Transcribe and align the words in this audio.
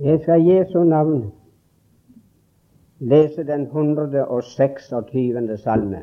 Jeg 0.00 0.20
skal 0.20 0.44
Jesu 0.44 0.84
navn 0.84 1.32
lese 2.98 3.44
den 3.44 3.62
126. 3.62 5.58
salme. 5.58 6.02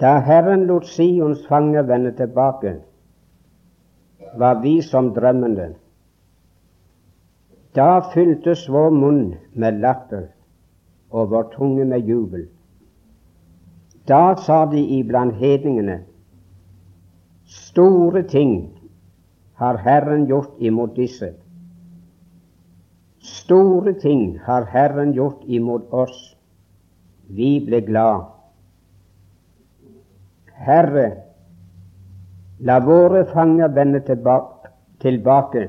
Da 0.00 0.18
Herren 0.20 0.66
lot 0.66 0.86
Sions 0.86 1.46
fanger 1.48 1.82
vende 1.82 2.12
tilbake, 2.16 2.76
var 4.38 4.62
vi 4.62 4.82
som 4.82 5.14
drømmende. 5.14 5.74
Da 7.74 8.00
fyltes 8.14 8.68
vår 8.68 8.90
munn 8.90 9.34
med 9.52 9.72
latter 9.80 10.26
og 11.10 11.30
vår 11.30 11.42
tunge 11.56 11.84
med 11.84 11.98
jubel. 11.98 12.48
Da 14.08 14.34
sa 14.36 14.64
de 14.64 14.80
iblant 14.98 15.34
hedningene, 15.34 16.04
store 17.44 18.22
ting 18.22 18.73
har 19.64 19.80
Herren 19.80 20.26
gjort 20.28 20.60
imot 20.60 20.96
disse. 20.96 21.32
Store 23.24 23.94
ting 24.00 24.38
har 24.44 24.68
Herren 24.68 25.12
gjort 25.16 25.44
imot 25.46 25.92
oss. 25.92 26.34
Vi 27.28 27.56
ble 27.64 27.80
glad. 27.80 28.26
Herre, 30.66 31.06
la 32.60 32.78
våre 32.84 33.24
fanger 33.32 33.72
vende 33.72 34.00
tilbake, 34.04 34.70
tilbake 35.00 35.68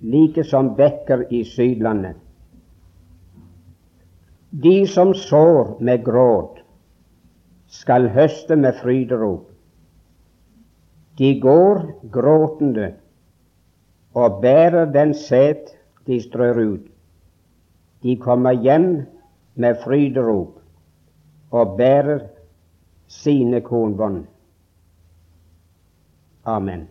like 0.00 0.44
som 0.44 0.74
bekker 0.76 1.26
i 1.32 1.42
Sydlandet. 1.44 2.16
De 4.50 4.86
som 4.86 5.14
sår 5.14 5.76
med 5.80 6.04
gråt, 6.04 6.58
skal 7.68 8.08
høste 8.10 8.56
med 8.56 8.74
fryderop. 8.82 9.49
De 11.20 11.34
går 11.40 11.82
gråtende 12.12 12.94
og 14.16 14.40
bærer 14.40 14.86
den 14.88 15.12
sæd 15.14 15.68
de 16.06 16.16
strør 16.22 16.62
ut. 16.64 16.86
De 18.02 18.16
kommer 18.16 18.56
hjem 18.56 19.02
med 19.54 19.76
fryderop 19.84 20.56
og 21.50 21.76
bærer 21.76 22.24
sine 23.06 23.60
kornbånd. 23.60 24.24
Amen. 26.44 26.88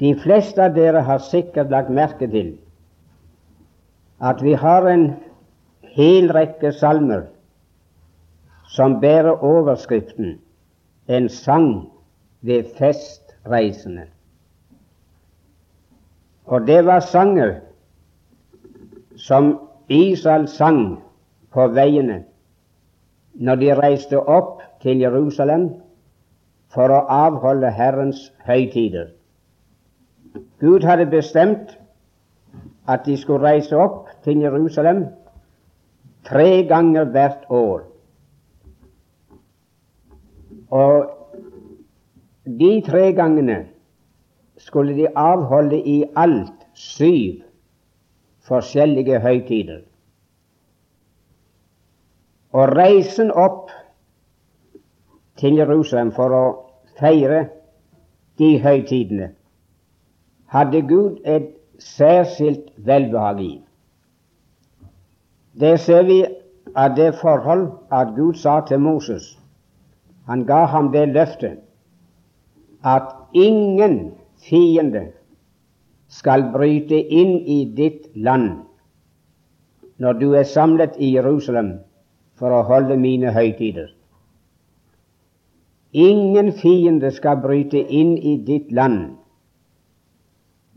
De 0.00 0.16
fleste 0.20 0.64
av 0.64 0.74
dere 0.76 1.04
har 1.04 1.20
sikkert 1.28 1.70
lagt 1.72 1.92
merke 1.92 2.28
til 2.32 2.54
at 4.20 4.40
vi 4.40 4.56
har 4.56 4.88
en 4.88 5.10
hel 5.96 6.32
rekke 6.32 6.72
salmer 6.72 7.26
som 8.76 9.00
bærer 9.00 9.44
overskriften 9.44 10.38
'En 11.08 11.28
sang 11.28 11.88
ved 12.42 12.64
festreisende'. 12.64 14.08
Og 16.44 16.66
det 16.66 16.86
var 16.86 17.00
sanger 17.00 17.54
som 19.16 19.58
Israel 19.88 20.48
sang 20.48 21.02
på 21.50 21.66
veiene 21.68 22.24
når 23.34 23.54
de 23.54 23.74
reiste 23.74 24.20
opp 24.20 24.62
til 24.82 25.00
Jerusalem 25.00 25.70
for 26.68 26.92
å 26.92 27.06
avholde 27.08 27.70
Herrens 27.70 28.32
høytider. 28.44 29.06
Gud 30.60 30.84
hadde 30.84 31.06
bestemt 31.06 31.78
at 32.88 33.06
de 33.06 33.16
skulle 33.16 33.48
reise 33.48 33.76
opp 33.76 34.08
til 34.24 34.40
Jerusalem 34.40 35.06
tre 36.24 36.64
ganger 36.68 37.04
hvert 37.04 37.44
år. 37.50 37.95
Og 40.76 41.10
de 42.60 42.70
tre 42.86 43.12
gangene 43.16 43.58
skulle 44.66 44.96
de 44.96 45.08
avholde 45.16 45.78
i 45.78 46.04
alt 46.16 46.66
syv 46.74 47.42
forskjellige 48.48 49.20
høytider. 49.20 49.80
Og 52.52 52.76
reisen 52.76 53.32
opp 53.32 53.70
til 55.36 55.58
Jerusalem 55.60 56.12
for 56.16 56.32
å 56.32 56.44
feire 57.00 57.42
de 58.40 58.56
høytidene 58.62 59.32
hadde 60.52 60.82
Gud 60.88 61.18
et 61.24 61.50
særskilt 61.82 62.70
velbehag 62.76 63.40
i. 63.44 63.54
Det 65.60 65.74
ser 65.80 66.06
vi 66.08 66.20
av 66.76 66.94
det 66.96 67.12
forhold 67.20 67.68
at 67.92 68.14
Gud 68.16 68.38
sa 68.40 68.60
til 68.68 68.80
Moses 68.80 69.34
Han 70.26 70.44
ga 70.46 70.64
ham 70.66 70.90
det 70.92 71.08
løftet 71.08 71.58
at 72.84 73.14
ingen 73.34 74.12
fiende 74.48 75.08
skal 76.08 76.48
bryte 76.52 76.98
inn 76.98 77.38
i 77.40 77.64
ditt 77.76 78.08
land 78.14 78.62
når 79.98 80.18
du 80.20 80.32
er 80.34 80.42
samlet 80.44 80.98
i 80.98 81.14
Jerusalem 81.14 81.78
for 82.36 82.52
å 82.52 82.64
holde 82.68 82.98
mine 83.00 83.32
høytider. 83.32 83.88
Ingen 85.96 86.52
fiende 86.52 87.10
skal 87.16 87.40
bryte 87.40 87.80
inn 87.80 88.16
i 88.18 88.36
ditt 88.44 88.72
land 88.72 89.14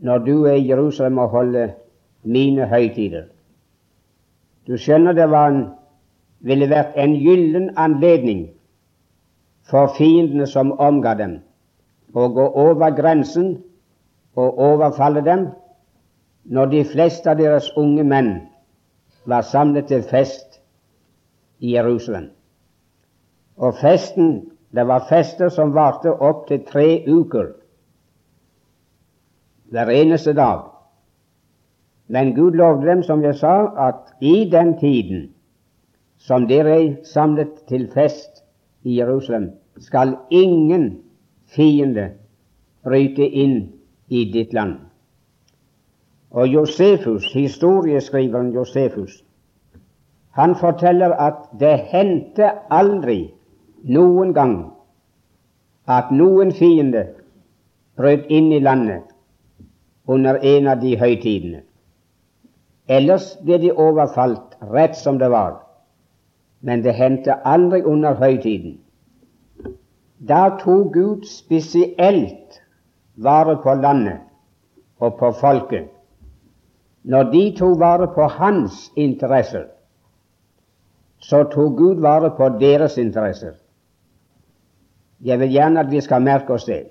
når 0.00 0.24
du 0.24 0.36
er 0.48 0.56
i 0.56 0.68
Jerusalem 0.70 1.18
og 1.18 1.34
holder 1.34 1.74
mine 2.24 2.66
høytider. 2.70 3.26
Du 4.66 4.78
skjønner 4.78 5.12
det 5.12 5.26
var 5.30 5.50
en, 5.50 5.60
ville 6.40 6.70
vært 6.70 6.96
en 6.96 7.18
gyllen 7.20 7.68
anledning 7.76 8.46
for 9.70 9.92
fiendene 9.96 10.46
som 10.50 10.72
omga 10.78 11.14
dem, 11.14 11.38
å 12.14 12.26
gå 12.34 12.46
over 12.58 12.94
grensen 12.96 13.52
og 14.38 14.58
overfalle 14.58 15.22
dem 15.22 15.46
når 16.50 16.72
de 16.72 16.84
fleste 16.90 17.30
av 17.30 17.38
deres 17.38 17.70
unge 17.78 18.02
menn 18.02 18.32
var 19.30 19.46
samlet 19.46 19.86
til 19.90 20.02
fest 20.02 20.58
i 21.60 21.76
Jerusalem. 21.76 22.30
Og 23.60 23.76
festen, 23.78 24.50
det 24.74 24.86
var 24.88 25.06
fester 25.08 25.50
som 25.52 25.74
varte 25.76 26.10
opptil 26.10 26.64
tre 26.66 27.02
uker 27.06 27.52
hver 29.70 29.90
eneste 29.94 30.34
dag. 30.34 30.64
Men 32.10 32.34
Gud 32.34 32.56
lovde 32.58 32.88
dem, 32.88 33.02
som 33.06 33.22
jeg 33.22 33.36
sa, 33.38 33.70
at 33.78 34.10
i 34.20 34.48
den 34.50 34.74
tiden 34.80 35.28
som 36.18 36.48
dere 36.48 36.74
er 36.74 36.88
samlet 37.06 37.62
til 37.68 37.86
fest 37.94 38.42
i 38.82 38.98
Jerusalem, 38.98 39.52
skal 39.80 40.16
ingen 40.30 41.02
fiende 41.50 42.10
bryte 42.84 43.26
inn 43.26 43.56
i 44.08 44.24
ditt 44.32 44.52
land. 44.52 44.76
Og 46.30 46.48
Josefus, 46.48 47.32
historieskriveren 47.32 48.52
Josefus, 48.54 49.24
han 50.30 50.54
forteller 50.54 51.12
at 51.12 51.48
det 51.60 51.78
hendte 51.90 52.52
aldri 52.70 53.32
noen 53.82 54.34
gang 54.34 54.58
at 55.90 56.12
noen 56.14 56.52
fiende 56.54 57.06
brøt 57.98 58.28
inn 58.30 58.52
i 58.52 58.60
landet 58.62 59.10
under 60.06 60.38
en 60.42 60.68
av 60.70 60.78
de 60.80 60.94
høytidene. 61.00 61.64
Ellers 62.90 63.32
ble 63.46 63.58
de 63.62 63.72
overfalt 63.72 64.56
rett 64.74 64.96
som 64.98 65.18
det 65.18 65.30
var, 65.30 65.60
men 66.60 66.82
det 66.82 66.94
hendte 66.94 67.36
aldri 67.46 67.82
under 67.86 68.14
høytiden. 68.18 68.78
Da 70.28 70.58
tok 70.60 70.92
Gud 70.92 71.24
spesielt 71.24 72.60
vare 73.16 73.56
på 73.62 73.74
landet 73.74 74.20
og 75.00 75.16
på 75.18 75.32
folket. 75.32 75.88
Når 77.02 77.22
de 77.32 77.44
tok 77.56 77.78
vare 77.80 78.08
på 78.14 78.26
hans 78.28 78.92
interesser, 78.96 79.64
så 81.18 81.42
tok 81.52 81.76
Gud 81.76 82.00
vare 82.00 82.30
på 82.36 82.48
deres 82.60 82.98
interesser. 82.98 83.52
Jeg 85.20 85.40
vil 85.40 85.52
gjerne 85.52 85.80
at 85.80 85.90
vi 85.90 86.00
skal 86.00 86.22
merke 86.22 86.52
oss 86.52 86.64
det. 86.64 86.86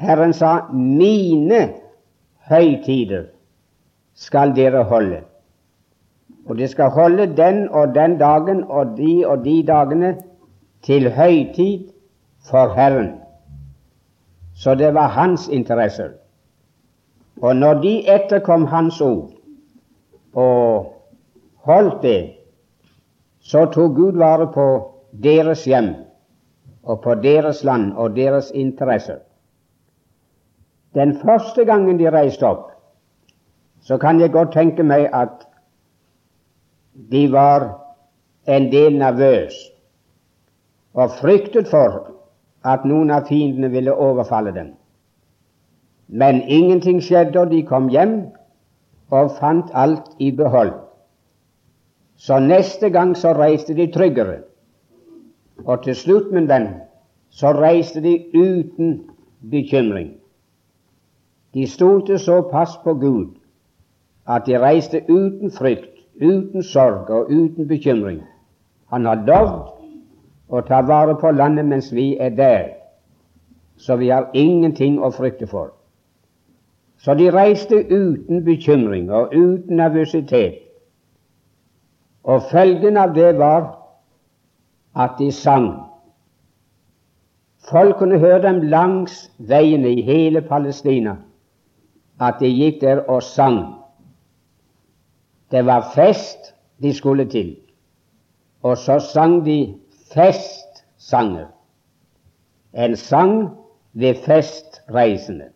Herren 0.00 0.32
sa 0.32 0.66
'mine 0.72 1.72
høytider 2.48 3.24
skal 4.14 4.56
dere 4.56 4.84
holde'. 4.84 5.24
Og 6.46 6.58
de 6.58 6.68
skal 6.68 6.90
holde 6.90 7.36
den 7.36 7.68
og 7.68 7.94
den 7.94 8.18
dagen 8.18 8.64
og 8.64 8.96
de 8.96 9.26
og 9.26 9.44
de 9.44 9.62
dagene 9.66 10.16
til 10.84 11.10
høytid 11.10 11.88
for 12.44 12.74
Herren. 12.74 13.20
Så 14.54 14.74
det 14.74 14.94
var 14.94 15.08
hans 15.08 15.48
interesser. 15.48 16.10
Og 17.42 17.56
når 17.56 17.74
de 17.74 18.14
etterkom 18.14 18.66
Hans 18.66 19.00
ord 19.00 19.30
og 20.32 20.94
holdt 21.56 22.02
det, 22.02 22.32
så 23.40 23.64
tok 23.66 23.96
Gud 23.96 24.18
vare 24.18 24.46
på 24.52 24.66
deres 25.22 25.64
hjem 25.64 25.94
og 26.82 27.00
på 27.00 27.14
deres 27.14 27.64
land 27.64 27.92
og 27.92 28.16
deres 28.16 28.50
interesser. 28.54 29.18
Den 30.94 31.16
første 31.18 31.64
gangen 31.64 31.98
de 31.98 32.10
reiste 32.10 32.46
opp, 32.46 32.70
så 33.82 33.98
kan 33.98 34.20
jeg 34.20 34.32
godt 34.32 34.52
tenke 34.52 34.82
meg 34.82 35.08
at 35.12 35.48
de 37.10 37.26
var 37.32 37.66
en 38.46 38.70
del 38.72 38.98
nervøse. 38.98 39.73
Og 40.94 41.10
fryktet 41.20 41.68
for 41.68 42.14
at 42.64 42.86
noen 42.88 43.10
av 43.10 43.26
fiendene 43.28 43.70
ville 43.72 43.92
overfalle 43.92 44.54
dem. 44.54 44.72
Men 46.08 46.42
ingenting 46.42 47.02
skjedde, 47.02 47.40
og 47.40 47.50
de 47.50 47.62
kom 47.66 47.88
hjem 47.92 48.16
og 49.10 49.36
fant 49.40 49.70
alt 49.74 50.14
i 50.18 50.30
behold. 50.30 50.72
Så 52.16 52.38
neste 52.38 52.90
gang 52.90 53.16
så 53.16 53.34
reiste 53.34 53.74
de 53.74 53.90
tryggere. 53.92 54.42
Og 55.64 55.82
til 55.84 55.96
slutt, 55.96 56.32
min 56.32 56.48
venn, 56.48 56.68
så 57.30 57.52
reiste 57.52 58.00
de 58.00 58.18
uten 58.34 59.00
bekymring. 59.50 60.14
De 61.54 61.66
stolte 61.66 62.18
såpass 62.18 62.76
på 62.84 62.94
Gud 62.94 63.34
at 64.26 64.46
de 64.46 64.58
reiste 64.58 65.02
uten 65.08 65.50
frykt, 65.50 65.90
uten 66.22 66.62
sorg 66.62 67.10
og 67.10 67.30
uten 67.30 67.68
bekymring. 67.68 68.22
Han 68.90 69.06
har 69.06 69.24
lovd 69.26 69.73
å 70.48 70.60
ta 70.60 70.80
vare 70.82 71.14
på 71.20 71.30
landet 71.32 71.66
mens 71.66 71.92
vi 71.92 72.14
er 72.20 72.34
der, 72.36 72.68
så 73.76 73.96
vi 73.96 74.10
har 74.12 74.30
ingenting 74.34 75.00
å 75.02 75.10
frykte 75.10 75.46
for. 75.46 75.72
Så 76.98 77.14
de 77.14 77.30
reiste 77.32 77.76
uten 77.90 78.44
bekymring 78.44 79.10
og 79.12 79.34
uten 79.34 79.76
nervøsitet. 79.76 80.60
Og 82.24 82.46
følgen 82.50 82.96
av 82.96 83.12
det 83.14 83.34
var 83.38 83.66
at 84.96 85.18
de 85.18 85.28
sang. 85.32 85.68
Folk 87.68 87.98
kunne 87.98 88.18
høre 88.18 88.42
dem 88.42 88.62
langs 88.72 89.30
veiene 89.38 89.90
i 89.92 90.02
hele 90.04 90.40
Palestina, 90.44 91.16
at 92.20 92.40
de 92.40 92.48
gikk 92.48 92.80
der 92.80 93.04
og 93.08 93.22
sang. 93.22 93.60
Det 95.50 95.64
var 95.66 95.90
fest 95.94 96.54
de 96.82 96.92
skulle 96.92 97.24
til, 97.28 97.56
og 98.62 98.78
så 98.78 98.98
sang 99.00 99.42
de 99.44 99.74
festsanger. 100.14 101.46
En 102.72 102.96
sang 102.96 103.50
ved 103.92 104.14
festreisende. 104.14 105.48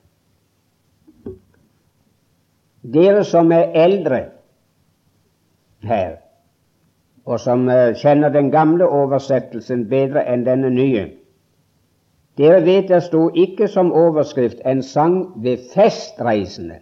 Dere 2.82 3.25
som 3.25 3.52
er 3.52 3.72
eldre 3.75 4.20
her, 5.82 6.16
og 7.26 7.40
som 7.40 7.69
eh, 7.69 7.94
kjenner 7.99 8.31
den 8.32 8.50
gamle 8.50 8.87
oversettelsen 8.87 9.88
bedre 9.90 10.22
enn 10.31 10.46
denne 10.46 10.70
nye, 10.72 11.08
dere 12.38 12.62
vet 12.64 12.88
det 12.88 13.02
sto 13.02 13.26
ikke 13.34 13.69
som 13.69 13.93
overskrift 13.93 14.62
'en 14.64 14.82
sang 14.82 15.43
ved 15.43 15.58
festreisende', 15.75 16.81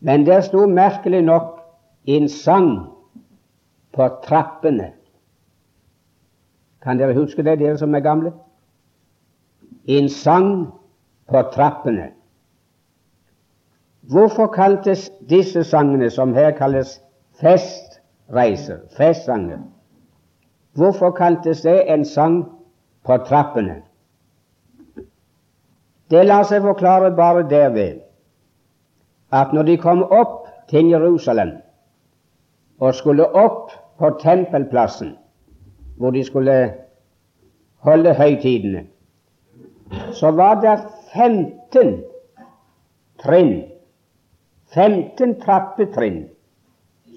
men 0.00 0.26
der 0.26 0.40
sto 0.40 0.66
merkelig 0.66 1.22
nok 1.22 1.60
'en 2.06 2.28
sang 2.28 2.86
på 3.92 4.08
trappene'. 4.26 4.92
Kan 6.86 6.98
dere 6.98 7.14
huske 7.18 7.42
det, 7.42 7.58
dere 7.58 7.78
som 7.78 7.94
er 7.94 8.00
gamle? 8.00 8.30
En 9.86 10.08
sang 10.08 10.68
på 11.26 11.40
trappene. 11.54 12.12
Hvorfor 14.06 14.46
kaltes 14.54 15.08
disse 15.28 15.64
sangene, 15.64 16.10
som 16.10 16.34
her 16.34 16.52
kalles 16.54 17.00
festreiser, 17.40 18.78
festsanger, 18.96 19.58
hvorfor 20.78 21.10
kaltes 21.10 21.64
det 21.66 21.90
en 21.90 22.04
sang 22.04 22.44
på 23.02 23.18
trappene? 23.26 23.80
Det 26.10 26.22
lar 26.22 26.46
seg 26.46 26.62
forklare 26.62 27.10
bare 27.18 27.48
derved 27.50 27.98
at 29.34 29.52
når 29.52 29.62
de 29.62 29.78
kom 29.82 30.06
opp 30.06 30.46
til 30.70 30.94
Jerusalem 30.94 31.56
og 32.78 32.94
skulle 32.94 33.26
opp 33.26 33.74
på 33.98 34.14
tempelplassen, 34.22 35.16
hvor 35.96 36.10
de 36.10 36.24
skulle 36.24 36.74
holde 37.86 38.14
høytidene, 38.14 38.86
så 40.12 40.30
var 40.30 40.60
det 40.60 40.78
15 41.14 41.96
trinn 43.22 43.62
15 44.74 45.40
trappetrinn 45.40 46.26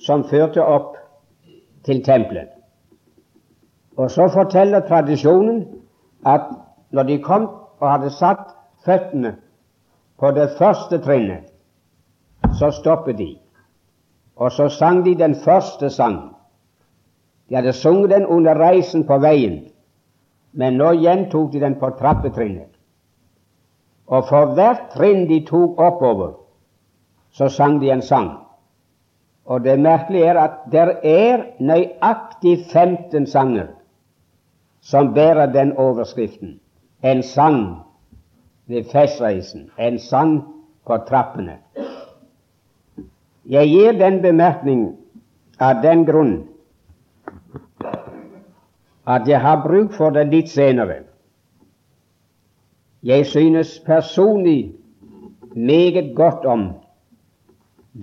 som 0.05 0.23
førte 0.23 0.63
opp 0.63 0.95
til 1.83 2.03
tempelet. 2.05 2.49
Og 3.97 4.11
så 4.11 4.29
forteller 4.31 4.85
tradisjonen 4.87 5.65
at 6.25 6.47
når 6.91 7.03
de 7.03 7.17
kom 7.23 7.49
og 7.79 7.91
hadde 7.91 8.11
satt 8.15 8.53
føttene 8.85 9.35
på 10.19 10.31
det 10.31 10.49
første 10.57 11.01
trinnet, 11.03 11.49
så 12.59 12.71
stoppet 12.71 13.17
de. 13.17 13.33
Og 14.35 14.51
så 14.51 14.69
sang 14.69 15.03
de 15.05 15.15
den 15.19 15.35
første 15.35 15.89
sang. 15.89 16.35
De 17.49 17.55
hadde 17.55 17.73
sunget 17.73 18.09
den 18.09 18.25
under 18.25 18.55
reisen 18.55 19.03
på 19.07 19.17
veien, 19.17 19.63
men 20.53 20.77
nå 20.77 20.91
gjentok 21.01 21.51
de 21.51 21.59
den 21.59 21.79
på 21.79 21.89
trappetrinnet. 21.97 22.69
Og 24.07 24.27
for 24.29 24.53
hvert 24.57 24.89
trinn 24.93 25.25
de 25.29 25.41
tok 25.45 25.79
oppover, 25.81 26.35
så 27.31 27.49
sang 27.49 27.79
de 27.81 27.91
en 27.91 28.01
sang. 28.01 28.31
Og 29.45 29.63
det 29.63 29.79
merkelige 29.79 30.25
er 30.29 30.37
at 30.37 30.57
det 30.71 30.85
er 31.03 31.43
nøyaktig 31.59 32.65
15 32.71 33.25
sanger 33.27 33.67
som 34.81 35.13
bærer 35.13 35.45
den 35.53 35.73
overskriften. 35.77 36.59
En 37.03 37.23
sang 37.23 37.75
ved 38.67 38.83
festreisen, 38.91 39.71
en 39.79 39.99
sang 39.99 40.43
på 40.85 40.97
trappene. 41.07 41.57
Jeg 43.49 43.67
gir 43.67 43.91
den 43.91 44.21
bemerkning 44.21 44.97
av 45.59 45.81
den 45.83 46.05
grunn 46.05 46.35
at 49.09 49.27
jeg 49.27 49.41
har 49.41 49.63
bruk 49.65 49.93
for 49.97 50.13
det 50.13 50.27
litt 50.29 50.51
senere. 50.53 51.01
Jeg 53.03 53.25
synes 53.25 53.79
personlig 53.85 54.73
meget 55.55 56.15
godt 56.15 56.45
om 56.45 56.69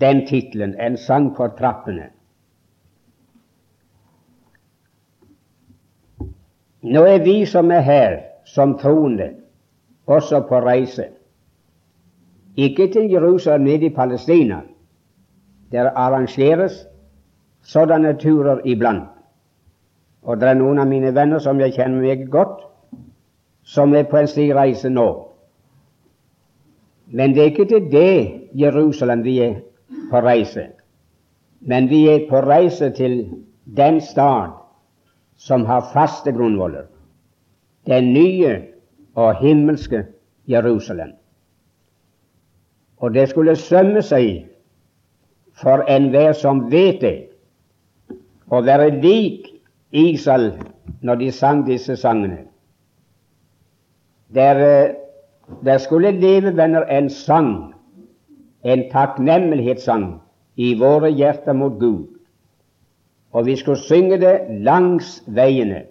den 0.01 0.27
tittelen, 0.27 0.75
'En 0.75 0.97
sang 0.97 1.37
for 1.37 1.47
trappene'. 1.47 2.11
Nå 6.83 7.05
er 7.05 7.19
vi 7.19 7.45
som 7.45 7.71
er 7.71 7.81
her 7.81 8.21
som 8.45 8.79
troende, 8.79 9.31
også 10.07 10.41
på 10.49 10.61
reise. 10.61 11.05
Ikke 12.57 12.93
til 12.93 13.11
Jerusalem, 13.11 13.65
nede 13.65 13.87
i 13.87 13.95
Palestina. 13.95 14.61
Der 15.73 15.91
arrangeres 15.91 16.87
sådanne 17.63 18.19
turer 18.19 18.61
iblant. 18.65 19.16
Og 20.27 20.41
det 20.41 20.49
er 20.49 20.59
noen 20.59 20.83
av 20.83 20.89
mine 20.91 21.13
venner 21.15 21.39
som 21.43 21.61
jeg 21.63 21.77
kjenner 21.77 22.03
meget 22.03 22.27
godt, 22.31 22.65
som 23.63 23.95
er 23.95 24.09
på 24.11 24.19
en 24.19 24.31
slik 24.31 24.55
reise 24.55 24.91
nå. 24.91 25.07
Men 27.15 27.35
det 27.35 27.43
er 27.43 27.53
ikke 27.53 27.69
til 27.71 27.87
det 27.93 28.51
Jerusalem 28.59 29.23
vi 29.23 29.39
er 29.43 29.61
på 30.11 30.23
reise, 30.27 30.67
men 31.61 31.87
vi 31.91 32.09
er 32.11 32.27
på 32.31 32.43
reise 32.43 32.91
til 32.91 33.21
den 33.77 34.01
stad 34.01 34.59
som 35.37 35.65
har 35.67 35.91
faste 35.93 36.33
grunnvoller, 36.33 36.89
den 37.87 38.13
nye 38.13 38.57
og 39.15 39.39
himmelske 39.39 40.05
Jerusalem. 40.49 41.15
Og 42.99 43.15
det 43.15 43.29
skulle 43.29 43.57
sømme 43.57 44.03
seg 44.03 44.47
for 45.55 45.85
enhver 45.91 46.33
som 46.33 46.67
vet 46.73 47.01
det, 47.01 47.17
å 48.51 48.63
være 48.63 48.91
lik 49.03 49.56
Israel 49.93 50.53
når 51.03 51.15
de 51.15 51.33
sang 51.33 51.67
disse 51.67 51.97
sangene. 51.97 52.39
Der, 54.35 54.87
eh, 54.87 54.95
der 55.65 55.79
skulle 55.79 56.11
levevenner 56.11 56.83
en 56.83 57.11
sang 57.11 57.75
en 58.65 58.91
takknemlighetssang 58.91 60.21
i 60.57 60.75
våre 60.79 61.11
hjerter 61.11 61.53
mot 61.53 61.79
Gud. 61.79 62.07
Og 63.33 63.47
vi 63.47 63.57
skulle 63.57 63.79
synge 63.79 64.19
det 64.21 64.41
langs 64.49 65.23
veiene. 65.27 65.83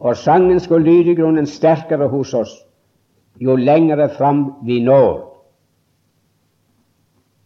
Og 0.00 0.16
sangen 0.16 0.60
skulle 0.60 0.84
lyde 0.84 1.10
i 1.10 1.14
grunnen 1.14 1.46
sterkere 1.46 2.08
hos 2.08 2.34
oss 2.34 2.52
jo 3.40 3.56
lengre 3.56 4.08
fram 4.08 4.54
vi 4.64 4.80
når. 4.80 5.28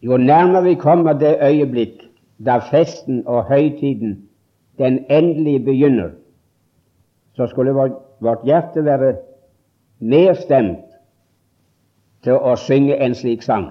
Jo 0.01 0.17
nærmere 0.17 0.63
vi 0.63 0.75
kommer 0.75 1.13
det 1.13 1.37
øyeblikk 1.41 2.03
da 2.45 2.57
festen 2.57 3.23
og 3.27 3.43
høytiden, 3.43 4.26
den 4.77 5.05
endelige, 5.09 5.59
begynner, 5.59 6.09
så 7.33 7.47
skulle 7.47 7.73
vårt, 7.73 8.45
hjerte 8.45 8.85
være 8.85 9.15
mer 9.99 10.33
stemt 10.33 10.85
til 12.23 12.37
å 12.37 12.55
synge 12.55 12.97
en 12.97 13.15
slik 13.15 13.43
sang. 13.45 13.67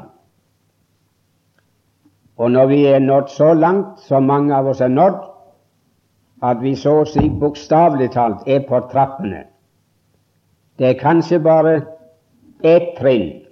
Og 2.37 2.51
når 2.51 2.67
vi 2.67 2.81
er 2.87 2.99
nådd 3.01 3.31
så 3.33 3.53
langt 3.55 4.01
som 4.07 4.27
mange 4.29 4.55
av 4.55 4.67
oss 4.69 4.81
er 4.81 4.93
nådd, 4.93 5.19
at 6.43 6.61
vi 6.63 6.75
så 6.77 7.01
å 7.01 7.09
si 7.09 7.29
bokstavelig 7.41 8.11
talt 8.13 8.49
er 8.49 8.61
på 8.69 8.81
trappene 8.93 9.47
Det 10.77 10.89
er 10.91 10.99
kanskje 11.01 11.39
bare 11.41 11.77
ett 12.63 12.91
trinn, 12.99 13.47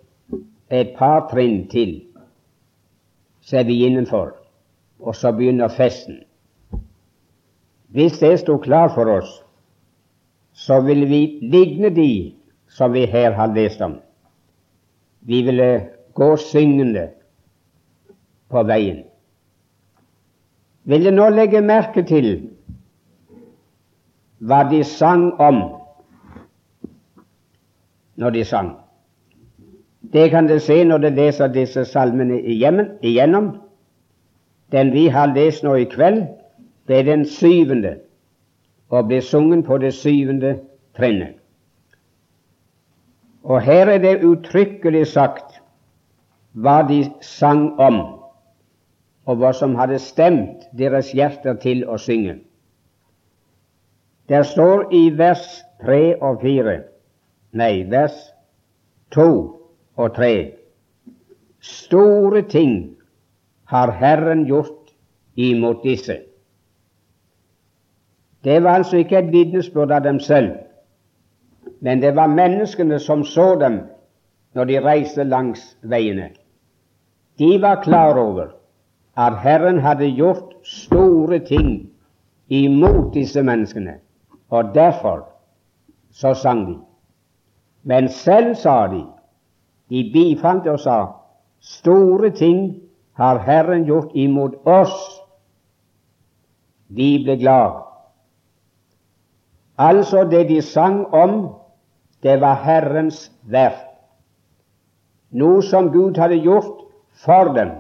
et 0.69 0.93
par 0.97 1.29
trinn 1.31 1.63
til, 1.73 2.03
så 3.41 3.57
er 3.57 3.65
vi 3.65 3.87
innenfor, 3.87 4.35
og 5.01 5.17
så 5.17 5.33
begynner 5.33 5.69
festen. 5.69 6.21
Hvis 7.95 8.19
det 8.19 8.41
sto 8.41 8.57
klart 8.59 8.97
for 8.97 9.07
oss, 9.07 9.31
så 10.53 10.81
ville 10.83 11.07
vi 11.07 11.39
ligne 11.43 11.93
de 11.95 12.35
som 12.69 12.93
vi 12.93 13.07
her 13.07 13.31
har 13.39 13.55
lest 13.55 13.81
om. 13.81 14.01
Vi 15.21 15.43
ville 15.43 15.87
gå 16.15 16.37
syngende 16.37 17.09
på 18.51 18.63
veien. 18.67 19.05
Vil 20.85 21.07
du 21.07 21.15
nå 21.15 21.31
legge 21.31 21.63
merke 21.63 22.03
til 22.03 22.29
hva 24.45 24.65
de 24.69 24.83
sang 24.85 25.31
om 25.41 25.63
når 28.19 28.35
de 28.35 28.45
sang? 28.45 28.75
Det 30.13 30.31
kan 30.31 30.51
du 30.51 30.59
se 30.59 30.83
når 30.85 30.99
du 30.99 31.09
leser 31.15 31.49
disse 31.55 31.87
salmene 31.89 32.43
igjennom. 32.43 33.55
Den 34.73 34.93
vi 34.93 35.07
har 35.09 35.31
lest 35.35 35.63
nå 35.63 35.79
i 35.79 35.87
kveld, 35.89 36.27
det 36.89 36.99
er 36.99 37.03
den 37.03 37.25
syvende 37.27 37.97
og 38.89 39.09
blir 39.09 39.21
sunget 39.21 39.65
på 39.65 39.79
det 39.79 39.95
syvende 39.95 40.59
trinnet. 40.97 41.35
Og 43.43 43.63
her 43.63 43.87
er 43.87 43.99
det 43.99 44.25
uttrykkelig 44.25 45.07
sagt 45.07 45.61
hva 46.53 46.83
de 46.89 47.03
sang 47.21 47.81
om, 47.81 48.01
og 49.27 49.37
hva 49.41 49.53
som 49.53 49.75
hadde 49.77 49.99
stemt 49.99 50.65
deres 50.79 51.11
hjerter 51.13 51.57
til 51.61 51.83
å 51.89 51.99
synge. 51.99 52.39
Der 54.29 54.43
står 54.43 54.87
i 54.95 55.09
vers 55.19 55.45
tre 55.83 56.15
og 56.23 56.41
fire, 56.41 56.79
nei, 57.53 57.85
vers 57.91 58.17
to 59.13 59.29
og 59.97 60.15
tre 60.17 60.35
Store 61.65 62.43
ting 62.43 62.97
har 63.73 63.93
Herren 63.97 64.45
gjort 64.45 64.93
imot 65.41 65.81
disse. 65.85 66.19
Det 68.45 68.63
var 68.63 68.71
altså 68.71 68.97
ikke 68.97 69.19
et 69.19 69.33
vitnesbyrd 69.33 69.91
av 69.91 70.05
dem 70.05 70.21
selv, 70.21 70.51
men 71.81 72.03
det 72.03 72.17
var 72.17 72.27
menneskene 72.27 72.99
som 73.01 73.25
så 73.25 73.55
dem 73.61 73.81
når 74.55 74.65
de 74.65 74.81
reiste 74.85 75.25
langs 75.25 75.63
veiene. 75.83 76.31
De 77.39 77.63
var 77.63 77.83
klar 77.83 78.19
over 78.19 78.53
at 79.17 79.39
Herren 79.43 79.79
hadde 79.81 80.07
gjort 80.07 80.55
store 80.65 81.39
ting 81.39 81.91
imot 82.49 83.15
disse 83.15 83.43
menneskene, 83.43 83.95
og 84.51 84.75
derfor 84.75 85.25
så 86.13 86.35
sang 86.35 86.67
de. 86.67 86.77
Men 87.83 88.09
selv 88.09 88.55
sa 88.55 88.87
de, 88.93 89.05
de 89.91 90.11
bifant 90.13 90.67
og 90.67 90.81
sa, 90.81 90.99
store 91.61 92.31
ting 92.31 92.77
har 93.15 93.39
Herren 93.39 93.85
gjort 93.85 94.13
imot 94.15 94.55
oss. 94.65 94.95
De 96.89 97.25
ble 97.25 97.37
glade. 97.41 97.94
Altså, 99.79 100.25
det 100.31 100.49
de 100.49 100.63
sang 100.63 101.07
om, 101.15 101.55
det 102.23 102.41
var 102.41 102.55
Herrens 102.65 103.33
verk. 103.43 103.91
Noe 105.35 105.63
som 105.67 105.91
Gud 105.91 106.19
hadde 106.19 106.39
gjort 106.39 106.85
for 107.25 107.51
dem. 107.57 107.73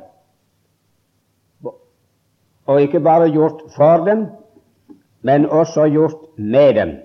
Og 2.66 2.80
ikke 2.82 3.00
bare 3.00 3.30
gjort 3.30 3.62
for 3.76 4.04
dem, 4.08 4.26
men 5.22 5.46
også 5.46 5.86
gjort 5.92 6.34
med 6.36 6.74
dem. 6.74 6.96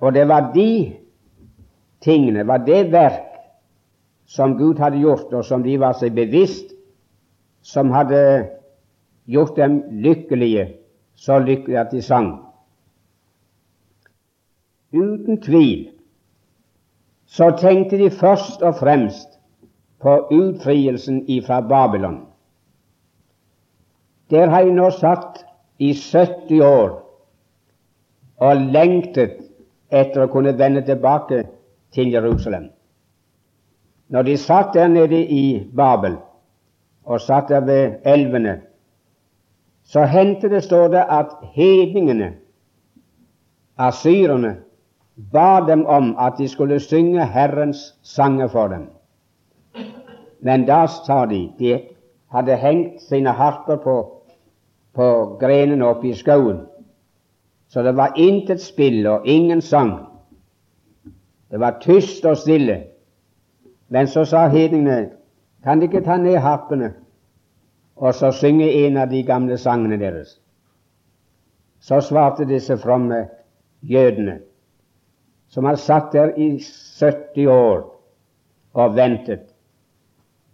Og 0.00 0.14
det 0.14 0.28
var 0.28 0.50
de 0.54 0.96
tingene, 2.00 2.46
var 2.46 2.64
det 2.66 2.92
verk 2.92 3.26
som 4.26 4.56
Gud 4.58 4.78
hadde 4.78 4.98
gjort, 4.98 5.32
og 5.32 5.44
som 5.44 5.62
de 5.62 5.76
var 5.80 5.94
seg 5.98 6.14
bevisst, 6.16 6.74
som 7.62 7.90
hadde 7.92 8.48
gjort 9.30 9.56
dem 9.56 9.82
lykkelige 10.02 10.79
så 11.20 11.38
lykkelig 11.38 11.76
at 11.78 11.90
de 11.92 12.02
sang. 12.02 12.30
Uten 14.92 15.42
tvil 15.42 15.90
så 17.30 17.50
tenkte 17.60 17.98
de 17.98 18.10
først 18.10 18.62
og 18.62 18.74
fremst 18.80 19.36
på 20.00 20.16
utfrielsen 20.32 21.22
ifra 21.28 21.60
Babylon. 21.60 22.24
Der 24.30 24.48
har 24.48 24.64
de 24.64 24.72
nå 24.74 24.90
satt 24.90 25.44
i 25.78 25.92
70 25.94 26.60
år 26.64 26.96
og 28.40 28.64
lengtet 28.74 29.36
etter 29.90 30.24
å 30.24 30.32
kunne 30.32 30.56
vende 30.58 30.82
tilbake 30.86 31.44
til 31.94 32.10
Jerusalem. 32.14 32.70
Når 34.08 34.26
de 34.26 34.36
satt 34.40 34.74
der 34.74 34.88
nede 34.88 35.20
i 35.22 35.68
Babel 35.76 36.16
og 37.04 37.20
satt 37.20 37.48
der 37.52 37.60
ved 37.66 38.00
elvene 38.04 38.60
så 39.90 40.04
hendte 40.06 40.48
det, 40.48 40.62
står 40.62 40.88
det, 40.88 41.04
at 41.10 41.26
hedningene, 41.54 42.32
asyrene, 43.78 44.56
ba 45.32 45.66
dem 45.66 45.86
om 45.86 46.14
at 46.18 46.38
de 46.38 46.48
skulle 46.48 46.80
synge 46.80 47.26
Herrens 47.26 47.98
sanger 48.02 48.48
for 48.48 48.68
dem. 48.68 48.86
Men 50.40 50.66
da 50.66 50.86
sa 50.86 51.26
de 51.26 51.50
De 51.58 51.80
hadde 52.30 52.56
hengt 52.56 53.02
sine 53.02 53.30
harper 53.30 53.76
på, 53.76 53.96
på 54.94 55.36
grenene 55.40 55.86
oppe 55.86 56.08
i 56.08 56.14
skauen, 56.14 56.60
så 57.68 57.82
det 57.82 57.96
var 57.96 58.14
intet 58.16 58.60
spill 58.60 59.06
og 59.06 59.26
ingen 59.26 59.60
sang. 59.60 60.06
Det 61.50 61.60
var 61.60 61.78
tyst 61.80 62.24
og 62.24 62.36
stille. 62.36 62.82
Men 63.88 64.06
så 64.06 64.24
sa 64.24 64.48
hedningene, 64.48 65.10
kan 65.64 65.80
de 65.80 65.84
ikke 65.84 66.04
ta 66.04 66.16
ned 66.16 66.36
harpene 66.36 66.92
og 68.00 68.14
så 68.16 68.30
synge 68.32 68.68
en 68.86 68.96
av 68.96 69.10
de 69.10 69.20
gamle 69.28 69.58
sangene 69.60 69.98
deres. 70.00 70.38
Så 71.80 72.00
svarte 72.04 72.46
disse 72.48 72.76
fromme 72.80 73.26
jødene, 73.84 74.38
som 75.52 75.68
har 75.68 75.76
satt 75.80 76.12
der 76.12 76.32
i 76.36 76.54
70 76.56 77.46
år 77.52 77.84
og 78.72 78.96
ventet, 78.96 79.44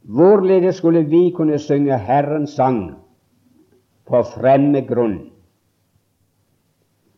hvorledes 0.03 0.81
skulle 0.81 1.05
vi 1.07 1.31
kunne 1.37 1.59
synge 1.59 1.99
Herrens 1.99 2.57
sang 2.59 2.97
på 4.07 4.23
fremmed 4.35 4.87
grunn? 4.88 5.19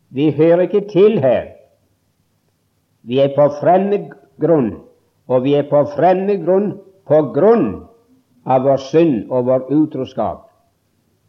Vi 0.09 0.31
hører 0.31 0.65
ikke 0.65 0.87
til 0.89 1.19
her. 1.21 1.53
Vi 3.01 3.19
er 3.21 3.33
på 3.35 3.45
fremmed 3.61 4.09
grunn, 4.41 4.73
og 5.27 5.43
vi 5.45 5.53
er 5.57 5.69
på 5.69 5.85
fremmed 5.95 6.45
grunn 6.45 6.73
på 7.09 7.21
grunn 7.33 7.88
av 8.45 8.63
vår 8.63 8.77
synd 8.89 9.31
og 9.31 9.45
vår 9.49 9.65
utroskap. 9.73 10.45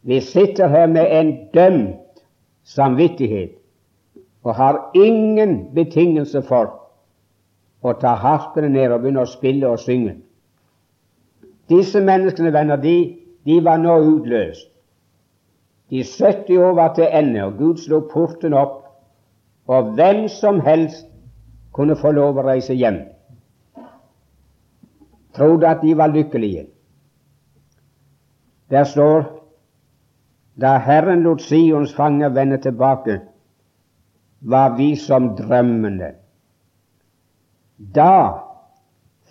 Vi 0.01 0.19
sitter 0.21 0.67
her 0.67 0.87
med 0.87 1.11
en 1.19 1.31
dømt 1.53 2.21
samvittighet 2.63 3.57
og 4.43 4.55
har 4.55 4.79
ingen 4.97 5.73
betingelse 5.75 6.41
for 6.41 6.71
å 7.81 7.93
ta 8.01 8.15
harpene 8.17 8.69
ned 8.69 8.91
og 8.91 9.03
begynne 9.03 9.25
å 9.25 9.29
spille 9.29 9.69
og 9.69 9.81
synge. 9.81 10.17
Disse 11.69 12.01
menneskene, 12.03 12.51
venner, 12.53 12.77
de, 12.81 13.17
de 13.45 13.59
var 13.63 13.79
nå 13.81 13.95
utløst. 14.01 14.67
De 15.91 16.03
70 16.07 16.57
år 16.57 16.75
var 16.77 16.93
til 16.95 17.07
ende, 17.11 17.43
og 17.43 17.57
Gud 17.59 17.81
slo 17.83 18.01
porten 18.11 18.53
opp, 18.55 18.77
og 19.67 19.93
hvem 19.97 20.27
som 20.31 20.61
helst 20.63 21.07
kunne 21.75 21.97
få 21.99 22.13
lov 22.15 22.39
å 22.39 22.45
reise 22.47 22.75
hjem. 22.75 23.01
Trodde 25.35 25.67
at 25.67 25.83
de 25.83 25.95
var 25.97 26.11
lykkelige. 26.11 26.65
Der 28.71 28.83
står 28.83 29.23
da 30.61 30.77
Herren 30.77 31.23
lot 31.23 31.41
Sions 31.41 31.93
fanger 31.95 32.29
vende 32.29 32.57
tilbake, 32.57 33.19
var 34.41 34.75
vi 34.77 34.95
som 34.95 35.35
drømmende. 35.35 36.13
Da 37.77 38.39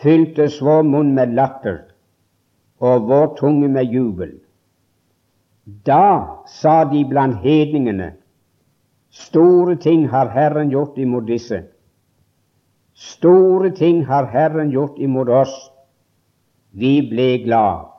fyltes 0.03 0.61
vår 0.63 0.83
munn 0.83 1.15
med 1.15 1.35
latter 1.35 1.83
og 2.81 3.09
vår 3.09 3.35
tunge 3.41 3.69
med 3.69 3.93
jubel. 3.93 4.33
Da 5.87 6.41
sa 6.47 6.85
de 6.85 7.05
blant 7.09 7.43
hedningene, 7.45 8.13
store 9.11 9.77
ting 9.77 10.09
har 10.09 10.33
Herren 10.35 10.71
gjort 10.71 10.99
imot 10.99 11.27
disse. 11.29 11.63
Store 12.95 13.71
ting 13.71 14.05
har 14.07 14.27
Herren 14.33 14.71
gjort 14.71 14.99
imot 14.99 15.29
oss. 15.29 15.55
Vi 16.73 17.01
ble 17.11 17.39
glad. 17.45 17.90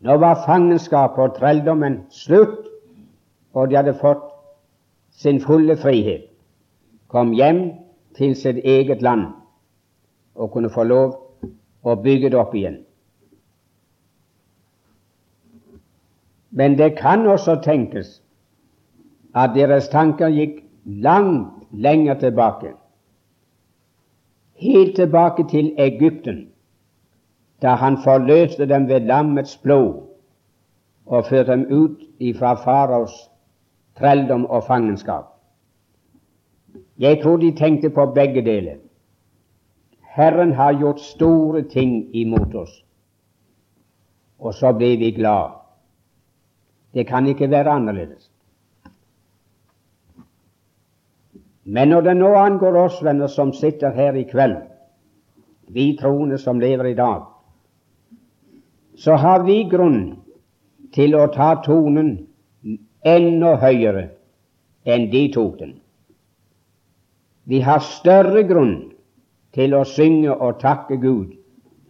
Nå 0.00 0.16
var 0.16 0.44
fangenskapet 0.46 1.24
og 1.24 1.34
trelldommen 1.36 2.00
slutt, 2.10 2.68
og 3.52 3.68
de 3.68 3.76
hadde 3.76 3.98
fått 4.00 4.30
sin 5.12 5.40
fulle 5.44 5.76
frihet. 5.76 6.28
Kom 7.10 7.34
hjem 7.36 7.72
til 8.16 8.36
sitt 8.38 8.62
eget 8.64 9.02
land 9.02 9.26
og 10.34 10.52
kunne 10.54 10.70
få 10.70 10.86
lov 10.86 11.16
å 11.82 11.96
bygge 12.00 12.30
det 12.30 12.38
opp 12.38 12.54
igjen. 12.54 12.78
Men 16.50 16.78
det 16.78 16.96
kan 16.98 17.26
også 17.26 17.60
tenkes 17.64 18.20
at 19.34 19.54
deres 19.54 19.88
tanker 19.90 20.32
gikk 20.34 20.62
langt 20.84 21.66
lenger 21.70 22.18
tilbake, 22.18 22.72
helt 24.60 24.96
tilbake 24.96 25.46
til 25.50 25.74
Egypten 25.78 26.49
da 27.62 27.74
han 27.74 27.98
forløste 28.04 28.66
dem 28.66 28.88
ved 28.88 29.00
lammets 29.00 29.56
blod 29.56 30.06
og 31.06 31.26
førte 31.26 31.52
dem 31.52 31.66
ut 31.70 32.00
ifra 32.18 32.54
faraos 32.54 33.30
trelldom 33.98 34.46
og 34.46 34.64
fangenskap. 34.64 35.24
Jeg 36.98 37.22
tror 37.22 37.36
de 37.36 37.52
tenkte 37.56 37.90
på 37.90 38.06
begge 38.14 38.44
deler. 38.44 38.76
Herren 40.00 40.52
har 40.52 40.72
gjort 40.78 41.00
store 41.00 41.62
ting 41.62 42.16
imot 42.16 42.54
oss, 42.54 42.84
og 44.38 44.54
så 44.54 44.72
blir 44.72 44.98
vi 44.98 45.10
glad. 45.10 45.50
Det 46.94 47.06
kan 47.06 47.26
ikke 47.26 47.50
være 47.50 47.70
annerledes. 47.70 48.30
Men 51.64 51.88
når 51.88 52.00
det 52.00 52.16
nå 52.16 52.34
angår 52.34 52.76
oss 52.76 53.02
venner 53.04 53.26
som 53.26 53.52
sitter 53.52 53.92
her 53.94 54.12
i 54.12 54.22
kveld, 54.22 54.56
vi 55.68 55.96
troende 56.00 56.38
som 56.38 56.60
lever 56.60 56.84
i 56.84 56.94
dag, 56.94 57.22
så 59.00 59.16
har 59.16 59.44
vi 59.46 59.62
grunn 59.64 60.00
til 60.92 61.14
å 61.16 61.26
ta 61.32 61.54
tonen 61.64 62.10
enda 63.06 63.54
høyere 63.62 64.10
enn 64.84 65.06
de 65.12 65.22
tok 65.32 65.58
den. 65.60 65.74
Vi 67.48 67.62
har 67.64 67.80
større 67.80 68.42
grunn 68.48 68.74
til 69.56 69.74
å 69.74 69.86
synge 69.88 70.34
og 70.36 70.60
takke 70.60 70.98
Gud 71.00 71.32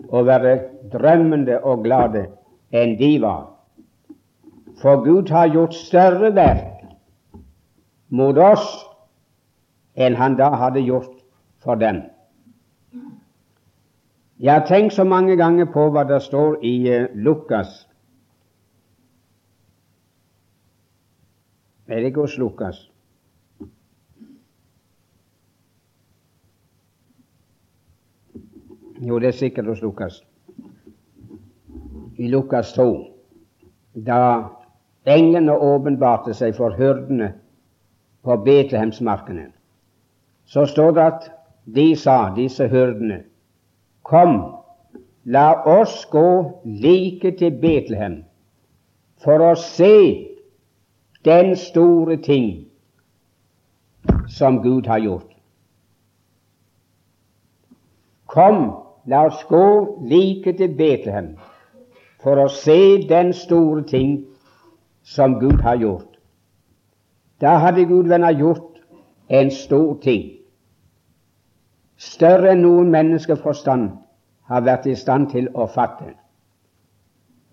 og 0.08 0.28
være 0.28 0.54
drømmende 0.92 1.58
og 1.66 1.82
glade 1.84 2.28
enn 2.70 2.94
de 3.00 3.10
var. 3.22 3.48
For 4.80 5.02
Gud 5.04 5.34
har 5.34 5.50
gjort 5.50 5.74
større 5.76 6.30
verk 6.36 6.86
mot 8.08 8.38
oss 8.38 8.70
enn 9.98 10.14
han 10.16 10.38
da 10.38 10.54
hadde 10.62 10.86
gjort 10.86 11.12
for 11.60 11.74
dem. 11.74 12.04
Jeg 14.40 14.52
har 14.54 14.66
tenkt 14.66 14.94
så 14.94 15.04
mange 15.04 15.36
ganger 15.36 15.66
på 15.68 15.90
hva 15.92 16.06
det 16.08 16.22
står 16.22 16.62
i 16.64 16.74
uh, 16.88 17.08
Lukas 17.14 17.86
Er 21.90 21.96
det 21.96 22.12
ikke 22.12 22.20
hos 22.20 22.38
Lukas? 22.38 22.90
Jo, 29.00 29.18
det 29.18 29.28
er 29.28 29.32
sikkert 29.32 29.66
hos 29.66 29.82
Lukas. 29.82 30.20
I 32.18 32.28
Lukas 32.28 32.72
2, 32.72 32.86
da 34.06 34.20
englene 35.04 35.56
åpenbarte 35.56 36.34
seg 36.36 36.54
for 36.54 36.76
hyrdene 36.78 37.32
på 38.22 38.36
Betlehemsmarkene, 38.44 39.48
så 40.44 40.66
står 40.66 40.92
det 40.94 41.02
at 41.02 41.28
de 41.64 41.88
sa, 41.96 42.18
disse 42.36 42.68
hyrdene, 42.68 43.22
Kom, 44.10 44.40
la 45.24 45.62
oss 45.70 46.06
gå 46.10 46.60
like 46.64 47.30
til 47.38 47.58
Betlehem 47.62 48.16
for 49.22 49.38
å 49.38 49.52
se 49.54 49.92
den 51.24 51.52
store 51.54 52.16
ting 52.24 52.48
som 54.26 54.58
Gud 54.64 54.88
har 54.90 54.98
gjort. 55.04 55.28
Kom, 58.26 58.58
la 59.06 59.22
oss 59.28 59.44
gå 59.46 59.62
like 60.10 60.56
til 60.58 60.74
Betlehem 60.74 61.30
for 62.18 62.42
å 62.42 62.48
se 62.50 63.06
den 63.06 63.30
store 63.44 63.86
ting 63.86 64.18
som 65.06 65.38
Gud 65.38 65.62
har 65.62 65.78
gjort. 65.78 66.18
Da 67.38 67.60
hadde 67.62 67.86
Gud 67.86 68.10
venner 68.10 68.34
gjort 68.34 68.82
en 69.30 69.54
stor 69.54 69.94
ting 70.02 70.39
større 72.00 72.54
enn 72.54 72.62
noen 72.64 72.88
menneskeforstand 72.92 73.90
har 74.50 74.64
vært 74.64 74.88
i 74.88 74.96
stand 74.96 75.28
til 75.34 75.50
å 75.52 75.66
fatte, 75.68 76.14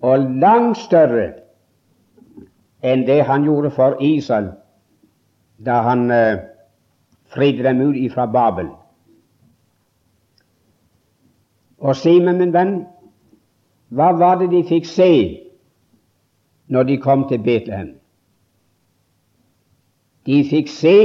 og 0.07 0.29
langt 0.41 0.79
større 0.79 1.27
enn 2.85 3.03
det 3.07 3.23
han 3.27 3.43
gjorde 3.43 3.73
for 3.75 3.97
Israel 4.03 4.53
da 5.65 5.81
han 5.81 6.11
eh, 6.13 6.37
fridde 7.33 7.65
dem 7.65 7.81
ut 7.81 7.97
ifra 7.97 8.27
Babel. 8.29 8.69
Og 11.81 11.95
si 11.97 12.13
meg, 12.21 12.37
min 12.37 12.53
venn, 12.53 12.75
hva 13.89 14.11
var 14.17 14.37
det 14.39 14.51
de 14.53 14.63
fikk 14.69 14.85
se 14.89 15.11
når 16.69 16.89
de 16.89 16.97
kom 17.01 17.27
til 17.29 17.41
Betlehem? 17.43 17.95
De 20.29 20.43
fikk 20.45 20.69
se 20.69 20.97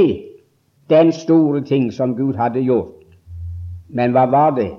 den 0.89 1.11
store 1.11 1.63
ting 1.65 1.91
som 1.93 2.15
Gud 2.15 2.35
hadde 2.37 2.61
gjort. 2.61 3.02
Men 3.93 4.13
hva 4.15 4.25
var 4.25 4.55
det? 4.57 4.71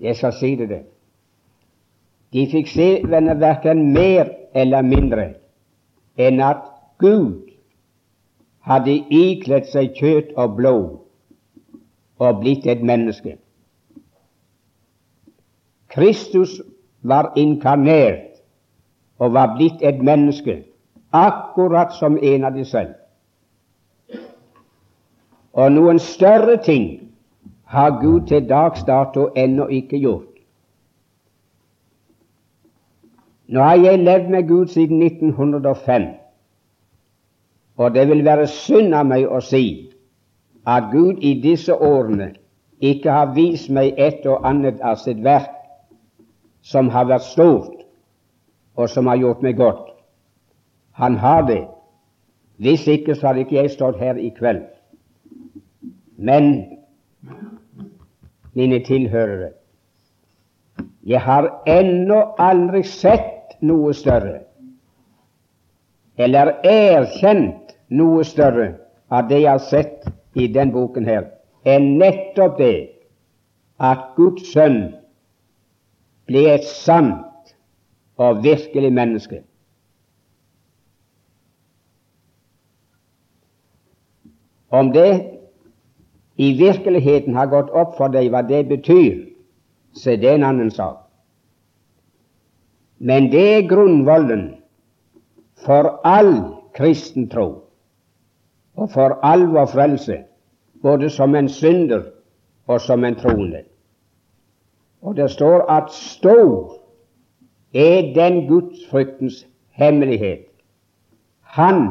Jeg 0.00 0.16
skal 0.16 0.32
si 0.32 0.54
det. 0.56 0.68
det. 0.68 0.82
De 2.32 2.46
fikk 2.48 2.70
se 2.72 2.88
venner 3.04 3.36
verken 3.36 3.90
mer 3.92 4.30
eller 4.54 4.86
mindre 4.86 5.26
enn 6.20 6.40
at 6.44 6.62
Gud 7.02 7.50
hadde 8.66 8.94
ikledd 9.10 9.68
seg 9.72 9.96
kjøtt 9.98 10.32
og 10.38 10.56
blod 10.56 10.88
og 12.20 12.40
blitt 12.42 12.68
et 12.68 12.82
menneske. 12.84 13.36
Kristus 15.90 16.60
var 17.02 17.32
inkarnert 17.40 18.38
og 19.18 19.34
var 19.34 19.56
blitt 19.56 19.82
et 19.82 20.02
menneske, 20.04 20.62
akkurat 21.12 21.92
som 21.98 22.18
en 22.22 22.44
av 22.44 22.54
de 22.54 22.64
selv. 22.64 22.99
Og 25.52 25.72
noen 25.72 25.98
større 25.98 26.56
ting 26.62 27.10
har 27.70 28.00
Gud 28.00 28.26
til 28.26 28.48
dags 28.48 28.84
dato 28.86 29.28
ennå 29.36 29.66
ikke 29.66 29.98
gjort. 29.98 30.26
Nå 33.50 33.62
har 33.62 33.78
jeg 33.82 33.98
levd 33.98 34.28
med 34.30 34.48
Gud 34.48 34.66
siden 34.66 35.02
1905, 35.02 36.02
og 37.76 37.94
det 37.94 38.08
vil 38.08 38.24
være 38.24 38.46
synd 38.46 38.94
av 38.94 39.08
meg 39.10 39.26
å 39.26 39.40
si 39.42 39.90
at 40.66 40.90
Gud 40.92 41.18
i 41.26 41.32
disse 41.42 41.74
årene 41.74 42.34
ikke 42.80 43.10
har 43.10 43.32
vist 43.34 43.70
meg 43.70 43.98
et 43.98 44.26
og 44.26 44.46
annet 44.46 44.78
av 44.80 45.00
sitt 45.02 45.18
verk 45.24 45.50
som 46.62 46.88
har 46.94 47.08
vært 47.08 47.26
stort, 47.26 47.74
og 48.76 48.88
som 48.88 49.06
har 49.10 49.18
gjort 49.18 49.42
meg 49.42 49.56
godt. 49.56 49.88
Han 51.00 51.16
har 51.16 51.42
det. 51.48 51.64
Hvis 52.56 52.86
ikke, 52.86 53.14
så 53.14 53.30
hadde 53.30 53.40
ikke 53.40 53.56
jeg 53.56 53.70
stått 53.70 53.98
her 53.98 54.20
i 54.20 54.30
kveld. 54.36 54.62
Men, 56.20 56.76
mine 58.52 58.78
tilhørere, 58.84 59.52
jeg 61.06 61.20
har 61.24 61.48
ennå 61.66 62.18
aldri 62.36 62.82
sett 62.84 63.56
noe 63.64 63.94
større, 63.96 64.42
eller 66.20 66.52
erkjent 66.68 67.72
noe 67.96 68.26
større 68.28 68.68
av 69.08 69.32
det 69.32 69.40
jeg 69.46 69.50
har 69.54 69.64
sett 69.70 70.10
i 70.36 70.50
den 70.52 70.74
boken 70.76 71.08
her, 71.08 71.24
enn 71.64 71.94
nettopp 72.02 72.60
det 72.60 72.76
at 73.80 74.12
Guds 74.20 74.52
sønn 74.52 74.90
ble 76.28 76.44
et 76.52 76.68
sant 76.68 77.56
og 78.20 78.44
virkelig 78.44 78.92
menneske. 78.92 79.40
Om 84.68 84.92
det 84.92 85.39
i 86.40 86.52
virkeligheten 86.58 87.34
har 87.36 87.50
gått 87.52 87.72
opp 87.76 87.96
for 87.98 88.08
deg 88.08 88.30
hva 88.32 88.40
det 88.48 88.62
betyr, 88.70 89.26
så 89.92 90.14
det 90.16 90.28
er 90.30 90.38
en 90.38 90.46
annen 90.48 90.70
sak. 90.72 91.02
Men 92.96 93.28
det 93.32 93.42
er 93.56 93.66
grunnvollen 93.68 94.46
for 95.66 95.98
all 96.08 96.32
kristen 96.76 97.28
tro 97.28 97.48
og 98.80 98.88
for 98.94 99.18
all 99.26 99.44
vår 99.52 99.68
frelse, 99.68 100.16
både 100.80 101.10
som 101.12 101.36
en 101.36 101.48
synder 101.52 102.06
og 102.70 102.80
som 102.80 103.04
en 103.04 103.18
troende. 103.20 103.66
Og 105.04 105.16
det 105.20 105.28
står 105.34 105.66
at 105.68 105.92
stor 105.92 106.78
er 107.74 108.14
den 108.16 108.46
gudsfryktens 108.48 109.44
hemmelighet, 109.76 110.46
Han 111.42 111.88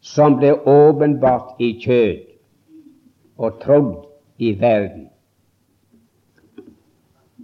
som 0.00 0.38
ble 0.38 0.54
åpenbart 0.54 1.58
i 1.58 1.74
kjød 1.82 2.29
og 3.40 3.60
trodd 3.62 3.94
i 4.38 4.52
verden. 4.60 5.08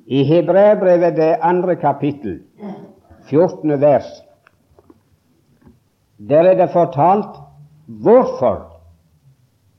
I 0.07 0.23
Hebreabrevet 0.29 1.17
det 1.17 1.33
andre 1.43 1.77
kapittel, 1.77 2.43
14. 3.27 3.81
vers, 3.81 4.07
der 6.29 6.43
er 6.43 6.55
det 6.55 6.71
fortalt 6.71 7.41
hvorfor 7.87 8.77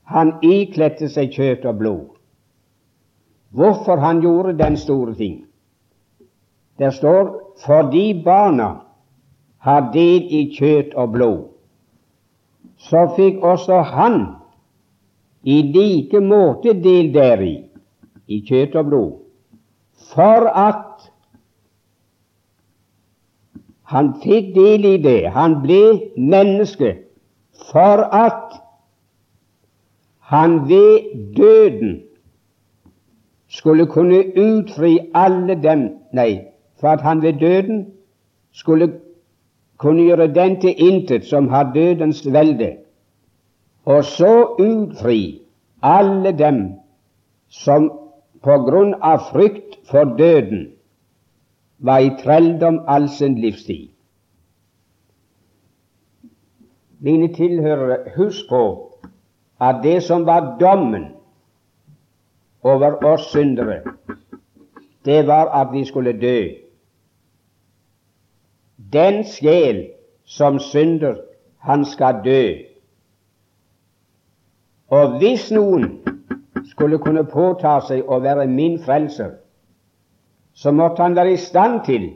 han 0.08 0.32
ikledte 0.42 1.08
seg 1.12 1.32
kjøtt 1.32 1.64
og 1.68 1.78
blod. 1.78 2.04
Hvorfor 3.50 3.96
han 3.96 4.20
gjorde 4.20 4.58
den 4.58 4.76
store 4.76 5.14
ting. 5.14 5.44
Det 6.78 6.92
står 6.94 7.30
fordi 7.64 8.22
barna 8.24 8.68
har 9.58 9.90
del 9.92 10.28
i 10.30 10.42
kjøtt 10.54 10.94
og 10.94 11.12
blod, 11.12 11.40
så 12.78 13.08
fikk 13.16 13.42
også 13.42 13.80
han 13.82 14.20
i 15.42 15.62
like 15.62 16.20
måte 16.20 16.74
del 16.82 17.12
deri, 17.14 17.54
i. 18.28 18.40
Kjøtt 18.44 18.76
og 18.76 18.86
blod, 18.90 19.12
for 20.12 20.48
at 20.52 21.10
han 23.88 24.12
fikk 24.22 24.52
del 24.56 24.84
i 24.84 24.96
det. 25.00 25.20
Han 25.32 25.60
ble 25.62 25.82
menneske. 26.16 26.96
For 27.70 28.04
at 28.14 28.58
han 30.28 30.68
ved 30.68 31.08
døden 31.36 32.02
skulle 33.48 33.86
kunne 33.88 34.20
utfri 34.36 34.98
alle 35.14 35.56
dem. 35.62 35.88
Nei, 36.12 36.44
for 36.80 36.88
at 36.88 37.00
han 37.00 37.22
ved 37.22 37.40
døden 37.40 37.86
skulle 38.52 38.92
kunne 39.78 40.04
gjøre 40.04 40.28
den 40.34 40.60
til 40.60 40.74
intet 40.76 41.24
som 41.24 41.48
har 41.48 41.72
dødens 41.74 42.26
velde, 42.32 42.76
og 43.88 44.04
så 44.04 44.32
utfri 44.60 45.40
alle 45.82 46.32
dem 46.36 46.58
som 47.48 47.88
på 48.44 48.56
grunn 48.66 48.92
av 49.00 49.30
frykt 49.30 49.78
for 49.88 50.12
døden 50.18 50.66
var 51.78 52.04
i 52.04 52.10
trelldom 52.20 52.82
all 52.86 53.08
sin 53.08 53.38
livstid. 53.40 53.88
Mine 57.00 57.30
tilhørere, 57.34 58.10
husk 58.16 58.50
på 58.50 58.62
at 59.60 59.80
det 59.82 60.02
som 60.02 60.26
var 60.26 60.58
dommen 60.60 61.08
over 62.62 62.98
oss 63.06 63.30
syndere, 63.32 63.80
det 65.04 65.26
var 65.26 65.48
at 65.54 65.72
vi 65.72 65.84
skulle 65.84 66.12
dø. 66.20 66.38
Den 68.92 69.24
sjel 69.24 69.86
som 70.24 70.58
synder, 70.58 71.14
han 71.58 71.84
skal 71.84 72.20
dø. 72.24 72.42
Og 74.88 75.18
hvis 75.18 75.50
noen 75.52 75.98
skulle 76.70 76.98
kunne 76.98 77.26
påta 77.28 77.78
seg 77.84 78.08
å 78.08 78.20
være 78.24 78.46
min 78.48 78.78
frelser, 78.80 79.34
så 80.54 80.72
måtte 80.72 81.04
han 81.04 81.16
være 81.16 81.36
i 81.36 81.40
stand 81.40 81.82
til 81.86 82.08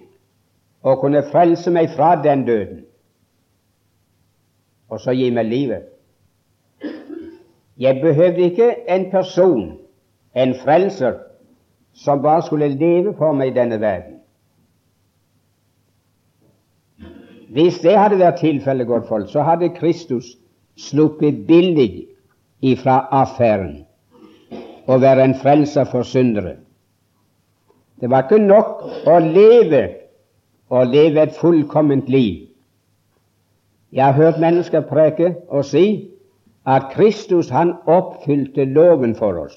å 0.83 0.97
kunne 1.01 1.23
frelse 1.31 1.71
meg 1.71 1.93
fra 1.97 2.15
den 2.23 2.47
døden, 2.47 2.81
og 4.89 5.01
så 5.01 5.15
gi 5.17 5.29
meg 5.31 5.47
livet. 5.47 5.85
Jeg 7.79 8.01
behøvde 8.03 8.49
ikke 8.49 8.71
en 8.91 9.07
person, 9.11 9.63
en 10.35 10.55
frelser, 10.65 11.21
som 11.93 12.23
bare 12.25 12.43
skulle 12.43 12.73
leve 12.73 13.13
for 13.17 13.37
meg 13.37 13.53
i 13.53 13.57
denne 13.57 13.79
verden. 13.81 14.19
Hvis 17.53 17.83
det 17.85 17.99
hadde 17.99 18.17
vært 18.17 18.41
tilfellet, 18.41 18.89
godt 18.89 19.09
folk, 19.09 19.29
så 19.29 19.45
hadde 19.45 19.75
Kristus 19.77 20.39
sluppet 20.81 21.45
billig 21.47 22.12
ifra 22.63 22.99
affæren 23.11 23.83
å 24.87 24.99
være 25.03 25.25
en 25.25 25.35
frelser 25.39 25.85
for 25.91 26.07
syndere. 26.07 26.57
Det 28.01 28.11
var 28.11 28.27
ikke 28.27 28.43
nok 28.43 29.07
å 29.07 29.19
leve 29.23 29.83
og 30.73 30.87
leve 30.91 31.23
et 31.23 31.37
fullkomment 31.39 32.09
liv. 32.09 32.49
Jeg 33.93 34.05
har 34.05 34.13
hørt 34.13 34.41
mennesker 34.41 34.81
preke 34.89 35.35
og 35.49 35.65
si 35.69 35.85
at 36.67 36.91
Kristus 36.95 37.51
han 37.51 37.75
oppfylte 37.87 38.65
loven 38.65 39.15
for 39.15 39.39
oss. 39.45 39.55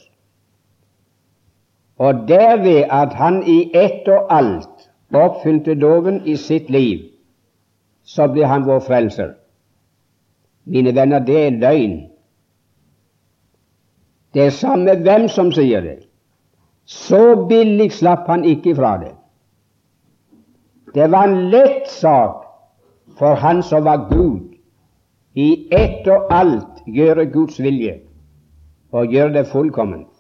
Og 1.98 2.28
derved 2.28 2.86
at 2.92 3.14
han 3.14 3.44
i 3.48 3.72
ett 3.74 4.08
og 4.12 4.28
alt 4.30 4.90
oppfylte 5.16 5.74
loven 5.74 6.22
i 6.26 6.36
sitt 6.36 6.70
liv, 6.70 7.06
så 8.04 8.28
ble 8.28 8.46
han 8.46 8.66
vår 8.68 8.80
frelser. 8.84 9.32
Mine 10.66 10.96
venner, 10.96 11.20
det 11.20 11.40
er 11.46 11.58
løgn. 11.62 11.96
Det 14.36 14.46
er 14.46 14.50
samme 14.52 14.98
hvem 15.00 15.30
som 15.32 15.52
sier 15.56 15.82
det. 15.82 16.00
Så 16.86 17.48
billig 17.50 17.94
slapp 17.96 18.28
han 18.28 18.44
ikke 18.44 18.76
fra 18.76 18.98
det. 19.00 19.14
Det 20.96 21.08
var 21.12 21.30
en 21.30 21.48
lett 21.52 21.88
sak 21.88 22.44
for 23.16 23.40
han 23.40 23.64
som 23.64 23.86
var 23.86 24.10
Gud, 24.10 24.52
i 25.36 25.68
ett 25.72 26.08
og 26.08 26.28
alt 26.32 26.84
gjøre 26.88 27.26
Guds 27.32 27.60
vilje 27.60 27.98
og 28.92 29.12
gjøre 29.12 29.34
det 29.34 29.48
fullkomment. 29.48 30.12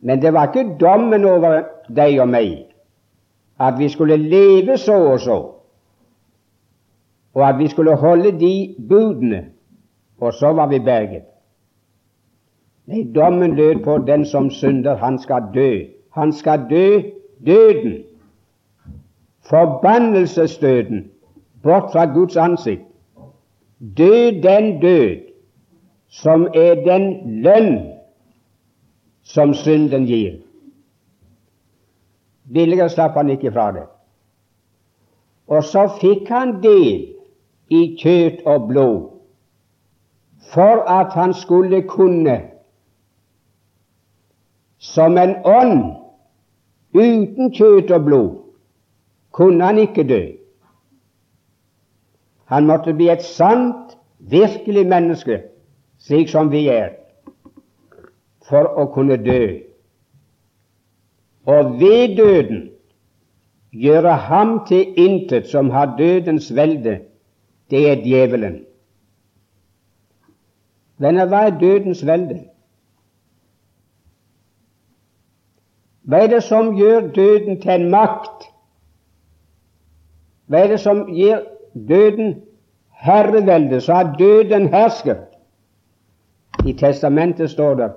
Men 0.00 0.22
det 0.22 0.32
var 0.32 0.48
ikke 0.48 0.76
dommen 0.80 1.24
over 1.28 1.64
deg 1.88 2.20
og 2.20 2.28
meg 2.28 2.54
at 3.60 3.76
vi 3.78 3.88
skulle 3.88 4.16
leve 4.16 4.78
så 4.80 4.96
og 5.12 5.20
så, 5.20 5.40
og 7.34 7.48
at 7.48 7.58
vi 7.58 7.68
skulle 7.68 7.96
holde 7.96 8.32
de 8.40 8.74
budene, 8.88 9.44
og 10.20 10.32
så 10.32 10.52
var 10.52 10.66
vi 10.66 10.78
berget. 10.78 11.31
Nei, 12.86 13.02
dommen 13.14 13.54
lød 13.54 13.84
på 13.84 13.98
den 14.06 14.24
som 14.26 14.50
synder, 14.50 14.96
han 14.96 15.18
skal 15.18 15.42
dø. 15.54 15.84
Han 16.10 16.32
skal 16.32 16.66
dø 16.70 17.00
døden, 17.46 18.02
forbannelsesdøden, 19.48 21.10
bort 21.62 21.92
fra 21.92 22.04
Guds 22.04 22.36
ansikt. 22.36 22.82
Dø 23.98 24.30
den 24.42 24.80
død 24.80 25.16
som 26.08 26.46
er 26.54 26.74
den 26.74 27.06
lønn 27.42 27.78
som 29.22 29.54
synden 29.54 30.04
gir. 30.06 30.36
Billigere 32.52 32.88
slapp 32.88 33.16
han 33.16 33.30
ikke 33.30 33.52
fra 33.52 33.72
det. 33.72 33.86
Og 35.46 35.64
så 35.64 35.86
fikk 36.00 36.28
han 36.28 36.58
del 36.62 37.06
i 37.72 37.82
kjøtt 37.98 38.44
og 38.46 38.68
blod 38.68 39.00
for 40.52 40.84
at 40.90 41.12
han 41.16 41.34
skulle 41.34 41.82
kunne, 41.88 42.40
som 44.82 45.18
en 45.18 45.36
ånd 45.46 45.82
uten 46.92 47.52
kjøtt 47.54 47.92
og 47.94 48.06
blod, 48.08 48.30
kunne 49.30 49.64
han 49.64 49.78
ikke 49.78 50.04
dø. 50.08 50.22
Han 52.52 52.66
måtte 52.68 52.92
bli 52.92 53.08
et 53.08 53.22
sant, 53.24 53.94
virkelig 54.18 54.84
menneske 54.86 55.38
slik 56.02 56.28
som 56.30 56.50
vi 56.50 56.66
er, 56.70 56.96
for 58.48 58.66
å 58.78 58.88
kunne 58.94 59.16
dø. 59.22 59.62
Og 61.46 61.78
ved 61.78 62.16
døden 62.18 62.66
gjøre 63.72 64.16
ham 64.26 64.58
til 64.66 64.98
intet 64.98 65.48
som 65.50 65.70
har 65.70 65.94
dødens 65.98 66.50
velde, 66.54 66.98
det 67.70 67.86
er 67.90 68.02
djevelen. 68.04 68.60
Venner, 71.02 71.26
hva 71.30 71.46
er 71.48 71.58
dødens 71.58 72.02
velde? 72.06 72.42
Hva 76.02 76.24
er 76.24 76.26
det 76.26 76.42
som 76.42 76.74
gjør 76.76 77.12
døden 77.14 77.60
til 77.60 77.70
en 77.70 77.90
makt? 77.90 78.48
Hva 80.46 80.64
er 80.64 80.72
det 80.74 80.80
som 80.80 81.04
gir 81.14 81.44
døden 81.88 82.40
herrevelde, 82.90 83.80
så 83.80 84.00
at 84.02 84.16
døden 84.18 84.68
hersker? 84.68 85.16
I 86.66 86.72
testamentet 86.72 87.50
står 87.50 87.74
det 87.74 87.92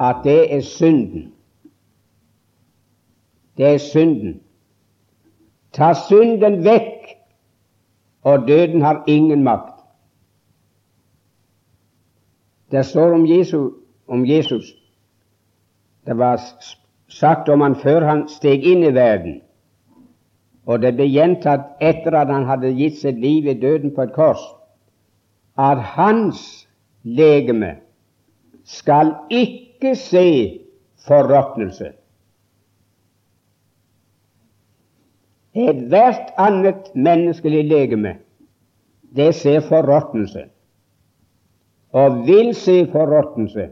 at 0.00 0.16
det 0.24 0.54
er 0.54 0.60
synden. 0.60 1.32
Det 3.56 3.66
er 3.66 3.78
synden. 3.78 4.40
Ta 5.72 5.92
synden 5.94 6.64
vekk, 6.64 7.16
og 8.22 8.48
døden 8.48 8.82
har 8.82 9.04
ingen 9.06 9.42
makt. 9.42 9.74
Det 12.70 12.86
står 12.86 13.14
om 13.14 13.26
Jesus, 13.26 13.72
om 14.08 14.26
Jesus. 14.26 14.64
Det 16.06 16.18
var 16.18 16.40
sagt 17.08 17.48
om 17.48 17.60
han 17.60 17.76
før 17.76 18.04
han 18.04 18.26
steg 18.28 18.64
inn 18.68 18.84
i 18.84 18.94
verden, 18.94 19.40
og 20.68 20.82
det 20.82 20.94
ble 20.98 21.08
gjentatt 21.08 21.80
etter 21.80 22.16
at 22.20 22.28
han 22.28 22.44
hadde 22.48 22.74
gitt 22.76 23.00
sitt 23.00 23.16
liv 23.20 23.48
i 23.48 23.56
døden 23.56 23.94
på 23.96 24.04
et 24.04 24.12
kors, 24.16 24.42
at 25.56 25.80
hans 25.96 26.42
legeme 27.02 27.78
skal 28.68 29.14
ikke 29.32 29.94
se 29.96 30.26
forråtnelse. 31.08 31.94
Ethvert 35.58 36.34
annet 36.38 36.92
menneskelig 36.94 37.64
legeme, 37.66 38.18
det 39.16 39.32
ser 39.34 39.64
forråtnelse, 39.64 40.44
og 41.96 42.22
vil 42.28 42.52
se 42.54 42.82
forråtnelse 42.92 43.70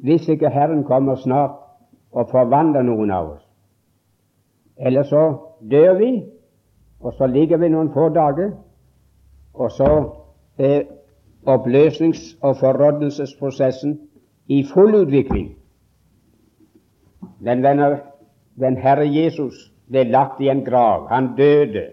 hvis 0.00 0.30
ikke 0.32 0.48
Herren 0.48 0.80
kommer 0.88 1.20
snart 1.20 1.59
og 2.12 2.30
forvandler 2.30 2.82
noen 2.82 3.10
av 3.10 3.30
oss. 3.36 3.46
Eller 4.76 5.02
så 5.02 5.22
dør 5.70 5.94
vi, 5.98 6.10
og 7.00 7.14
så 7.16 7.26
ligger 7.26 7.60
vi 7.60 7.68
noen 7.68 7.92
få 7.92 8.08
dager, 8.14 8.52
og 9.54 9.70
så 9.72 9.90
er 10.58 10.82
oppløsnings- 11.46 12.36
og 12.42 12.56
forrådnelsesprosessen 12.56 13.98
i 14.48 14.64
full 14.64 14.94
utvikling. 14.94 15.54
Men 17.40 17.62
venner, 17.62 17.98
den 18.60 18.76
Herre 18.76 19.06
Jesus 19.08 19.70
ble 19.88 20.04
lagt 20.04 20.40
i 20.40 20.48
en 20.48 20.64
grav. 20.64 21.08
Han 21.08 21.34
døde. 21.36 21.90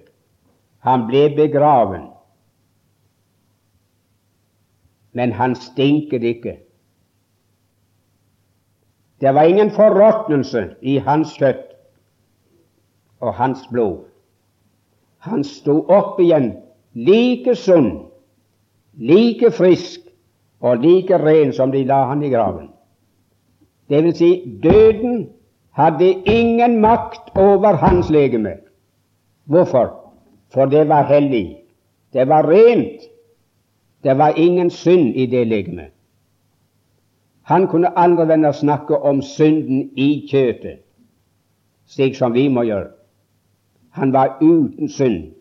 Han 0.80 1.08
ble 1.08 1.30
begraven. 1.36 2.08
Men 5.14 5.32
han 5.32 5.56
stinket 5.56 6.24
ikke. 6.24 6.58
Det 9.22 9.34
var 9.34 9.44
ingen 9.44 9.72
forråtnelse 9.72 10.68
i 10.82 10.98
hans 10.98 11.34
kjøtt 11.38 11.74
og 13.20 13.34
hans 13.34 13.64
blod. 13.72 14.06
Han 15.26 15.44
sto 15.44 15.80
opp 15.90 16.20
igjen 16.22 16.52
like 16.94 17.56
sunn, 17.58 18.08
like 18.98 19.52
frisk 19.52 20.06
og 20.62 20.86
like 20.86 21.18
ren 21.18 21.54
som 21.54 21.74
de 21.74 21.84
la 21.86 22.04
han 22.12 22.24
i 22.24 22.30
graven. 22.30 22.70
Det 23.90 24.04
vil 24.04 24.16
si, 24.16 24.32
døden 24.64 25.30
hadde 25.78 26.12
ingen 26.26 26.80
makt 26.82 27.34
over 27.38 27.78
hans 27.82 28.10
legeme. 28.10 28.58
Hvorfor? 29.46 29.94
For 30.54 30.66
det 30.66 30.88
var 30.90 31.08
hellig. 31.10 31.58
Det 32.14 32.28
var 32.28 32.48
rent. 32.50 33.02
Det 34.04 34.18
var 34.18 34.34
ingen 34.38 34.70
synd 34.70 35.16
i 35.16 35.26
det 35.26 35.48
legemet. 35.48 35.92
Han 37.48 37.68
kunne 37.68 37.94
aldri 38.00 38.28
venner 38.28 38.52
snakke 38.52 38.98
om 38.98 39.22
synden 39.22 39.86
i 39.96 40.28
kjøtet, 40.28 40.82
slik 41.88 42.18
som 42.20 42.34
vi 42.36 42.48
må 42.52 42.66
gjøre. 42.68 42.90
Han 43.96 44.12
var 44.14 44.36
uten 44.42 44.90
synd, 44.92 45.32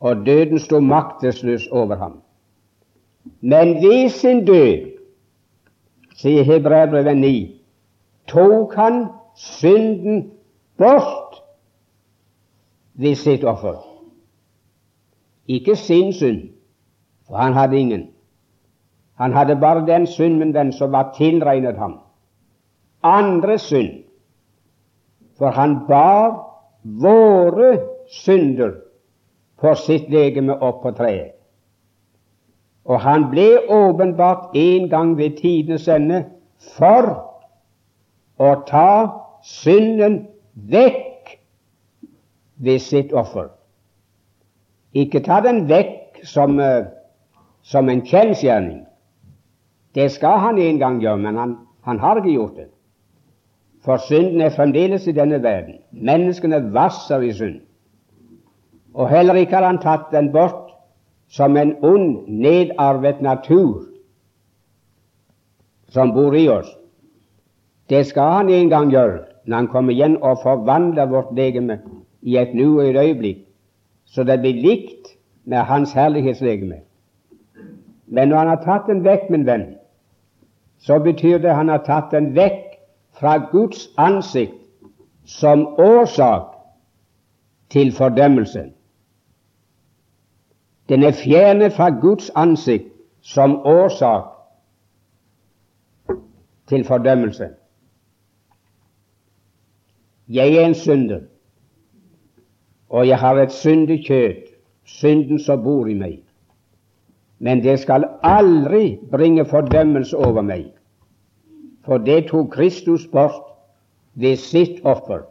og 0.00 0.24
døden 0.26 0.58
sto 0.58 0.80
maktesløs 0.80 1.66
over 1.68 1.96
ham. 1.96 2.20
Men 3.40 3.74
ved 3.82 4.08
sin 4.08 4.44
død, 4.46 4.88
sier 6.16 6.48
Hebreabrevet 6.48 7.18
9, 7.18 7.60
tok 8.28 8.74
han 8.74 9.04
synden 9.36 10.30
bort 10.80 11.42
ved 12.94 13.14
sitt 13.14 13.44
offer. 13.44 13.84
Ikke 15.46 15.76
sin 15.76 16.12
synd, 16.12 16.48
for 17.26 17.36
han 17.36 17.52
hadde 17.52 17.78
ingen. 17.78 18.08
Han 19.18 19.32
hadde 19.32 19.56
bare 19.56 19.86
den 19.86 20.06
synden 20.06 20.54
den 20.54 20.72
som 20.72 20.92
var 20.92 21.12
tilregnet 21.16 21.78
ham. 21.78 21.98
Andre 23.02 23.58
synd. 23.58 24.04
For 25.38 25.50
han 25.50 25.86
bar 25.88 26.44
våre 26.82 27.78
synder 28.10 28.72
på 29.58 29.74
sitt 29.74 30.10
legeme 30.10 30.54
opp 30.54 30.82
på 30.82 30.94
treet. 30.94 31.34
Og 32.88 33.00
han 33.00 33.28
ble 33.30 33.58
åpenbart 33.68 34.54
en 34.56 34.88
gang 34.88 35.16
ved 35.18 35.36
tidenes 35.42 35.88
ende 35.92 36.24
for 36.78 37.10
å 38.38 38.54
ta 38.66 38.90
synden 39.44 40.22
vekk 40.54 41.34
ved 42.56 42.80
sitt 42.82 43.12
offer. 43.12 43.50
Ikke 44.94 45.20
ta 45.22 45.42
den 45.44 45.66
vekk 45.68 46.22
som, 46.26 46.58
uh, 46.58 46.88
som 47.62 47.90
en 47.92 48.02
kjensgjerning, 48.06 48.87
det 49.98 50.10
skal 50.14 50.38
han 50.38 50.58
en 50.58 50.78
gang 50.78 51.00
gjøre, 51.02 51.18
men 51.18 51.36
han, 51.36 51.56
han 51.82 51.98
har 51.98 52.20
ikke 52.20 52.30
gjort 52.36 52.56
det. 52.56 52.66
For 53.82 53.98
synden 54.06 54.40
er 54.40 54.54
fremdeles 54.54 55.06
i 55.10 55.14
denne 55.16 55.40
verden. 55.42 55.80
Menneskene 55.90 56.60
vasser 56.74 57.24
i 57.26 57.32
synd. 57.32 57.56
Og 58.94 59.08
heller 59.10 59.34
ikke 59.34 59.56
har 59.56 59.66
han 59.66 59.80
tatt 59.82 60.12
den 60.12 60.30
bort 60.32 60.70
som 61.28 61.56
en 61.56 61.74
ond, 61.82 62.28
nedarvet 62.28 63.22
natur 63.22 63.88
som 65.88 66.12
bor 66.14 66.36
i 66.36 66.46
oss. 66.48 66.70
Det 67.90 68.06
skal 68.06 68.36
han 68.36 68.52
en 68.54 68.70
gang 68.70 68.92
gjøre 68.92 69.24
når 69.46 69.56
han 69.56 69.70
kommer 69.72 69.96
igjen 69.96 70.18
og 70.22 70.44
forvandler 70.44 71.10
vårt 71.10 71.34
legeme 71.34 71.80
i 72.22 72.36
et 72.38 72.54
nu 72.54 72.78
og 72.78 72.86
et 72.86 73.02
øyeblikk, 73.02 73.42
så 74.06 74.24
det 74.24 74.38
blir 74.44 74.62
likt 74.62 75.16
med 75.44 75.58
Hans 75.58 75.92
herlighetslegeme. 75.92 76.84
Men 78.06 78.28
når 78.28 78.36
han 78.36 78.48
har 78.48 78.62
tatt 78.64 78.86
den 78.86 79.04
vekk, 79.04 79.30
min 79.30 79.46
venn, 79.46 79.77
så 80.78 80.98
betyr 80.98 81.38
det 81.38 81.54
han 81.54 81.68
har 81.68 81.82
tatt 81.86 82.10
den 82.14 82.34
vekk 82.36 82.78
fra 83.18 83.36
Guds 83.50 83.88
ansikt 83.98 84.54
som 85.24 85.66
årsak 85.66 86.54
til 87.70 87.92
fordømmelsen. 87.92 88.72
Den 90.88 91.02
er 91.02 91.12
fjernet 91.12 91.72
fra 91.72 91.90
Guds 92.00 92.30
ansikt 92.34 92.92
som 93.20 93.56
årsak 93.66 94.24
til 96.68 96.84
fordømmelsen. 96.84 97.50
Jeg 100.28 100.54
er 100.54 100.66
en 100.66 100.74
synder, 100.74 101.20
og 102.88 103.08
jeg 103.08 103.18
har 103.18 103.34
et 103.34 103.52
syndig 103.52 104.04
kjøtt, 104.06 104.48
synden 104.84 105.38
som 105.38 105.62
bor 105.64 105.86
i 105.88 105.94
meg. 105.94 106.27
Men 107.38 107.62
det 107.62 107.78
skal 107.80 108.04
aldri 108.22 108.98
bringe 109.10 109.44
fordømmelse 109.44 110.16
over 110.16 110.42
meg, 110.42 110.72
for 111.86 112.02
det 112.02 112.26
tok 112.30 112.50
Kristus 112.50 113.06
bort 113.06 113.44
ved 114.14 114.36
sitt 114.36 114.80
offer, 114.84 115.22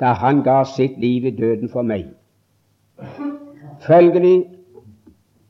da 0.00 0.12
han 0.20 0.42
ga 0.44 0.62
sitt 0.64 0.98
liv 1.00 1.24
i 1.24 1.36
døden 1.36 1.68
for 1.68 1.82
meg. 1.82 2.10
Følgelig 3.80 4.44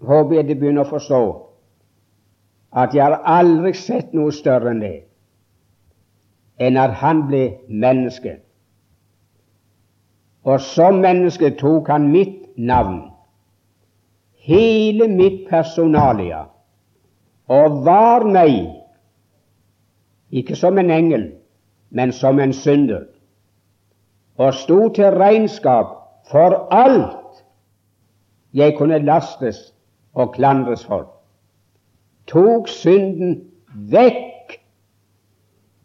håper 0.01 0.37
jeg 0.37 0.49
de 0.49 0.55
begynner 0.55 0.87
å 0.87 0.91
forstå 0.91 1.23
at 2.71 2.95
jeg 2.95 3.03
har 3.03 3.23
aldri 3.27 3.73
sett 3.75 4.15
noe 4.15 4.31
større 4.33 4.71
enn 4.71 4.83
det, 4.85 4.97
enn 6.63 6.79
at 6.79 6.95
han 7.03 7.25
ble 7.27 7.43
menneske. 7.67 8.37
Og 10.47 10.63
som 10.63 11.03
menneske 11.03 11.51
tok 11.59 11.91
han 11.91 12.07
mitt 12.15 12.47
navn 12.57 13.10
hele 14.47 15.09
mitt 15.09 15.49
personalia. 15.49 16.45
Og 17.51 17.81
var 17.85 18.25
meg, 18.25 18.71
ikke 20.31 20.57
som 20.57 20.79
en 20.79 20.91
engel, 20.95 21.27
men 21.91 22.13
som 22.15 22.39
en 22.39 22.53
synder, 22.55 23.09
og 24.41 24.55
sto 24.55 24.89
til 24.95 25.19
regnskap 25.19 25.97
for 26.31 26.69
alt 26.73 27.43
jeg 28.57 28.77
kunne 28.79 29.03
lastes 29.03 29.59
og 30.15 30.33
klandres 30.35 30.85
for, 30.87 31.11
tok 32.31 32.71
synden 32.71 33.37
vekk 33.91 34.57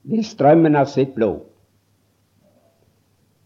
ved 0.06 0.24
strømmen 0.24 0.78
av 0.78 0.88
sitt 0.94 1.16
blod. 1.18 1.42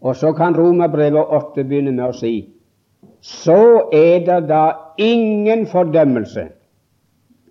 Og 0.04 0.16
så 0.16 0.32
kan 0.36 0.56
Romerbrevet 0.56 1.32
8 1.40 1.64
begynne 1.64 1.96
med 1.96 2.06
å 2.12 2.16
si 2.16 2.34
så 3.22 3.90
er 3.94 4.20
det 4.26 4.50
da 4.50 4.72
ingen 4.98 5.68
fordømmelse 5.68 6.48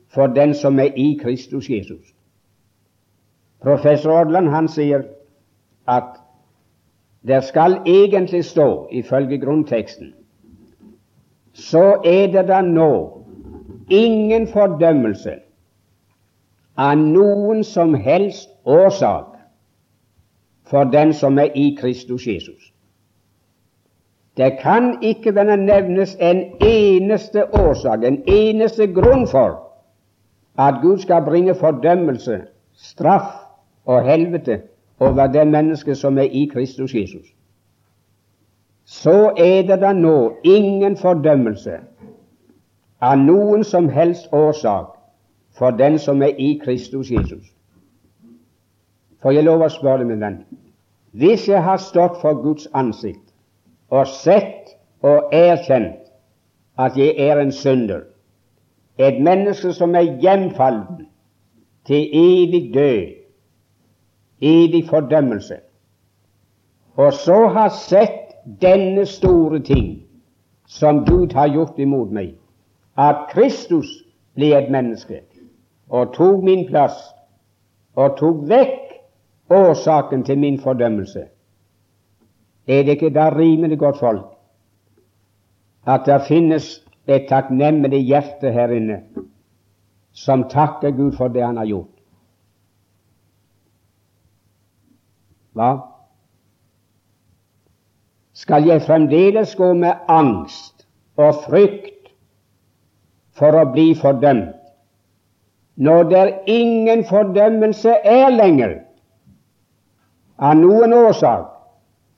for 0.09 0.27
den 0.27 0.55
som 0.55 0.79
er 0.79 0.95
i 0.97 1.19
Kristus 1.23 1.71
Jesus. 1.71 2.15
Professor 3.63 4.21
Odland 4.21 4.49
han 4.49 4.69
sier 4.69 5.03
at 5.89 6.17
det 7.27 7.45
skal 7.45 7.81
egentlig 7.87 8.45
stå, 8.45 8.89
ifølge 8.93 9.39
grunnteksten, 9.39 10.15
så 11.53 12.01
er 12.05 12.27
det 12.33 12.49
da 12.49 12.61
nå 12.61 13.25
ingen 13.91 14.47
fordømmelse 14.47 15.35
av 16.79 16.95
noen 16.99 17.65
som 17.65 17.95
helst 17.95 18.49
årsak 18.65 19.35
for 20.71 20.85
den 20.85 21.13
som 21.13 21.39
er 21.39 21.51
i 21.55 21.77
Kristus 21.81 22.27
Jesus. 22.27 22.73
Det 24.39 24.59
kan 24.63 24.99
ikke 25.03 25.35
være 25.35 25.57
nevnes 25.57 26.17
en 26.21 26.45
eneste 26.61 27.45
årsak, 27.55 28.05
en 28.05 28.23
eneste 28.27 28.87
grunn 28.87 29.27
for 29.27 29.65
at 30.59 30.75
Gud 30.83 30.99
skal 30.99 31.25
bringe 31.25 31.55
fordømmelse, 31.55 32.41
straff 32.77 33.35
og 33.85 34.05
helvete 34.05 34.61
over 35.01 35.27
det 35.27 35.47
mennesket 35.47 35.99
som 35.99 36.19
er 36.19 36.23
i 36.23 36.51
Kristus 36.53 36.95
Jesus. 36.95 37.27
Så 38.85 39.33
er 39.39 39.63
det 39.63 39.81
da 39.81 39.93
nå 39.93 40.33
ingen 40.45 40.97
fordømmelse 40.97 41.81
av 43.01 43.19
noen 43.19 43.65
som 43.65 43.89
helst 43.89 44.33
årsak 44.33 44.95
for 45.59 45.71
den 45.71 45.99
som 45.99 46.23
er 46.23 46.39
i 46.39 46.61
Kristus 46.65 47.11
Jesus. 47.11 47.45
For 49.23 49.35
jeg 49.35 49.45
lover 49.45 49.67
å 49.67 49.75
spørre 49.75 49.99
deg, 49.99 50.07
min 50.07 50.23
venn, 50.23 50.39
hvis 51.11 51.49
jeg 51.49 51.63
har 51.63 51.83
stått 51.83 52.21
for 52.23 52.39
Guds 52.43 52.69
ansikt 52.75 53.28
og 53.91 54.07
sett 54.07 54.75
og 55.03 55.33
erkjent 55.33 56.09
at 56.79 56.97
jeg 56.97 57.15
er 57.19 57.41
en 57.41 57.53
synder, 57.53 58.01
et 58.99 59.21
menneske 59.23 59.73
som 59.73 59.95
er 59.95 60.19
hjemfallen 60.23 61.07
til 61.87 62.11
evig 62.13 62.75
død, 62.75 63.15
evig 64.41 64.85
fordømmelse, 64.89 65.57
og 66.97 67.13
så 67.13 67.47
har 67.47 67.69
sett 67.69 68.35
denne 68.63 69.07
store 69.07 69.61
ting 69.61 70.03
som 70.67 71.05
Gud 71.07 71.33
har 71.33 71.49
gjort 71.49 71.79
imot 71.79 72.13
meg, 72.13 72.35
at 72.99 73.29
Kristus 73.31 73.89
ble 74.35 74.53
et 74.59 74.71
menneske 74.71 75.23
og 75.89 76.13
tok 76.15 76.43
min 76.45 76.67
plass 76.69 76.99
og 77.97 78.19
tok 78.19 78.45
vekk 78.51 78.99
årsaken 79.51 80.25
til 80.25 80.39
min 80.39 80.59
fordømmelse 80.61 81.25
er 82.69 82.85
det 82.85 82.99
ikke 82.99 83.15
da 83.15 83.29
rimelig 83.35 83.79
godt 83.79 83.99
folk 83.99 84.35
at 85.89 86.05
det 86.07 86.23
finnes 86.29 86.67
et 87.09 87.29
takknemlig 87.29 88.03
hjerte 88.05 88.53
her 88.53 88.75
inne 88.77 88.99
som 90.13 90.45
takker 90.53 90.91
Gud 90.91 91.13
for 91.17 91.29
det 91.33 91.45
Han 91.45 91.57
har 91.57 91.65
gjort? 91.65 91.95
Hva? 95.53 95.71
skal 98.39 98.67
jeg 98.69 98.83
fremdeles 98.83 99.57
gå 99.59 99.73
med 99.75 99.93
angst 100.09 100.87
og 101.19 101.41
frykt 101.49 102.13
for 103.39 103.55
å 103.55 103.65
bli 103.73 103.91
fordømt, 103.99 104.55
når 105.79 106.07
det 106.11 106.23
ingen 106.51 107.05
fordømmelse 107.07 107.97
er 108.07 108.31
lenger 108.35 108.75
av 110.39 110.59
noen 110.59 110.95
årsak 110.95 111.51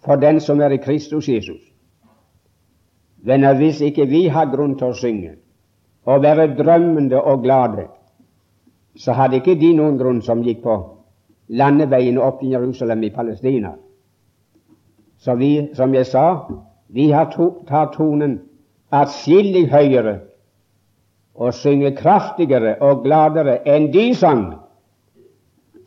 for 0.04 0.16
den 0.16 0.40
som 0.40 0.60
er 0.60 0.70
i 0.70 0.76
Kristus 0.76 1.28
Jesus. 1.28 1.60
Venner, 3.22 3.54
hvis 3.54 3.80
ikke 3.80 4.06
vi 4.08 4.26
har 4.28 4.48
grunn 4.52 4.78
til 4.78 4.92
å 4.92 4.96
synge 4.96 5.34
og 6.08 6.22
være 6.22 6.54
drømmende 6.56 7.20
og 7.20 7.42
glade, 7.42 7.84
så 8.96 9.12
hadde 9.12 9.36
ikke 9.36 9.58
de 9.60 9.74
noen 9.76 9.98
grunn 10.00 10.22
som 10.24 10.40
gikk 10.42 10.62
på 10.64 10.76
landeveien 11.48 12.18
opp 12.18 12.40
til 12.40 12.54
Jerusalem 12.54 13.02
i 13.04 13.10
Palestina. 13.12 13.74
Så 15.20 15.34
vi, 15.36 15.68
som 15.76 15.94
jeg 15.94 16.06
sa, 16.08 16.48
vi 16.88 17.10
har 17.10 17.28
to, 17.34 17.50
tar 17.68 17.92
tonen 17.92 18.38
atskillig 18.90 19.68
høyere 19.70 20.16
og 21.34 21.54
synger 21.54 21.92
kraftigere 21.98 22.78
og 22.80 23.04
gladere 23.04 23.60
enn 23.68 23.90
de 23.92 24.08
sang, 24.16 24.46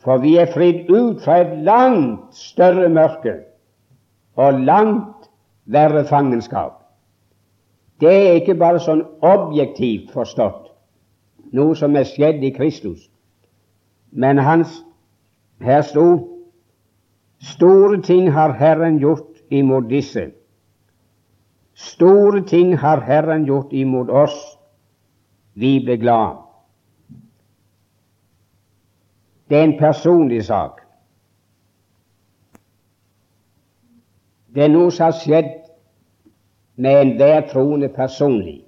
for 0.03 0.21
vi 0.21 0.35
er 0.37 0.51
fridd 0.53 0.91
ut 0.91 1.23
fra 1.23 1.39
et 1.41 1.57
langt 1.65 2.37
større 2.37 2.89
mørke 2.93 3.39
og 4.35 4.59
langt 4.65 5.29
verre 5.65 6.05
fangenskap. 6.05 6.79
Det 8.01 8.13
er 8.13 8.39
ikke 8.41 8.57
bare 8.59 8.81
sånn 8.83 9.03
objektivt 9.21 10.11
forstått, 10.11 10.71
noe 11.53 11.75
som 11.77 11.95
er 11.95 12.07
skjedd 12.09 12.43
i 12.43 12.51
Kristus, 12.55 13.07
men 14.11 14.41
hans, 14.41 14.81
her 15.63 15.81
sto 15.85 16.07
Store 17.43 17.97
ting 18.01 18.29
har 18.31 18.53
Herren 18.55 19.01
gjort 19.01 19.41
imot 19.51 19.89
disse. 19.89 20.29
Store 21.75 22.39
ting 22.47 22.77
har 22.79 23.01
Herren 23.03 23.43
gjort 23.45 23.73
imot 23.73 24.09
oss. 24.09 24.37
Vi 25.53 25.79
ble 25.83 25.97
glad. 25.99 26.37
Det 29.49 29.59
er 29.59 29.67
en 29.67 29.75
personlig 29.79 30.45
sak. 30.47 30.82
Det 34.53 34.63
er 34.63 34.69
noe 34.69 34.91
som 34.93 35.09
har 35.09 35.17
skjedd 35.17 35.51
med 36.75 36.99
enhver 37.01 37.47
troende 37.49 37.89
personlig, 37.93 38.59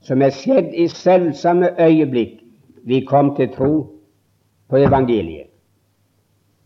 som 0.00 0.22
er 0.22 0.32
skjedd 0.32 0.72
i 0.72 0.88
selvsamme 0.88 1.74
øyeblikk 1.80 2.40
vi 2.88 3.02
kom 3.04 3.34
til 3.36 3.52
tro 3.52 3.72
på 4.68 4.76
evangeliet. 4.80 5.50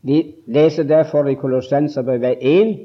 Vi 0.04 0.34
leser 0.46 0.84
derfor 0.84 1.26
i 1.26 1.34
Kolossenserbrevet 1.34 2.38
1 2.40 2.78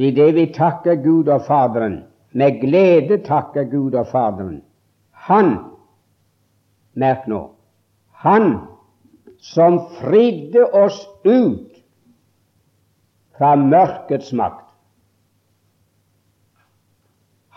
i 0.00 0.10
det 0.16 0.34
vi 0.34 0.46
takker 0.54 0.94
Gud 1.04 1.28
og 1.28 1.44
Faderen, 1.46 2.04
med 2.32 2.60
glede 2.60 3.18
takker 3.26 3.64
Gud 3.70 3.94
og 3.94 4.06
Faderen. 4.06 4.62
Han, 5.28 5.58
merk 6.94 7.26
nå, 7.28 7.50
han 8.24 8.58
som 9.38 9.78
fridde 10.00 10.64
oss 10.72 11.06
ut 11.24 11.69
fra 13.40 13.54
mørkets 13.56 14.34
makt 14.36 14.70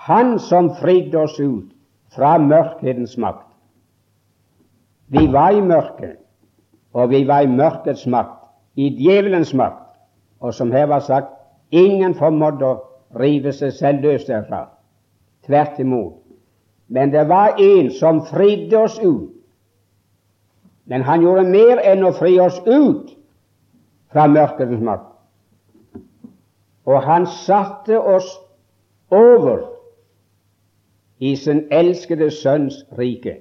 han 0.03 0.39
som 0.39 0.73
fridde 0.75 1.17
oss 1.17 1.37
ut 1.39 1.69
fra 2.11 2.35
mørkhetens 2.37 3.15
makt. 3.17 3.47
Vi 5.07 5.27
var 5.31 5.55
i 5.55 5.61
mørket, 5.61 6.17
og 6.93 7.09
vi 7.09 7.23
var 7.27 7.45
i 7.45 7.51
mørkets 7.51 8.03
makt, 8.07 8.41
i 8.75 8.89
djevelens 8.97 9.53
makt. 9.53 9.85
Og 10.43 10.53
som 10.53 10.71
her 10.71 10.89
var 10.91 10.99
sagt, 10.99 11.31
ingen 11.71 12.15
formådde 12.19 12.67
å 12.67 12.81
rive 13.19 13.53
seg 13.55 13.71
selv 13.77 14.03
løs 14.03 14.27
derfra. 14.27 14.65
Tvert 15.47 15.79
imot. 15.79 16.19
Men 16.87 17.13
det 17.13 17.23
var 17.29 17.55
en 17.61 17.91
som 17.95 18.25
fridde 18.27 18.77
oss 18.77 18.99
ut. 18.99 19.31
Men 20.85 21.07
han 21.07 21.23
gjorde 21.23 21.47
mer 21.47 21.79
enn 21.79 22.03
å 22.03 22.11
fri 22.17 22.35
oss 22.43 22.59
ut 22.67 23.15
fra 24.11 24.27
mørkets 24.27 24.83
makt. 24.83 25.12
Og 26.85 27.03
han 27.03 27.27
satte 27.27 27.99
oss 27.99 28.27
over 29.11 29.69
i 31.19 31.35
sin 31.35 31.63
elskede 31.71 32.31
Sønns 32.31 32.83
rike. 32.97 33.37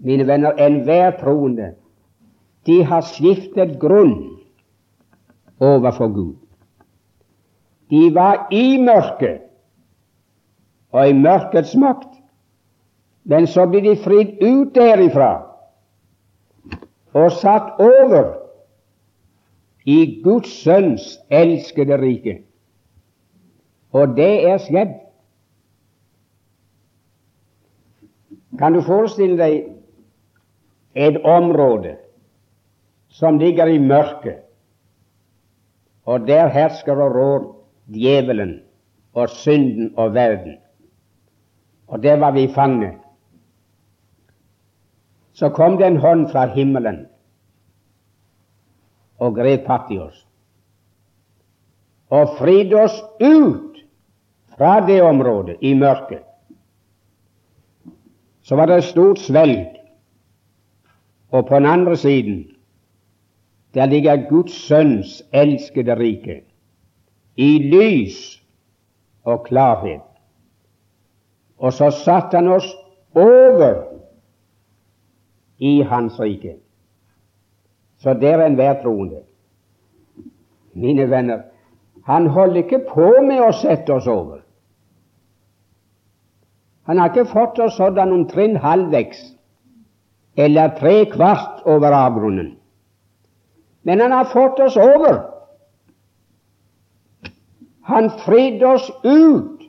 Mine 0.00 0.26
venner, 0.26 0.52
enhver 0.56 1.10
troende, 1.20 1.74
de 2.66 2.84
har 2.84 3.04
skiftet 3.04 3.76
grunn 3.80 4.16
overfor 5.60 6.08
Gud. 6.08 6.36
De 7.90 8.14
var 8.14 8.46
i 8.50 8.78
mørket 8.80 9.42
og 10.92 11.08
i 11.08 11.12
mørkets 11.12 11.74
makt, 11.76 12.16
men 13.24 13.46
så 13.46 13.66
ble 13.68 13.82
de 13.84 13.96
fridd 14.00 14.40
ut 14.40 14.72
derifra 14.74 15.32
og 17.12 17.32
satt 17.32 17.80
over 17.82 18.39
i 19.84 20.20
Guds 20.24 20.50
Sønns 20.62 21.18
elskede 21.30 21.96
rike. 22.00 22.40
Og 23.92 24.16
det 24.16 24.32
er 24.48 24.58
skjedd 24.58 24.98
Kan 28.58 28.74
du 28.74 28.82
forestille 28.84 29.38
deg 29.38 29.60
et 30.98 31.16
område 31.24 31.94
som 33.08 33.38
ligger 33.38 33.70
i 33.70 33.78
mørket, 33.78 34.42
og 36.04 36.26
der 36.26 36.50
hersker 36.50 36.98
og 36.98 37.14
rår 37.14 37.46
djevelen 37.94 38.58
og 39.14 39.30
synden 39.30 39.94
og 39.96 40.14
verden, 40.14 40.58
og 41.86 42.02
der 42.02 42.16
var 42.16 42.34
vi 42.36 42.48
fanget. 42.54 42.98
Så 45.32 45.48
kom 45.48 45.78
det 45.78 45.86
en 45.86 45.96
hånd 45.96 46.28
fra 46.28 46.46
himmelen 46.46 47.06
og 49.20 49.36
grep 49.36 49.68
fatt 49.68 49.92
i 49.92 50.00
oss 50.00 50.26
og 52.10 52.34
fridde 52.40 52.74
oss 52.80 52.96
ut 53.20 53.78
fra 54.56 54.80
det 54.86 54.98
området 55.06 55.60
i 55.62 55.74
mørket 55.78 56.26
så 58.50 58.56
var 58.56 58.66
det 58.66 58.76
et 58.80 58.84
stort 58.84 59.18
svelg, 59.22 59.66
og 61.30 61.46
på 61.46 61.54
den 61.54 61.66
andre 61.66 61.96
siden 61.96 62.48
der 63.74 63.86
ligger 63.86 64.28
Guds 64.28 64.52
Sønns 64.66 65.22
elskede 65.32 65.94
rike, 65.94 66.40
i 67.36 67.58
lys 67.58 68.42
og 69.22 69.44
klarhet. 69.46 70.02
Og 71.58 71.72
så 71.72 71.90
satte 71.90 72.36
han 72.36 72.48
oss 72.48 72.66
over 73.14 73.84
i 75.58 75.80
Hans 75.80 76.20
rike. 76.20 76.56
Så 78.00 78.14
der 78.14 78.38
er 78.38 78.46
enhver 78.46 78.82
troende. 78.82 79.22
Mine 80.72 81.10
venner, 81.10 81.42
han 82.06 82.26
holder 82.26 82.56
ikke 82.56 82.84
på 82.94 83.10
med 83.26 83.42
å 83.44 83.52
sette 83.52 83.92
oss 83.92 84.06
over. 84.08 84.40
Han 86.88 86.98
har 86.98 87.12
ikke 87.12 87.28
fått 87.30 87.58
oss 87.60 87.76
sådan 87.76 88.12
omtrent 88.12 88.58
halvveis 88.64 89.20
eller 90.36 90.72
tre 90.78 91.04
kvart 91.12 91.60
over 91.68 91.92
avgrunnen. 91.92 92.54
Men 93.82 94.00
han 94.00 94.12
har 94.12 94.24
fått 94.32 94.60
oss 94.60 94.76
over. 94.76 95.20
Han 97.82 98.10
fridde 98.24 98.66
oss 98.66 98.90
ut. 99.04 99.60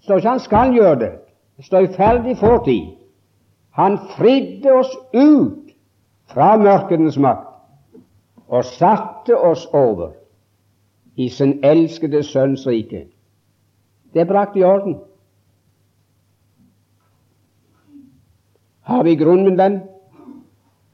Så 0.00 0.18
ikke 0.18 0.28
han 0.28 0.40
skal 0.42 0.74
gjøre 0.74 0.98
det. 0.98 1.12
Det 1.56 1.64
står 1.64 1.86
i 1.86 1.94
ferdig 1.94 2.36
fortid. 2.40 2.94
Han 3.78 3.98
fridde 4.16 4.72
oss 4.72 4.90
ut 5.14 5.61
fra 6.32 6.56
mørkenes 6.56 7.18
makt 7.18 7.48
og 8.48 8.64
satte 8.64 9.36
oss 9.36 9.66
over 9.72 10.12
i 11.16 11.28
sin 11.28 11.58
elskede 11.64 12.22
Sønns 12.24 12.66
rike. 12.66 13.06
Det 14.12 14.20
er 14.20 14.28
brakt 14.28 14.56
i 14.56 14.64
orden. 14.64 14.98
har 18.82 19.02
vi 19.02 19.16
grunn, 19.16 19.44
min 19.44 19.58
venn, 19.58 19.80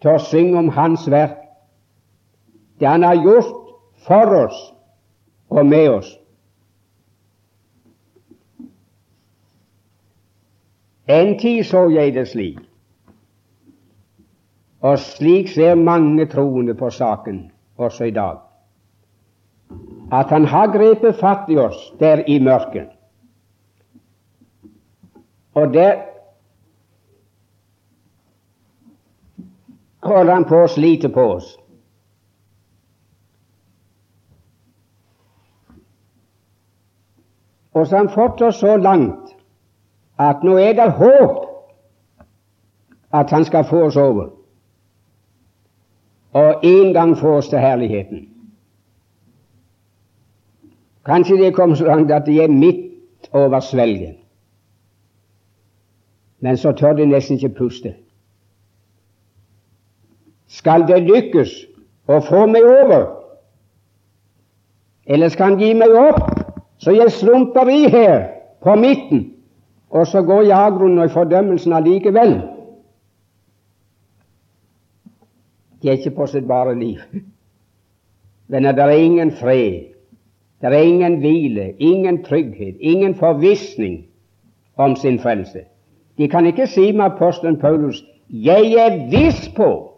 til 0.03 0.15
å 0.15 0.23
synge 0.23 0.59
om 0.61 0.71
Hans 0.77 1.09
verk, 1.11 1.41
det 2.79 2.87
Han 2.87 3.03
har 3.03 3.19
gjort 3.19 3.55
for 4.07 4.35
oss 4.45 4.59
og 5.51 5.67
med 5.67 5.89
oss. 5.91 6.13
En 11.09 11.35
tid 11.41 11.65
så 11.67 11.89
jeg 11.91 12.15
det 12.15 12.29
slik, 12.29 12.61
og 14.81 14.99
slik 14.99 15.49
ser 15.49 15.75
mange 15.75 16.27
troende 16.27 16.75
på 16.75 16.91
saken 16.91 17.51
også 17.77 18.05
i 18.05 18.11
dag. 18.11 18.37
At 20.13 20.31
han 20.31 20.45
har 20.45 20.71
grepet 20.73 21.19
fatt 21.21 21.51
i 21.51 21.59
oss 21.59 21.81
der 22.01 22.23
i 22.27 22.39
mørket. 22.39 22.89
Og 25.55 25.75
der 25.75 25.97
holder 30.03 30.35
han 30.35 30.47
på 30.49 30.63
å 30.63 30.71
slite 30.71 31.11
på 31.13 31.27
oss. 31.35 31.57
Og 37.75 37.87
så 37.87 37.97
har 37.97 38.07
han 38.07 38.15
fått 38.15 38.43
oss 38.43 38.63
så 38.63 38.77
langt 38.77 39.35
at 40.19 40.43
nå 40.43 40.57
er 40.59 40.75
det 40.79 40.91
håp 40.99 41.45
at 43.15 43.31
han 43.31 43.45
skal 43.45 43.67
få 43.67 43.85
oss 43.91 43.97
over 43.97 44.38
og 46.39 46.61
en 46.63 46.93
gang 46.95 47.17
få 47.19 47.37
oss 47.37 47.49
til 47.49 47.59
herligheten. 47.59 48.29
Kanskje 51.07 51.37
det 51.37 51.55
kom 51.55 51.77
så 51.77 51.85
langt 51.85 52.13
at 52.13 52.27
de 52.27 52.41
er 52.43 52.49
midt 52.49 53.31
over 53.33 53.61
svelget, 53.61 54.17
men 56.41 56.57
så 56.57 56.73
tør 56.73 56.93
de 56.93 57.07
nesten 57.07 57.37
ikke 57.37 57.55
puste. 57.59 57.95
Skal 60.49 60.87
det 60.89 61.03
lykkes 61.03 61.55
å 62.09 62.21
få 62.29 62.45
meg 62.47 62.65
over, 62.65 63.09
eller 65.07 65.33
skal 65.33 65.53
han 65.53 65.59
gi 65.59 65.73
meg 65.75 65.97
opp, 65.97 66.23
så 66.79 66.95
jeg 66.95 67.13
slumper 67.13 67.69
i 67.73 67.89
her 67.89 68.29
på 68.63 68.77
midten, 68.77 69.27
og 69.91 70.07
så 70.07 70.23
går 70.23 70.43
jeg 70.43 70.59
avgrunnen 70.59 71.03
og 71.03 71.11
fordømmelsen 71.11 71.73
allikevel? 71.73 72.39
Det 75.83 75.89
er 75.89 75.99
ikke 75.99 76.17
på 76.17 76.27
sitt 76.27 76.49
bare 76.49 76.75
liv. 76.79 76.99
Men 78.49 78.65
det 78.65 78.79
er 78.79 78.91
ingen 78.91 79.33
fred, 79.33 79.95
det 80.61 80.75
er 80.75 80.83
ingen 80.83 81.19
hvile, 81.19 81.73
ingen 81.79 82.25
trygghet, 82.25 82.77
ingen 82.81 83.15
forvissning 83.15 84.07
om 84.77 84.97
sin 84.97 85.19
frelse. 85.19 85.61
De 86.19 86.29
kan 86.29 86.47
ikke 86.47 86.67
si 86.67 86.93
med 86.93 87.05
apostelen 87.05 87.61
Paulus 87.61 88.05
'Jeg 88.31 88.73
er 88.73 89.11
viss 89.11 89.49
på'. 89.49 89.89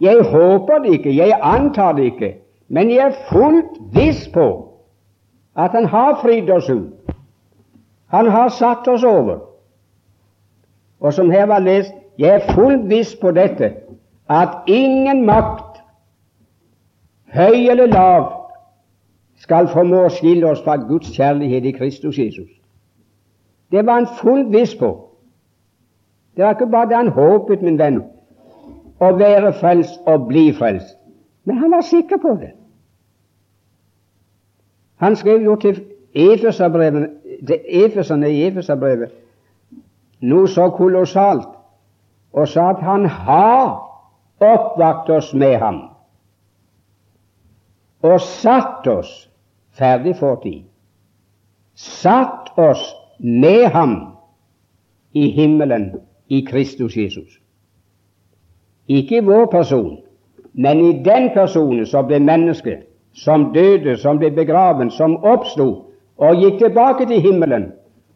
Jeg 0.00 0.22
håper 0.22 0.78
det 0.78 0.92
ikke, 0.92 1.16
jeg 1.16 1.38
antar 1.42 1.92
det 1.92 2.04
ikke, 2.04 2.34
men 2.68 2.90
jeg 2.90 3.06
er 3.06 3.12
fullt 3.30 3.94
viss 3.94 4.28
på 4.28 4.72
at 5.56 5.70
Han 5.70 5.84
har 5.84 6.18
fridd 6.22 6.50
oss 6.50 6.70
ut. 6.70 6.92
Han 8.06 8.26
har 8.30 8.48
satt 8.48 8.88
oss 8.88 9.04
over. 9.04 9.38
Og 11.00 11.12
som 11.12 11.30
her 11.30 11.46
var 11.46 11.58
lest, 11.58 11.92
jeg 12.18 12.34
er 12.34 12.54
fullt 12.54 12.88
viss 12.88 13.16
på 13.20 13.30
dette, 13.30 13.72
at 14.28 14.48
ingen 14.66 15.26
makt, 15.26 15.82
høy 17.34 17.68
eller 17.70 17.86
lav, 17.86 18.32
skal 19.36 19.68
formå 19.68 20.06
å 20.06 20.10
skille 20.10 20.48
oss 20.48 20.62
fra 20.64 20.76
Guds 20.80 21.12
kjærlighet 21.12 21.64
i 21.68 21.72
Kristus 21.76 22.18
Jesus. 22.18 22.48
Det 23.70 23.86
var 23.86 24.00
han 24.00 24.08
fullt 24.20 24.52
viss 24.52 24.74
på. 24.74 25.08
Det 26.36 26.44
var 26.44 26.56
ikke 26.56 26.70
bare 26.72 26.88
det 26.88 26.96
han 26.96 27.12
håpet, 27.12 27.62
min 27.62 27.78
venn, 27.78 28.00
å 29.00 29.12
være 29.16 29.52
frelst 29.60 30.00
og 30.08 30.26
bli 30.30 30.52
frelst, 30.56 30.96
men 31.44 31.58
han 31.60 31.70
var 31.70 31.84
sikker 31.84 32.16
på 32.22 32.32
det. 32.40 32.52
Han 34.96 35.16
skrev 35.16 35.44
jo 35.44 35.56
til 35.60 35.82
Efeserne 36.16 37.08
i 38.32 38.46
Efeserbrevet 38.48 39.12
noe 40.20 40.48
så 40.48 40.70
kolossalt 40.72 41.55
og 42.36 42.48
sa 42.48 42.70
at 42.74 42.84
han 42.84 43.06
har 43.08 43.66
oppvakt 44.44 45.10
oss 45.10 45.34
med 45.34 45.58
ham 45.58 45.82
og 48.04 48.20
satt 48.20 48.86
oss 48.86 49.12
ferdig 49.76 50.16
fortid 50.20 50.64
satt 51.76 52.58
oss 52.58 52.94
med 53.18 53.68
ham 53.72 53.96
i 55.12 55.28
himmelen 55.30 55.92
i 56.28 56.40
Kristus 56.40 56.96
Jesus. 56.96 57.38
Ikke 58.88 59.16
i 59.16 59.24
vår 59.24 59.46
person, 59.46 59.98
men 60.52 60.80
i 60.80 60.92
den 61.04 61.30
personen 61.34 61.86
som 61.86 62.06
ble 62.06 62.18
menneske, 62.20 62.78
som 63.12 63.50
døde, 63.52 63.96
som 63.96 64.18
ble 64.18 64.30
begraven, 64.30 64.90
som 64.90 65.16
oppsto 65.24 65.68
og 66.16 66.40
gikk 66.40 66.58
tilbake 66.58 67.06
til 67.06 67.20
himmelen 67.20 67.70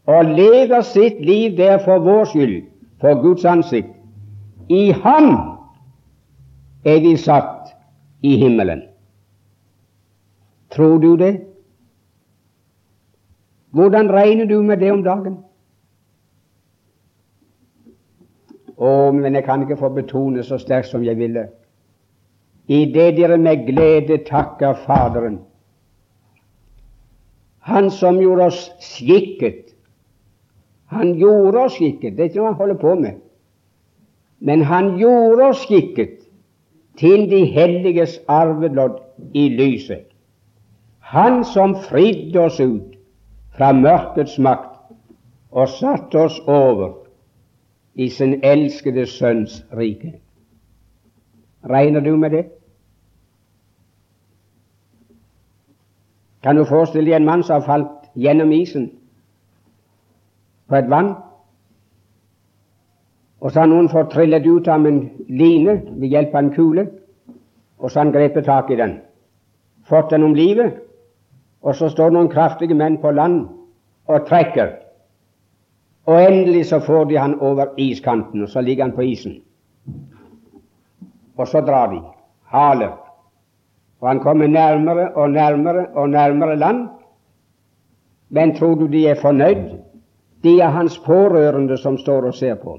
og 0.08 0.24
lever 0.24 0.80
sitt 0.80 1.20
liv 1.24 1.56
der 1.56 1.78
for 1.84 2.00
vår 2.00 2.24
skyld, 2.32 2.62
for 3.00 3.20
Guds 3.22 3.44
ansikt. 3.44 3.92
I 4.70 4.92
Ham 5.02 5.30
er 6.86 7.00
vi 7.02 7.16
satt 7.18 7.72
i 8.22 8.36
himmelen. 8.38 8.82
Tror 10.70 10.98
du 10.98 11.16
det? 11.16 11.40
Hvordan 13.70 14.12
regner 14.12 14.46
du 14.46 14.62
med 14.62 14.78
det 14.78 14.92
om 14.92 15.02
dagen? 15.02 15.38
Å, 18.78 19.10
men 19.12 19.34
jeg 19.34 19.44
kan 19.44 19.62
ikke 19.62 19.78
få 19.80 19.90
betone 19.94 20.44
så 20.46 20.58
sterkt 20.58 20.88
som 20.88 21.02
jeg 21.04 21.18
ville. 21.18 21.48
I 22.70 22.84
det 22.94 23.16
dere 23.18 23.38
med 23.38 23.66
glede 23.66 24.22
takker 24.28 24.78
Faderen, 24.86 25.40
Han 27.60 27.90
som 27.90 28.16
gjorde 28.20 28.46
oss 28.48 28.70
skikket. 28.80 29.74
Han 30.86 31.12
gjorde 31.18 31.58
oss 31.58 31.76
skikket, 31.76 32.16
det 32.16 32.22
er 32.24 32.30
ikke 32.30 32.38
noe 32.40 32.52
han 32.52 32.56
holder 32.62 32.78
på 32.80 32.94
med. 33.02 33.18
Men 34.40 34.62
han 34.62 34.96
gjorde 34.98 35.50
oss 35.52 35.64
skikket 35.66 36.16
til 36.98 37.26
de 37.30 37.44
helliges 37.52 38.18
arvelodd 38.28 38.98
i 39.34 39.48
lyset. 39.48 40.06
Han 40.98 41.44
som 41.44 41.76
fridde 41.88 42.40
oss 42.40 42.60
ut 42.60 42.96
fra 43.56 43.72
mørkets 43.72 44.38
makt 44.38 44.94
og 45.50 45.68
satte 45.68 46.18
oss 46.18 46.38
over 46.46 46.94
i 47.94 48.08
sin 48.08 48.38
elskede 48.44 49.06
Sønns 49.06 49.64
rike. 49.76 50.14
Regner 51.64 52.00
du 52.00 52.16
med 52.16 52.30
det? 52.30 52.44
Kan 56.42 56.56
du 56.56 56.64
forestille 56.64 57.10
deg 57.10 57.18
en 57.18 57.28
mann 57.28 57.42
som 57.44 57.60
har 57.60 57.66
falt 57.66 58.12
gjennom 58.16 58.52
isen 58.56 58.88
på 60.70 60.78
et 60.78 60.88
vann, 60.88 61.14
og 63.40 63.52
så 63.52 63.62
har 63.62 63.70
noen 63.70 63.88
fått 63.88 64.12
trillet 64.12 64.46
ut 64.46 64.68
av 64.68 64.84
en 64.86 65.00
line 65.28 65.78
ved 65.96 66.12
hjelp 66.12 66.34
av 66.34 66.42
en 66.42 66.52
kule, 66.54 66.86
og 67.80 67.88
så 67.88 68.00
har 68.00 68.06
han 68.06 68.14
grepet 68.14 68.44
tak 68.44 68.70
i 68.70 68.76
den, 68.76 68.98
fått 69.88 70.12
den 70.12 70.26
om 70.26 70.36
livet, 70.36 70.76
og 71.64 71.76
så 71.76 71.88
står 71.92 72.12
noen 72.12 72.28
kraftige 72.32 72.76
menn 72.76 72.98
på 73.00 73.12
land 73.16 73.46
og 74.08 74.26
trekker. 74.28 74.74
Og 76.08 76.20
endelig 76.20 76.66
så 76.70 76.80
får 76.84 77.04
de 77.10 77.18
han 77.20 77.38
over 77.40 77.72
iskanten, 77.76 78.42
og 78.42 78.48
så 78.48 78.60
ligger 78.60 78.88
han 78.88 78.96
på 78.96 79.04
isen. 79.08 79.40
Og 81.36 81.48
så 81.48 81.60
drar 81.64 81.92
de, 81.92 82.00
haler. 82.52 82.96
Og 84.00 84.08
han 84.08 84.20
kommer 84.20 84.48
nærmere 84.48 85.10
og 85.14 85.30
nærmere 85.30 85.86
og 85.94 86.10
nærmere 86.10 86.56
land. 86.56 86.88
Men 88.28 88.54
tror 88.56 88.74
du 88.74 88.86
de 88.86 89.06
er 89.08 89.20
fornøyd? 89.20 89.80
De 90.42 90.60
er 90.60 90.68
hans 90.68 90.98
pårørende 90.98 91.76
som 91.78 91.98
står 91.98 92.26
og 92.26 92.34
ser 92.34 92.54
på. 92.54 92.78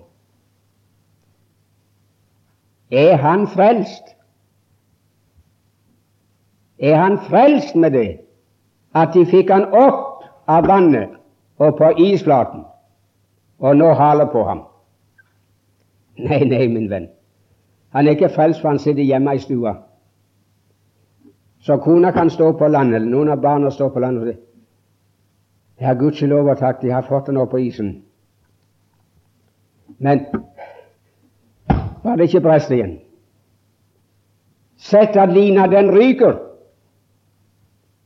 Er 2.92 3.16
han 3.16 3.48
frelst? 3.48 4.16
Er 6.80 6.96
han 6.96 7.20
frelst 7.30 7.76
med 7.76 7.92
det 7.92 8.20
at 8.96 9.14
de 9.14 9.26
fikk 9.26 9.52
han 9.54 9.70
opp 9.72 10.26
av 10.48 10.68
vannet 10.68 11.14
og 11.62 11.78
på 11.78 11.92
isflaten, 12.04 12.66
og 13.60 13.78
nå 13.78 13.94
haler 13.94 14.28
på 14.34 14.44
ham? 14.44 14.66
Nei, 16.20 16.44
nei, 16.44 16.68
min 16.68 16.90
venn. 16.90 17.08
Han 17.96 18.08
er 18.08 18.18
ikke 18.18 18.34
frelst 18.36 18.62
for 18.62 18.74
han 18.74 18.80
sitter 18.80 19.04
hjemme 19.04 19.36
i 19.36 19.40
stua. 19.40 19.76
Så 21.62 21.78
kona 21.78 22.12
kan 22.12 22.30
stå 22.30 22.52
på 22.58 22.68
land, 22.68 22.96
eller 22.96 23.08
noen 23.08 23.30
av 23.30 23.42
barna 23.42 23.70
står 23.72 23.90
på 23.94 24.00
land 24.00 24.18
og 24.20 24.30
sier 24.30 24.40
Ja, 25.82 25.96
gudskjelov 25.98 26.50
og 26.50 26.60
takk, 26.60 26.82
de 26.82 26.92
har 26.94 27.08
fått 27.08 27.32
den 27.32 27.40
opp 27.42 27.56
på 27.56 27.58
isen. 27.58 28.04
Men 29.98 30.26
var 32.04 32.16
det 32.16 32.24
ikke 32.24 32.42
brest 32.42 32.72
igjen? 32.72 33.00
Sett 34.78 35.16
at 35.16 35.34
lina 35.34 35.68
den 35.68 35.92
ryker, 35.94 36.40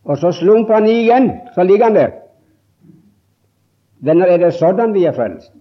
og 0.04 0.18
så 0.18 0.32
slumper 0.32 0.74
han 0.74 0.88
i 0.88 1.00
igjen, 1.02 1.32
så 1.56 1.64
ligger 1.64 1.86
han 1.86 1.96
der. 1.96 2.12
Venner, 4.00 4.28
er 4.28 4.38
det 4.38 4.54
sånn 4.54 4.93
vi 4.93 5.06
er 5.08 5.16
frelst? 5.16 5.54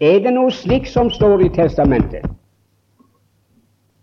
Er 0.00 0.20
det 0.22 0.34
noe 0.34 0.50
slikt 0.54 0.90
som 0.92 1.10
står 1.10 1.46
i 1.46 1.52
testamentet? 1.54 2.26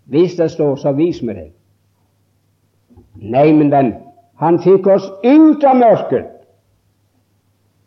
Hvis 0.06 0.36
det 0.40 0.50
står, 0.52 0.76
så 0.80 0.92
vis 0.96 1.22
meg 1.24 1.36
det. 1.36 1.48
Nei, 3.16 3.52
min 3.54 3.72
venn, 3.72 3.94
han 4.42 4.60
fikk 4.64 4.88
oss 4.92 5.06
ut 5.24 5.64
av 5.64 5.80
mørket, 5.80 6.28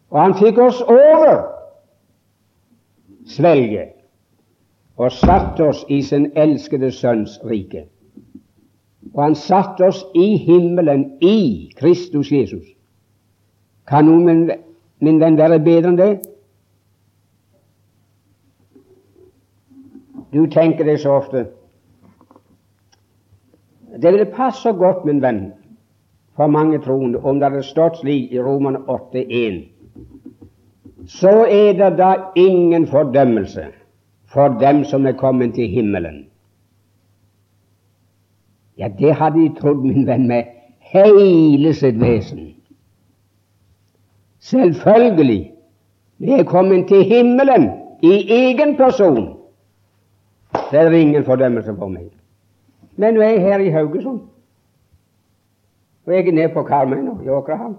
og 0.08 0.20
han 0.22 0.34
fikk 0.38 0.58
oss 0.64 0.80
over 0.82 1.42
svelget 3.28 3.97
og 4.98 5.12
satte 5.12 5.64
oss 5.64 5.84
i 5.88 6.02
sin 6.02 6.32
elskede 6.36 6.90
Sønns 6.92 7.38
rike. 7.44 7.84
Og 9.14 9.22
han 9.22 9.34
satte 9.34 9.86
oss 9.86 10.04
i 10.14 10.36
himmelen 10.36 11.04
i 11.22 11.70
Kristus 11.78 12.32
Jesus. 12.32 12.66
Kan 13.88 14.04
noen, 14.04 14.24
min, 14.26 14.50
min 15.00 15.20
venn, 15.20 15.38
være 15.38 15.60
bedre 15.62 15.92
enn 15.92 16.00
det? 16.00 16.10
Du 20.34 20.44
tenker 20.50 20.84
det 20.84 20.98
så 21.00 21.14
ofte 21.22 21.46
det 24.02 24.12
ville 24.12 24.28
passe 24.30 24.70
godt, 24.72 25.04
min 25.04 25.22
venn, 25.22 25.52
for 26.36 26.46
mange 26.46 26.78
troende, 26.78 27.18
om 27.18 27.40
det 27.40 27.48
hadde 27.50 27.62
stått 27.66 27.96
slik 27.98 28.32
i 28.32 28.38
Romerne 28.38 28.78
8,1, 28.86 29.56
så 31.08 31.32
er 31.48 31.72
det 31.78 31.96
da 31.98 32.12
ingen 32.36 32.86
fordømmelse 32.86 33.64
for 34.28 34.48
dem 34.60 34.84
som 34.84 35.06
er 35.06 35.12
kommet 35.12 35.54
til 35.54 35.68
himmelen. 35.68 36.26
Ja, 38.78 38.88
det 38.98 39.14
hadde 39.14 39.40
de 39.40 39.54
trodd, 39.60 39.82
min 39.82 40.06
venn, 40.06 40.28
med 40.28 40.44
hele 40.92 41.74
sitt 41.74 42.00
vesen. 42.00 42.54
Selvfølgelig. 44.38 45.52
Vi 46.18 46.32
er 46.32 46.44
kommet 46.44 46.88
til 46.88 47.04
himmelen 47.04 47.70
i 48.02 48.14
egen 48.30 48.76
person. 48.76 49.38
Det 50.70 50.80
er 50.80 50.90
ingen 50.90 51.24
fordømmelse 51.24 51.74
for 51.78 51.88
meg. 51.88 52.08
Men 52.96 53.14
nå 53.14 53.22
er 53.22 53.28
jeg 53.28 53.42
her 53.42 53.58
i 53.58 53.70
Haugesund. 53.70 54.20
Og 56.06 56.14
jeg 56.14 56.28
er 56.28 56.32
nede 56.32 56.52
på 56.54 56.62
Karmøy 56.62 57.02
nå, 57.04 57.18
i 57.24 57.28
Åkrehamn. 57.28 57.76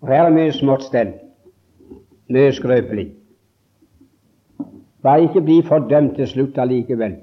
Og 0.00 0.08
her 0.08 0.24
er 0.24 0.34
mye 0.34 0.52
smått 0.52 0.84
stell. 0.84 1.12
Mye 2.28 2.52
skrøpelig. 2.52 3.17
Bare 5.02 5.22
ikke 5.22 5.40
bli 5.40 5.62
fordømt 5.62 6.16
til 6.16 6.26
slutt 6.26 6.58
allikevel. 6.58 7.16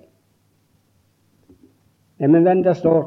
Nei, 2.19 2.27
men 2.31 2.45
venn, 2.45 2.63
det 2.63 2.77
står 2.79 3.03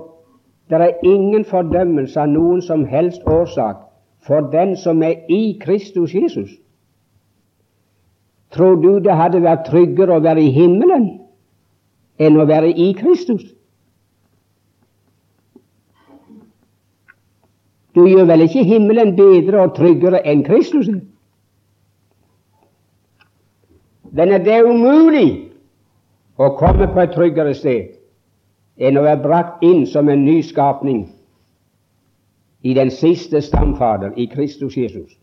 det 0.69 0.81
er 0.85 1.05
ingen 1.05 1.45
fordømmelse 1.49 2.21
av 2.21 2.29
noen 2.29 2.61
som 2.63 2.85
helst 2.85 3.23
årsak 3.25 3.77
for 4.21 4.51
den 4.53 4.75
som 4.77 5.03
er 5.03 5.25
i 5.33 5.57
Kristus 5.61 6.15
Jesus. 6.15 6.51
Tror 8.53 8.75
du 8.75 8.99
det 9.05 9.17
hadde 9.17 9.41
vært 9.45 9.65
tryggere 9.69 10.17
å 10.17 10.25
være 10.25 10.45
i 10.45 10.53
himmelen 10.53 11.09
enn 12.21 12.37
å 12.37 12.45
være 12.49 12.69
i 12.69 12.93
Kristus? 12.99 13.45
Du 17.97 18.05
gjør 18.07 18.29
vel 18.29 18.45
ikke 18.45 18.65
himmelen 18.65 19.17
bedre 19.17 19.65
og 19.65 19.75
tryggere 19.77 20.21
enn 20.29 20.45
Kristus? 20.45 20.91
Men 24.13 24.29
det 24.45 24.55
er 24.55 24.65
umulig 24.67 25.51
å 26.39 26.53
komme 26.57 26.89
på 26.93 27.01
et 27.03 27.15
tryggere 27.15 27.55
sted 27.55 27.95
enn 28.79 28.99
å 28.99 29.05
være 29.05 29.23
brakt 29.23 29.65
inn 29.67 29.85
som 29.91 30.09
en 30.09 30.25
ny 30.25 30.41
skapning 30.47 31.09
i 32.63 32.75
den 32.75 32.91
siste 32.91 33.43
stamfader, 33.43 34.13
i 34.17 34.27
Kristus 34.27 34.77
Jesus. 34.77 35.19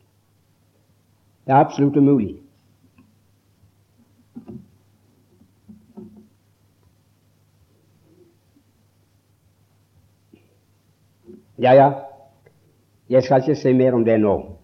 Det 1.46 1.54
er 1.54 1.60
absolutt 1.60 1.96
umulig. 1.96 2.36
Ja, 11.58 11.72
ja, 11.74 11.92
jeg 13.10 13.24
skal 13.24 13.40
ikke 13.40 13.56
si 13.56 13.74
mer 13.74 13.96
om 13.96 14.04
det 14.06 14.20
nå. 14.20 14.55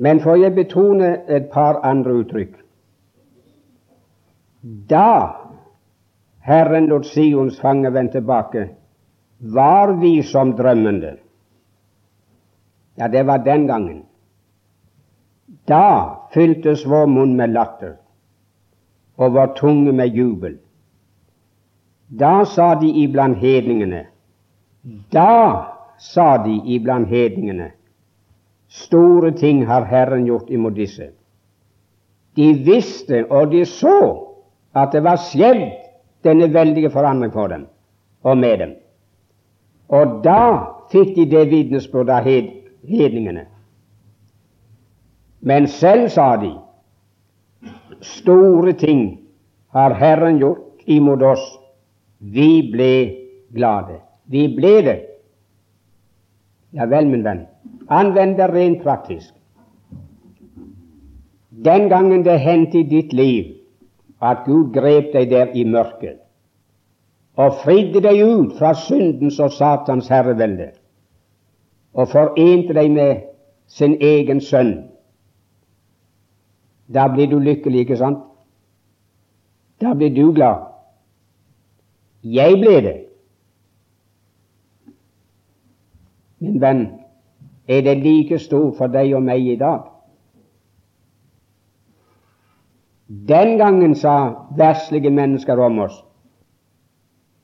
Men 0.00 0.20
får 0.20 0.36
jeg 0.40 0.54
betone 0.56 1.08
et 1.28 1.50
par 1.52 1.82
andre 1.84 2.14
uttrykk. 2.22 2.54
Da 4.88 5.08
Herren 6.40 6.86
lot 6.88 7.04
Sions 7.06 7.58
fange 7.60 7.92
vende 7.92 8.16
tilbake, 8.16 8.68
var 9.40 9.92
vi 10.00 10.22
som 10.22 10.54
drømmende. 10.56 11.16
Ja, 12.96 13.08
det 13.08 13.26
var 13.26 13.44
den 13.44 13.66
gangen. 13.66 14.02
Da 15.68 16.16
fyltes 16.32 16.86
vår 16.88 17.06
munn 17.06 17.36
med 17.36 17.52
latter 17.52 17.98
og 19.16 19.34
vår 19.36 19.52
tunge 19.56 19.92
med 19.92 20.16
jubel. 20.16 20.56
Da 22.08 22.44
sa 22.44 22.74
de 22.74 22.88
iblant 23.04 23.36
hedningene 23.38 24.06
Da 25.12 25.66
sa 25.98 26.36
de 26.44 26.56
iblant 26.74 27.08
hedningene 27.08 27.70
Store 28.70 29.32
ting 29.34 29.64
har 29.66 29.84
Herren 29.84 30.26
gjort 30.26 30.50
imot 30.50 30.74
disse. 30.74 31.10
De 32.38 32.52
visste 32.54 33.24
og 33.26 33.50
de 33.50 33.64
så 33.66 33.96
at 34.78 34.92
det 34.94 35.02
var 35.02 35.18
skjedd 35.18 35.64
denne 36.22 36.46
veldige 36.54 36.90
forandring 36.90 37.32
for 37.34 37.50
dem 37.50 37.66
og 38.22 38.38
med 38.38 38.58
dem. 38.58 38.74
Og 39.90 40.20
da 40.24 40.42
fikk 40.92 41.16
de 41.16 41.26
det 41.32 41.48
vitnesbyrdet 41.50 42.14
av 42.14 42.28
hed, 42.28 42.50
hedningene. 42.86 43.48
Men 45.40 45.66
selv 45.66 46.08
sa 46.14 46.36
de 46.38 46.52
store 48.06 48.72
ting 48.78 49.18
har 49.74 49.96
Herren 49.98 50.38
gjort 50.38 50.86
imot 50.86 51.22
oss 51.22 51.46
vi 52.20 52.70
ble 52.70 52.92
glade. 53.50 53.98
Vi 54.30 54.46
ble 54.54 54.74
det. 54.86 54.98
Ja 56.72 56.86
vel, 56.86 57.08
min 57.10 57.24
venn. 57.24 57.46
Anvend 57.88 58.36
det 58.38 58.50
rent 58.52 58.82
praktisk. 58.82 59.34
Den 61.50 61.88
gangen 61.88 62.22
det 62.24 62.38
hendte 62.40 62.78
i 62.78 62.88
ditt 62.88 63.12
liv 63.12 63.56
at 64.22 64.44
Gud 64.46 64.72
grep 64.72 65.12
deg 65.12 65.30
der 65.30 65.50
i 65.56 65.64
mørket 65.64 66.20
og 67.40 67.56
fridde 67.62 68.02
deg 68.04 68.20
ut 68.20 68.56
fra 68.58 68.74
syndens 68.76 69.38
og 69.40 69.52
Satans 69.52 70.08
herrevelde 70.12 70.70
og 71.92 72.08
forente 72.12 72.74
deg 72.76 72.90
med 72.92 73.22
sin 73.70 73.96
egen 74.00 74.40
sønn, 74.40 74.74
da 76.90 77.06
blir 77.08 77.30
du 77.30 77.38
lykkelig, 77.38 77.84
ikke 77.86 77.98
sant? 77.98 78.22
Da 79.80 79.94
blir 79.94 80.10
du 80.14 80.32
glad. 80.34 80.66
Jeg 82.22 82.58
ble 82.60 82.80
det. 82.84 82.96
Min 86.40 86.60
venn, 86.60 86.86
er 87.68 87.82
det 87.82 87.98
like 88.02 88.38
stort 88.38 88.76
for 88.78 88.92
deg 88.92 89.14
og 89.14 89.22
meg 89.22 89.46
i 89.46 89.56
dag? 89.60 89.86
Den 93.28 93.58
gangen 93.58 93.94
sa 93.94 94.46
verslige 94.56 95.10
mennesker 95.10 95.58
om 95.60 95.78
oss 95.86 95.98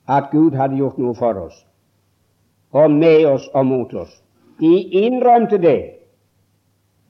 at 0.08 0.30
Gud 0.30 0.54
hadde 0.54 0.78
gjort 0.78 0.98
noe 1.02 1.14
for 1.18 1.38
oss, 1.40 1.56
og 2.70 2.90
med 2.90 3.26
oss 3.26 3.48
og 3.54 3.66
mot 3.66 3.94
oss. 3.94 4.12
De 4.60 4.70
innrømte 5.02 5.58
det. 5.58 5.80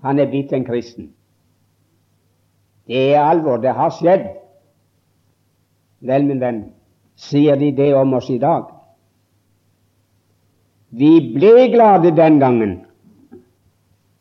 Han 0.03 0.19
er 0.19 0.31
blitt 0.31 0.53
en 0.53 0.65
kristen. 0.65 1.11
Det 2.87 3.15
er 3.15 3.21
alvor. 3.21 3.61
Det 3.61 3.75
har 3.75 3.93
skjedd. 3.93 4.25
Vel, 6.01 6.25
min 6.25 6.41
venn, 6.41 6.65
Sier 7.17 7.57
de 7.57 7.71
det 7.73 7.95
om 7.97 8.13
oss 8.15 8.29
i 8.31 8.39
dag? 8.39 8.76
Vi 10.91 11.33
ble 11.35 11.69
glade 11.73 12.13
den 12.17 12.39
gangen. 12.41 12.75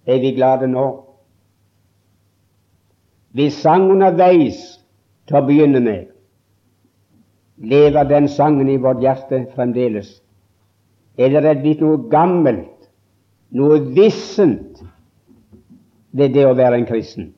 Er 0.06 0.20
vi 0.20 0.32
glade 0.36 0.68
nå? 0.68 0.86
Vi 3.36 3.50
sang 3.52 3.90
underveis 3.92 4.80
til 5.28 5.40
å 5.40 5.46
begynne 5.46 5.82
med. 5.84 6.12
Lever 7.58 8.08
den 8.10 8.28
sangen 8.32 8.70
i 8.70 8.78
vårt 8.82 9.04
hjerte 9.04 9.46
fremdeles? 9.56 10.22
Eller 11.18 11.42
er 11.42 11.56
det 11.56 11.64
blitt 11.64 11.84
noe 11.84 12.02
gammelt, 12.12 12.90
noe 13.56 13.80
vissent 13.96 14.82
ved 16.16 16.36
det 16.36 16.46
å 16.48 16.56
være 16.56 16.82
en 16.82 16.88
kristen? 16.90 17.32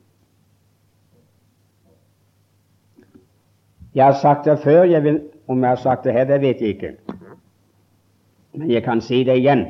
Jeg 3.94 4.04
har 4.04 4.18
sagt 4.18 4.46
det 4.46 4.58
før, 4.62 4.84
jeg 4.86 5.02
vil 5.02 5.22
om 5.48 5.62
jeg 5.62 5.70
har 5.70 5.80
sagt 5.82 6.04
det 6.04 6.12
her, 6.12 6.26
det 6.28 6.42
vet 6.42 6.60
jeg 6.60 6.76
ikke. 6.76 7.07
Men 8.58 8.70
jeg 8.70 8.82
kan 8.82 9.00
si 9.00 9.22
det 9.24 9.36
igjen. 9.38 9.66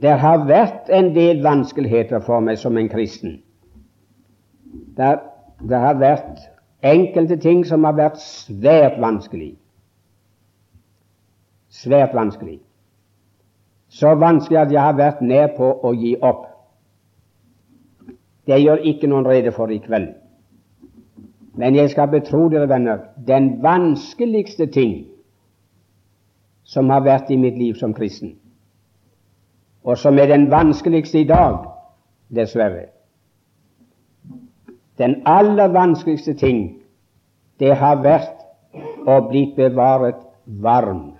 Det 0.00 0.14
har 0.22 0.46
vært 0.48 0.88
en 0.88 1.10
del 1.12 1.42
vanskeligheter 1.44 2.22
for 2.24 2.40
meg 2.40 2.56
som 2.58 2.78
en 2.80 2.88
kristen. 2.88 3.42
Det, 4.96 5.10
det 5.60 5.80
har 5.82 5.98
vært 6.00 6.40
enkelte 6.80 7.36
ting 7.36 7.60
som 7.68 7.84
har 7.84 7.98
vært 7.98 8.16
svært 8.24 8.96
vanskelig. 9.02 9.52
Svært 11.68 12.16
vanskelig. 12.16 12.56
Så 13.92 14.14
vanskelig 14.16 14.62
at 14.62 14.72
jeg 14.72 14.80
har 14.80 14.96
vært 14.96 15.20
nær 15.20 15.52
på 15.58 15.68
å 15.84 15.92
gi 15.92 16.14
opp. 16.24 16.46
Det 18.48 18.62
gjør 18.62 18.80
ikke 18.94 19.12
noen 19.12 19.28
rede 19.28 19.52
for 19.52 19.68
i 19.68 19.82
kveld. 19.84 20.14
Men 21.60 21.76
jeg 21.76 21.92
skal 21.92 22.08
betro 22.08 22.46
dere, 22.48 22.70
venner, 22.70 23.10
den 23.28 23.58
vanskeligste 23.60 24.70
ting 24.72 25.10
som 26.70 26.90
har 26.90 27.02
vært 27.02 27.30
i 27.30 27.38
mitt 27.40 27.58
liv 27.58 27.74
som 27.78 27.94
kristen, 27.94 28.36
og 29.82 29.98
som 29.98 30.18
er 30.18 30.30
den 30.30 30.46
vanskeligste 30.52 31.24
i 31.24 31.28
dag, 31.28 31.66
dessverre 32.30 32.86
Den 35.00 35.22
aller 35.26 35.72
vanskeligste 35.72 36.34
ting, 36.36 36.82
det 37.58 37.72
har 37.80 38.02
vært 38.04 38.36
å 39.08 39.16
bli 39.30 39.46
bevaret 39.56 40.18
varm. 40.60 41.14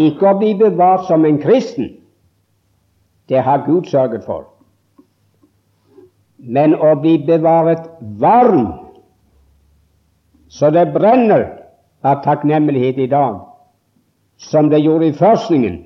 Ikke 0.00 0.30
å 0.30 0.38
bli 0.38 0.54
bevart 0.56 1.04
som 1.06 1.26
en 1.28 1.36
kristen, 1.42 1.90
det 3.28 3.44
har 3.44 3.66
Gud 3.66 3.84
sørget 3.92 4.24
for. 4.24 4.48
men 6.42 6.74
å 6.74 6.96
bli 6.98 7.18
bevaret 7.22 7.84
varm, 8.18 8.72
så 10.48 10.70
det 10.74 10.88
brenner 10.94 11.61
av 12.02 12.22
takknemlighet 12.24 12.98
i 12.98 13.06
dag, 13.06 13.40
som 14.36 14.70
det 14.70 14.82
gjorde 14.82 15.06
i 15.06 15.16
forskningen. 15.16 15.78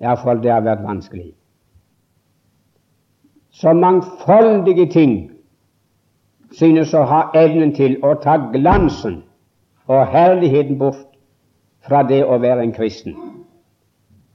Iallfall 0.00 0.42
det 0.42 0.52
har 0.52 0.62
vært 0.66 0.84
vanskelig. 0.86 1.32
Så 3.50 3.72
mangfoldige 3.74 4.86
ting 4.92 5.14
synes 6.54 6.94
å 6.94 7.02
ha 7.08 7.22
evnen 7.34 7.74
til 7.74 7.98
å 8.06 8.14
ta 8.22 8.36
glansen 8.52 9.22
og 9.88 10.06
herligheten 10.12 10.78
bort 10.78 11.06
fra 11.88 12.04
det 12.06 12.20
å 12.24 12.38
være 12.38 12.66
en 12.66 12.74
kristen, 12.76 13.16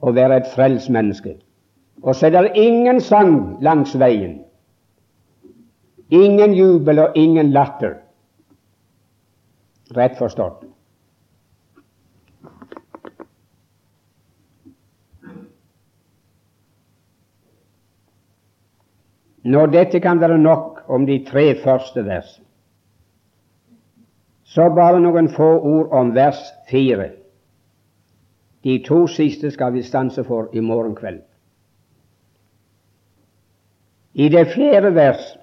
å 0.02 0.12
være 0.12 0.42
et 0.42 0.52
frelst 0.56 0.92
menneske. 0.92 1.38
Og 2.04 2.16
så 2.16 2.28
er 2.28 2.50
det 2.50 2.60
ingen 2.60 3.00
sang 3.02 3.62
langs 3.64 3.96
veien, 4.00 4.42
ingen 6.10 6.54
jubel 6.54 7.00
og 7.00 7.18
ingen 7.18 7.54
latter. 7.56 8.03
Rett 9.96 10.18
forstått. 10.18 10.64
Når 19.44 19.68
dette 19.68 20.00
kan 20.00 20.22
være 20.22 20.38
nok 20.38 20.86
om 20.88 21.06
de 21.06 21.26
tre 21.28 21.56
første 21.64 22.06
vers, 22.06 22.40
så 24.44 24.70
bare 24.70 25.02
noen 25.04 25.28
få 25.34 25.50
ord 25.60 25.92
om 25.92 26.14
vers 26.16 26.40
fire. 26.70 27.10
De 28.64 28.78
to 28.86 29.04
siste 29.12 29.52
skal 29.52 29.74
vi 29.74 29.84
stanse 29.84 30.24
for 30.24 30.48
i 30.54 30.64
morgen 30.64 30.96
kveld. 30.96 31.22
I 34.14 34.30
det 34.30 34.48
fjerde 34.54 34.94
vers 34.96 35.38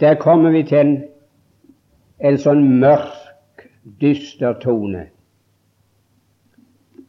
der 0.00 0.14
kommer 0.20 0.50
vi 0.50 0.62
til 0.68 0.78
en, 0.78 0.96
en 2.20 2.38
sånn 2.38 2.62
mørk, 2.80 3.15
dyster 4.00 4.52
tone. 4.60 5.06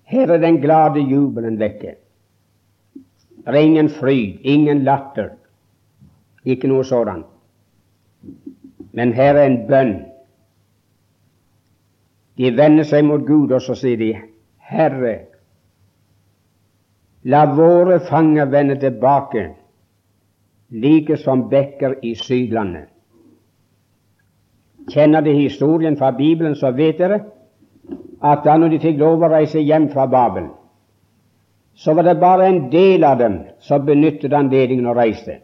Her 0.03 0.32
er 0.32 0.38
den 0.38 0.61
glade 0.61 0.99
jubelen 0.99 1.59
vekke. 1.59 1.95
Det 3.47 3.55
er 3.55 3.63
ingen 3.63 3.89
fryd, 3.89 4.39
ingen 4.43 4.84
latter, 4.84 5.30
ikke 6.45 6.67
noe 6.67 6.84
sådant. 6.86 7.25
Men 8.91 9.13
her 9.13 9.36
er 9.36 9.45
en 9.45 9.61
bønn. 9.67 9.93
De 12.38 12.51
vender 12.57 12.84
seg 12.84 13.05
mot 13.05 13.23
Gud, 13.25 13.51
og 13.51 13.61
så 13.61 13.75
sier 13.75 13.97
de, 13.97 14.11
Herre, 14.67 15.15
la 17.23 17.45
våre 17.55 17.99
fanger 18.09 18.51
vende 18.51 18.75
tilbake, 18.80 19.47
like 20.69 21.17
som 21.17 21.47
bekker 21.49 21.97
i 22.03 22.13
Sydlandet. 22.15 22.91
Kjenner 24.88 25.21
dere 25.21 25.41
historien 25.41 25.97
fra 25.97 26.11
Bibelen, 26.11 26.55
så 26.55 26.71
vet 26.71 26.99
dere 26.99 27.19
at 28.23 28.45
da 28.45 28.55
når 28.57 28.73
de 28.73 28.79
fikk 28.81 28.99
lov 28.99 29.23
å 29.23 29.29
reise 29.31 29.61
hjem 29.61 29.89
fra 29.91 30.07
Babel, 30.09 30.47
så 31.77 31.93
var 31.93 32.07
det 32.07 32.19
bare 32.19 32.47
en 32.49 32.61
del 32.71 33.03
av 33.05 33.19
dem 33.19 33.38
som 33.61 33.85
benyttet 33.85 34.33
anledningen 34.33 34.88
og 34.89 34.97
reiste. 34.97 35.39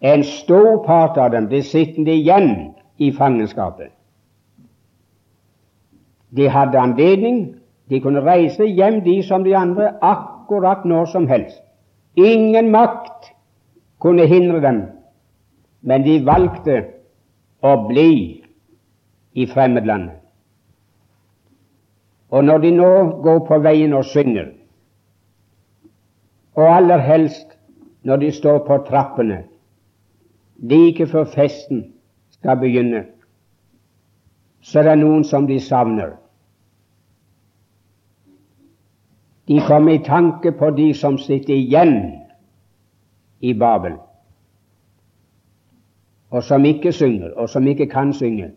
En 0.00 0.24
stor 0.24 0.80
part 0.86 1.18
av 1.20 1.30
dem 1.34 1.46
ble 1.50 1.60
sittende 1.62 2.16
igjen 2.16 2.72
i 2.98 3.12
fangenskapet. 3.12 3.92
De 6.30 6.48
hadde 6.48 6.78
anledning, 6.78 7.40
de 7.90 8.00
kunne 8.00 8.22
reise 8.24 8.64
hjem, 8.64 9.00
de 9.04 9.20
som 9.26 9.44
de 9.44 9.54
andre, 9.54 9.92
akkurat 10.02 10.84
når 10.86 11.10
som 11.12 11.28
helst. 11.28 11.60
Ingen 12.16 12.70
makt 12.70 13.32
kunne 14.00 14.26
hindre 14.26 14.60
dem, 14.62 14.82
men 15.82 16.02
de 16.06 16.18
valgte 16.26 16.80
å 17.62 17.74
bli 17.88 18.12
i 19.32 19.46
fremmedlandet. 19.46 20.16
Og 22.30 22.44
når 22.44 22.58
de 22.58 22.70
nå 22.70 22.90
går 23.22 23.40
på 23.48 23.58
veien 23.58 23.94
og 23.94 24.04
synger, 24.06 24.52
og 26.54 26.66
aller 26.76 26.98
helst 26.98 27.56
når 28.02 28.16
de 28.16 28.32
står 28.32 28.58
på 28.66 28.78
trappene 28.88 29.42
like 30.60 31.06
før 31.06 31.24
festen 31.24 31.84
skal 32.30 32.58
begynne, 32.60 33.04
så 34.60 34.80
er 34.80 34.90
det 34.90 34.98
noen 35.00 35.24
som 35.24 35.46
de 35.48 35.58
savner. 35.60 36.12
De 39.48 39.58
kommer 39.66 39.96
i 39.96 40.04
tanke 40.04 40.52
på 40.52 40.70
de 40.76 40.92
som 40.94 41.18
sitter 41.18 41.56
igjen 41.56 41.96
i 43.40 43.54
Babel, 43.56 43.96
og 46.30 46.44
som 46.44 46.64
ikke 46.64 46.92
synger, 46.92 47.32
og 47.36 47.48
som 47.48 47.66
ikke 47.66 47.86
kan 47.86 48.12
synge. 48.12 48.52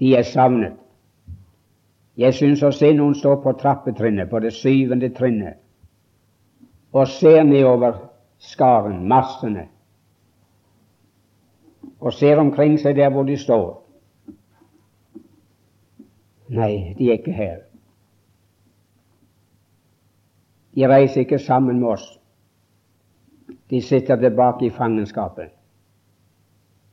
De 0.00 0.14
er 0.16 0.22
savnet. 0.22 0.72
Jeg 2.16 2.34
syns 2.34 2.62
å 2.62 2.70
se 2.72 2.92
noen 2.92 3.14
stå 3.16 3.36
på 3.40 3.52
trappetrinnet, 3.60 4.28
på 4.30 4.40
det 4.44 4.52
syvende 4.52 5.08
trinnet, 5.16 5.60
og 6.92 7.08
ser 7.08 7.42
nedover 7.44 7.96
skaren, 8.38 9.04
massene, 9.08 9.68
og 12.00 12.12
ser 12.12 12.40
omkring 12.40 12.76
seg 12.80 12.96
der 12.96 13.12
hvor 13.14 13.24
de 13.24 13.36
står. 13.38 13.68
Nei, 16.52 16.94
de 16.98 17.08
er 17.08 17.20
ikke 17.20 17.32
her. 17.32 17.62
De 20.74 20.88
reiser 20.88 21.24
ikke 21.24 21.38
sammen 21.38 21.80
med 21.80 21.94
oss. 21.94 22.04
De 23.70 23.80
sitter 23.80 24.20
tilbake 24.20 24.66
i 24.66 24.70
fangenskapet. 24.70 25.52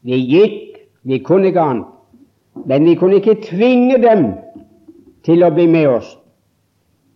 Vi 0.02 0.16
gikk, 0.16 0.78
vi 1.04 1.20
kunne 1.24 1.52
ikke 1.52 1.62
annet, 1.64 1.88
men 2.66 2.86
vi 2.86 2.96
kunne 2.96 3.20
ikke 3.20 3.42
tvinge 3.44 3.98
dem 4.02 4.26
til 5.24 5.44
å 5.44 5.52
bli 5.54 5.68
med 5.68 5.88
oss, 5.90 6.14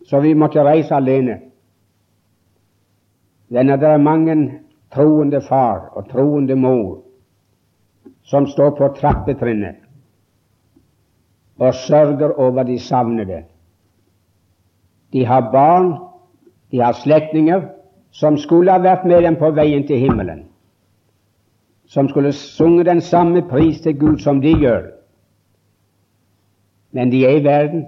så 0.04 0.20
vi 0.20 0.34
måtte 0.36 0.64
reise 0.64 0.94
alene. 0.96 1.38
Venner, 3.52 3.76
det 3.80 3.88
er 3.88 4.02
mange 4.02 4.36
troende 4.94 5.40
far 5.44 5.90
og 5.94 6.08
troende 6.10 6.56
mor 6.56 7.02
som 8.24 8.46
står 8.48 8.76
på 8.78 8.92
trappetrinnet 8.98 9.80
og 11.58 11.74
sørger 11.74 12.34
over 12.40 12.62
de 12.66 12.78
savnede. 12.78 13.44
De 15.12 15.24
har 15.24 15.50
barn, 15.52 15.92
de 16.70 16.80
har 16.82 16.96
slektninger 16.98 17.68
som 18.10 18.38
skulle 18.38 18.72
ha 18.72 18.82
vært 18.82 19.04
med 19.06 19.22
dem 19.22 19.36
på 19.38 19.50
veien 19.54 19.86
til 19.86 20.00
himmelen, 20.02 20.44
som 21.86 22.08
skulle 22.08 22.32
sunge 22.32 22.84
den 22.84 23.00
samme 23.00 23.42
pris 23.42 23.80
til 23.80 23.98
Gud 23.98 24.18
som 24.18 24.40
de 24.40 24.54
gjør. 24.58 24.82
Men 26.92 27.12
de 27.12 27.26
er 27.26 27.36
i 27.36 27.44
verden, 27.44 27.86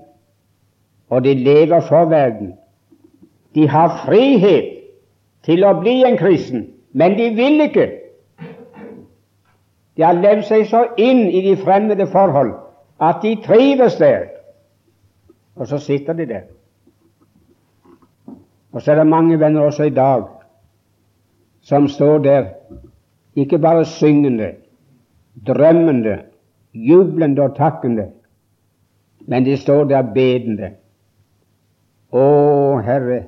og 1.08 1.24
de 1.24 1.34
lever 1.34 1.80
for 1.80 2.04
verden. 2.04 2.54
De 3.54 3.68
har 3.68 4.02
frihet 4.06 4.72
til 5.42 5.64
å 5.64 5.72
bli 5.80 6.02
en 6.04 6.18
kristen, 6.18 6.66
men 6.92 7.14
de 7.18 7.30
vil 7.34 7.60
ikke. 7.68 7.86
De 9.96 10.04
har 10.04 10.18
levd 10.18 10.44
seg 10.44 10.66
så 10.68 10.82
inn 11.00 11.22
i 11.30 11.40
de 11.46 11.56
fremmede 11.56 12.06
forhold 12.12 12.52
at 13.00 13.22
de 13.22 13.36
trives 13.44 13.96
der. 13.96 14.28
Og 15.56 15.66
så 15.66 15.78
sitter 15.78 16.12
de 16.12 16.26
der. 16.26 16.42
Og 18.72 18.82
så 18.82 18.92
er 18.92 19.00
det 19.00 19.06
mange 19.06 19.40
venner 19.40 19.60
også 19.60 19.88
i 19.88 19.94
dag 19.94 20.26
som 21.62 21.88
står 21.88 22.18
der, 22.18 22.44
ikke 23.36 23.58
bare 23.58 23.84
syngende, 23.84 24.52
drømmende, 25.46 26.18
jublende 26.74 27.42
og 27.42 27.56
takkende, 27.56 28.08
men 29.26 29.44
de 29.44 29.56
står 29.56 29.84
der 29.84 30.02
bedende. 30.14 30.72
Å, 32.12 32.26
Herre, 32.86 33.22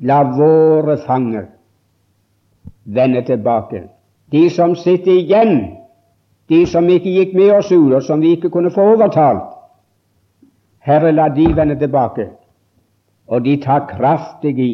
la 0.00 0.20
våre 0.36 0.96
fanger 1.04 1.48
vende 2.84 3.22
tilbake 3.26 3.88
de 4.30 4.50
som 4.50 4.76
sitter 4.76 5.12
igjen, 5.12 5.56
de 6.50 6.64
som 6.66 6.86
ikke 6.90 7.10
gikk 7.10 7.32
med 7.34 7.52
oss 7.54 7.70
ut, 7.72 7.92
og 7.94 8.02
som 8.06 8.22
vi 8.22 8.34
ikke 8.36 8.50
kunne 8.50 8.70
få 8.74 8.92
overtalt. 8.94 9.56
Herre, 10.86 11.12
la 11.12 11.28
de 11.34 11.48
vende 11.54 11.76
tilbake, 11.78 12.28
og 13.26 13.44
de 13.44 13.56
tar 13.62 13.88
kraftig 13.90 14.54
i. 14.58 14.70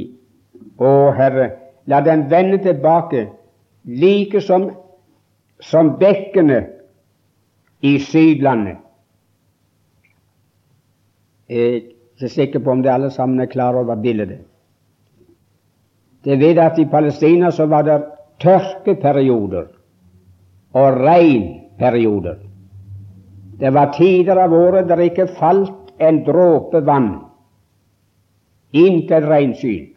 Å, 0.76 0.90
Herre, 1.16 1.48
la 1.86 2.00
dem 2.00 2.28
vende 2.30 2.58
tilbake, 2.58 3.28
like 3.84 4.40
som, 4.40 4.70
som 5.60 5.94
bekkene 6.00 6.64
i 7.80 7.98
Sydlandet. 8.02 8.82
Jeg 11.46 11.62
er 11.62 11.76
ikke 11.76 12.28
sikker 12.32 12.62
på 12.64 12.72
om 12.74 12.82
de 12.82 12.90
alle 12.90 13.10
sammen 13.14 13.40
er 13.40 13.50
klar 13.50 13.76
over 13.78 13.94
bildet. 14.02 14.40
De 16.26 16.34
vet 16.40 16.58
at 16.58 16.78
i 16.78 16.88
Palestina 16.90 17.52
så 17.54 17.68
var 17.70 17.86
det 17.86 18.00
tørkeperioder 18.42 19.68
og 20.74 20.98
regnperioder. 21.06 22.40
Det 23.60 23.72
var 23.72 23.92
tider 23.94 24.36
av 24.42 24.52
året 24.52 24.88
der 24.88 25.00
ikke 25.06 25.28
falt 25.38 25.92
en 26.02 26.24
dråpe 26.26 26.82
vann. 26.84 27.12
Intet 28.76 29.24
regnskyll. 29.24 29.95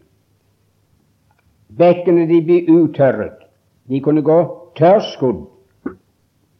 Bekkene 1.78 2.26
de 2.26 2.40
ble 2.44 2.62
uttørret. 2.74 3.38
De 3.90 4.00
kunne 4.00 4.22
gå 4.22 4.38
tørrskodd 4.78 5.46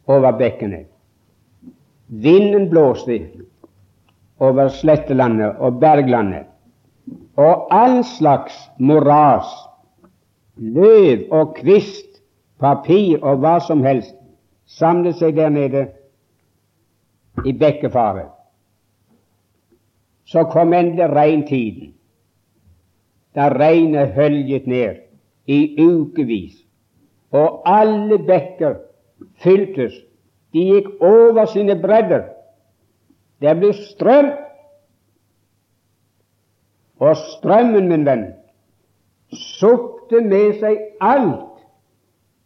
over 0.07 0.37
bekkene. 0.39 0.85
Vinden 2.07 2.69
blåste 2.69 3.19
over 4.39 4.67
slettelandet 4.73 5.59
og 5.59 5.79
berglandet, 5.79 6.47
og 7.37 7.67
all 7.71 8.01
slags 8.03 8.55
moras, 8.79 9.47
løv 10.57 11.27
og 11.31 11.55
kvist, 11.55 12.19
papir 12.59 13.21
og 13.21 13.39
hva 13.41 13.59
som 13.63 13.83
helst, 13.85 14.15
samlet 14.65 15.17
seg 15.19 15.35
der 15.37 15.49
nede 15.53 15.85
i 17.45 17.53
bekkefaret. 17.53 18.29
Så 20.25 20.43
kom 20.51 20.73
endelig 20.73 21.09
regntiden, 21.11 21.93
da 23.35 23.47
regnet 23.49 24.13
høljet 24.15 24.67
ned 24.67 25.01
i 25.47 25.59
ukevis, 25.79 26.55
og 27.31 27.61
alle 27.65 28.17
bekker 28.27 28.75
fyltes. 29.43 29.93
De 30.53 30.65
gikk 30.67 30.89
over 30.99 31.45
sine 31.47 31.77
bredder. 31.79 32.25
Det 33.41 33.53
ble 33.59 33.71
strøm. 33.73 34.33
Og 37.01 37.15
strømmen, 37.17 37.87
min 37.89 38.03
venn, 38.05 38.25
sukte 39.31 40.19
med 40.21 40.59
seg 40.59 40.81
alt 41.01 41.63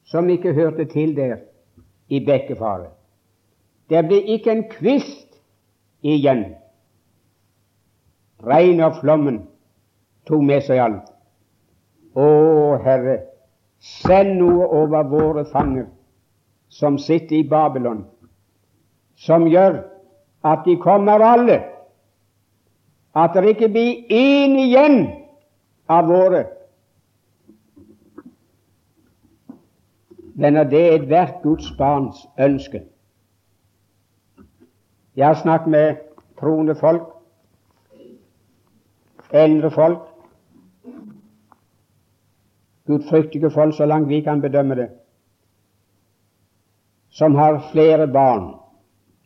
som 0.06 0.30
ikke 0.30 0.54
hørte 0.54 0.86
til 0.86 1.16
der 1.18 1.42
i 2.08 2.22
bekkefaret. 2.24 2.94
Det 3.90 4.06
ble 4.08 4.22
ikke 4.38 4.54
en 4.54 4.64
kvist 4.70 5.36
igjen. 6.06 6.46
Regnet 8.46 8.86
og 8.86 9.02
flommen 9.02 9.42
tok 10.28 10.42
med 10.42 10.64
seg 10.66 10.82
alt. 10.82 11.12
Å, 12.16 12.28
Herre, 12.86 13.18
send 13.80 14.38
noe 14.40 14.68
over 14.74 15.04
våre 15.12 15.46
fanger 15.52 15.88
som 16.72 16.98
sitter 16.98 17.40
i 17.40 17.48
Babylon, 17.48 18.06
som 19.16 19.48
gjør 19.48 19.82
at 20.46 20.66
de 20.66 20.76
kommer 20.82 21.24
alle, 21.24 21.60
at 23.16 23.36
det 23.36 23.56
ikke 23.56 23.72
blir 23.72 24.12
én 24.12 24.58
igjen 24.60 24.98
av 25.88 26.10
våre. 26.10 26.44
Men 30.36 30.60
det 30.72 30.82
er 30.82 30.98
ethvert 30.98 31.40
Guds 31.44 31.70
barns 31.78 32.26
ønske. 32.40 32.84
Jeg 35.16 35.28
har 35.28 35.38
snakket 35.40 35.72
med 35.72 36.02
troende 36.40 36.76
folk, 36.76 37.08
eldre 39.32 39.72
folk, 39.72 40.02
gudfryktige 42.88 43.52
folk, 43.52 43.76
så 43.76 43.86
langt 43.86 44.10
vi 44.10 44.22
kan 44.22 44.42
bedømme 44.42 44.76
det 44.76 44.90
som 47.16 47.36
har 47.36 47.70
flere 47.72 48.08
barn, 48.08 48.56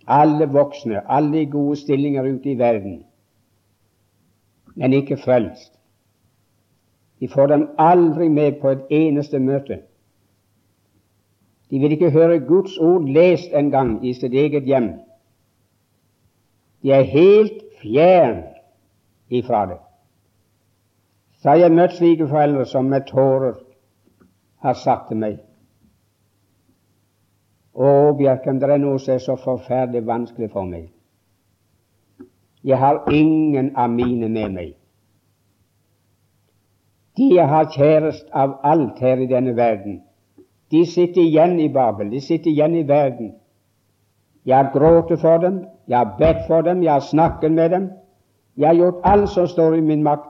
alle 0.07 0.45
voksne, 0.45 1.01
alle 1.11 1.41
i 1.41 1.45
gode 1.45 1.75
stillinger 1.75 2.23
ute 2.23 2.51
i 2.51 2.57
verden, 2.57 3.03
men 4.75 4.93
ikke 4.93 5.17
frelst. 5.17 5.73
De 7.19 7.27
får 7.27 7.47
dem 7.47 7.69
aldri 7.77 8.27
med 8.29 8.61
på 8.61 8.69
et 8.69 8.85
eneste 8.89 9.39
møte. 9.39 9.79
De 11.69 11.79
vil 11.79 11.91
ikke 11.91 12.11
høre 12.13 12.39
Guds 12.39 12.77
ord 12.77 13.09
lest 13.09 13.53
engang 13.53 14.05
i 14.05 14.13
sitt 14.13 14.33
eget 14.33 14.69
hjem. 14.69 14.93
De 16.83 16.93
er 16.93 17.09
helt 17.09 17.65
fjern 17.81 18.43
ifra 19.29 19.65
det. 19.65 19.81
Så 21.39 21.49
har 21.49 21.55
jeg 21.61 21.71
møtt 21.71 21.95
slike 21.95 22.27
foreldre 22.27 22.65
som 22.67 22.89
med 22.91 23.07
tårer 23.07 23.55
har 24.59 24.75
sagt 24.75 25.07
til 25.07 25.21
meg 25.21 25.37
å, 27.79 28.11
Bjerkan, 28.17 28.57
det 28.59 28.67
er 28.73 28.81
noe 28.81 28.99
som 28.99 29.13
er 29.13 29.21
så 29.23 29.37
forferdelig 29.39 30.01
vanskelig 30.07 30.49
for 30.51 30.67
meg. 30.67 30.89
Jeg 32.67 32.77
har 32.81 33.05
ingen 33.07 33.71
av 33.79 33.93
mine 33.93 34.27
med 34.27 34.55
meg. 34.55 34.73
De 37.15 37.29
jeg 37.35 37.47
har 37.47 37.69
kjærest 37.71 38.27
av 38.35 38.57
alt 38.67 38.99
her 38.99 39.23
i 39.23 39.29
denne 39.31 39.55
verden, 39.55 40.01
de 40.71 40.83
sitter 40.85 41.23
igjen 41.23 41.55
i 41.59 41.69
Babel, 41.73 42.11
de 42.11 42.19
sitter 42.21 42.51
igjen 42.51 42.75
i 42.75 42.83
verden. 42.87 43.31
Jeg 44.45 44.57
har 44.57 44.73
grått 44.73 45.15
for 45.21 45.39
dem, 45.41 45.63
jeg 45.87 45.97
har 45.97 46.11
bedt 46.19 46.43
for 46.47 46.67
dem, 46.67 46.83
jeg 46.83 46.91
har 46.93 47.05
snakket 47.05 47.51
med 47.51 47.71
dem. 47.71 47.87
Jeg 48.57 48.67
har 48.67 48.75
gjort 48.75 49.01
alt 49.03 49.29
som 49.29 49.47
står 49.47 49.77
i 49.77 49.81
min 49.81 50.03
makt, 50.03 50.27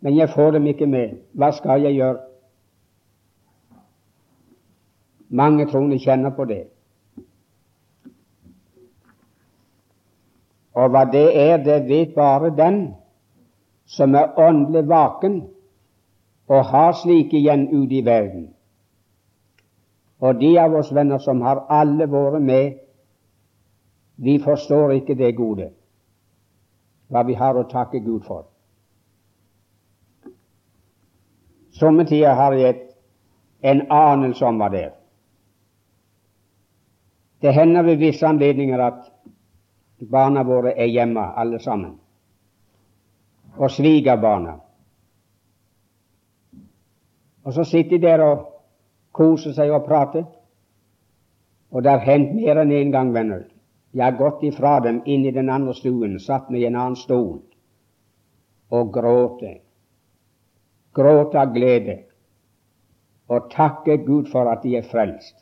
men 0.00 0.16
jeg 0.16 0.30
får 0.34 0.50
dem 0.50 0.66
ikke 0.66 0.86
med. 0.86 1.16
Hva 1.32 1.50
skal 1.52 1.82
jeg 1.82 1.94
gjøre? 1.94 2.18
Mange 5.28 5.66
troende 5.70 5.98
kjenner 5.98 6.32
på 6.36 6.44
det. 6.44 6.64
Og 10.74 10.90
hva 10.90 11.04
det 11.12 11.26
er, 11.36 11.56
det 11.62 11.88
vet 11.88 12.14
bare 12.14 12.50
den 12.56 12.80
som 13.86 14.14
er 14.14 14.38
åndelig 14.38 14.88
vaken 14.88 15.42
og 16.50 16.64
har 16.64 16.92
slike 17.02 17.36
igjen 17.38 17.68
ute 17.68 17.94
i 17.94 18.04
verden. 18.06 18.48
Og 20.20 20.40
de 20.40 20.50
av 20.60 20.74
oss 20.74 20.94
venner 20.94 21.18
som 21.18 21.40
har 21.42 21.64
alle 21.70 22.06
vært 22.10 22.42
med, 22.42 22.78
vi 24.16 24.38
forstår 24.42 24.92
ikke 24.98 25.16
det 25.16 25.36
gode, 25.36 25.70
hva 27.08 27.22
vi 27.24 27.34
har 27.34 27.56
å 27.56 27.68
takke 27.70 28.02
Gud 28.04 28.26
for. 28.26 28.49
Somme 31.80 32.04
tider 32.04 32.34
har 32.34 32.52
jeg 32.52 32.74
en 33.64 33.86
anelse 33.92 34.44
om 34.44 34.58
hva 34.60 34.68
det 34.72 34.80
er. 34.84 34.96
Det 37.40 37.54
hender 37.56 37.82
ved 37.82 37.96
visse 37.96 38.26
anledninger 38.26 38.80
at 38.84 39.06
barna 40.10 40.42
våre 40.44 40.74
er 40.76 40.90
hjemme, 40.92 41.24
alle 41.40 41.60
sammen, 41.60 41.94
og 43.56 43.70
svigerbarna. 43.70 44.58
Og 47.44 47.52
så 47.56 47.64
sitter 47.64 47.96
de 47.96 48.02
der 48.06 48.24
og 48.24 48.44
koser 49.16 49.56
seg 49.56 49.72
og 49.72 49.86
prater. 49.88 50.26
Og 51.70 51.82
det 51.82 51.90
har 51.90 52.04
hendt 52.04 52.34
mer 52.36 52.60
enn 52.60 52.74
én 52.74 52.90
en 52.90 52.92
gang, 52.92 53.14
venner. 53.14 53.46
Jeg 53.94 54.04
har 54.04 54.18
gått 54.18 54.44
ifra 54.44 54.80
dem 54.84 55.00
inn 55.06 55.24
i 55.24 55.32
den 55.32 55.48
andre 55.50 55.74
stuen, 55.74 56.18
satt 56.20 56.50
meg 56.50 56.60
i 56.60 56.68
en 56.68 56.76
annen 56.76 56.98
stol 56.98 57.40
og 58.70 58.92
gråte. 58.94 59.56
Gråte 60.94 61.38
av 61.38 61.52
glede 61.54 62.00
og 63.30 63.50
takke 63.52 64.00
Gud 64.06 64.26
for 64.32 64.50
at 64.50 64.64
de 64.64 64.74
er 64.76 64.86
frelst. 64.90 65.36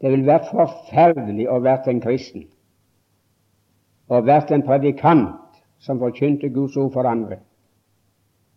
Det 0.00 0.12
vil 0.12 0.26
være 0.26 0.50
forferdelig 0.50 1.48
å 1.50 1.58
være 1.64 1.90
en 1.90 2.02
kristen 2.04 2.46
og 4.12 4.26
være 4.28 4.54
en 4.54 4.66
predikant 4.66 5.58
som 5.80 5.98
forkynte 5.98 6.52
Guds 6.52 6.76
ord 6.76 6.92
for 6.92 7.08
andre, 7.08 7.38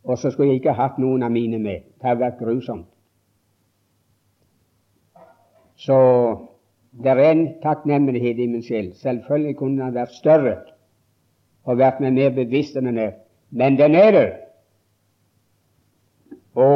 og 0.03 0.19
så 0.19 0.31
skulle 0.31 0.51
jeg 0.51 0.61
ikke 0.61 0.75
hatt 0.75 0.99
noen 0.99 1.23
av 1.23 1.31
mine 1.31 1.59
med. 1.59 1.87
Det 1.97 2.09
hadde 2.09 2.23
vært 2.25 2.41
grusomt. 2.41 2.87
Så 5.77 5.97
det 7.03 7.13
er 7.13 7.23
en 7.31 7.45
takknemlighet 7.61 8.39
i 8.41 8.47
min 8.49 8.63
sjel. 8.65 8.91
Selvfølgelig 8.97 9.57
kunne 9.57 9.85
den 9.85 9.95
vært 9.95 10.15
større 10.17 10.55
og 11.63 11.77
vært 11.77 12.01
meg 12.01 12.15
mer 12.15 12.35
bevisst 12.35 12.77
enn 12.79 12.89
den 12.89 12.99
er, 13.01 13.15
men 13.51 13.77
den 13.79 13.95
er 13.95 14.11
der. 14.15 14.31
Å, 16.57 16.67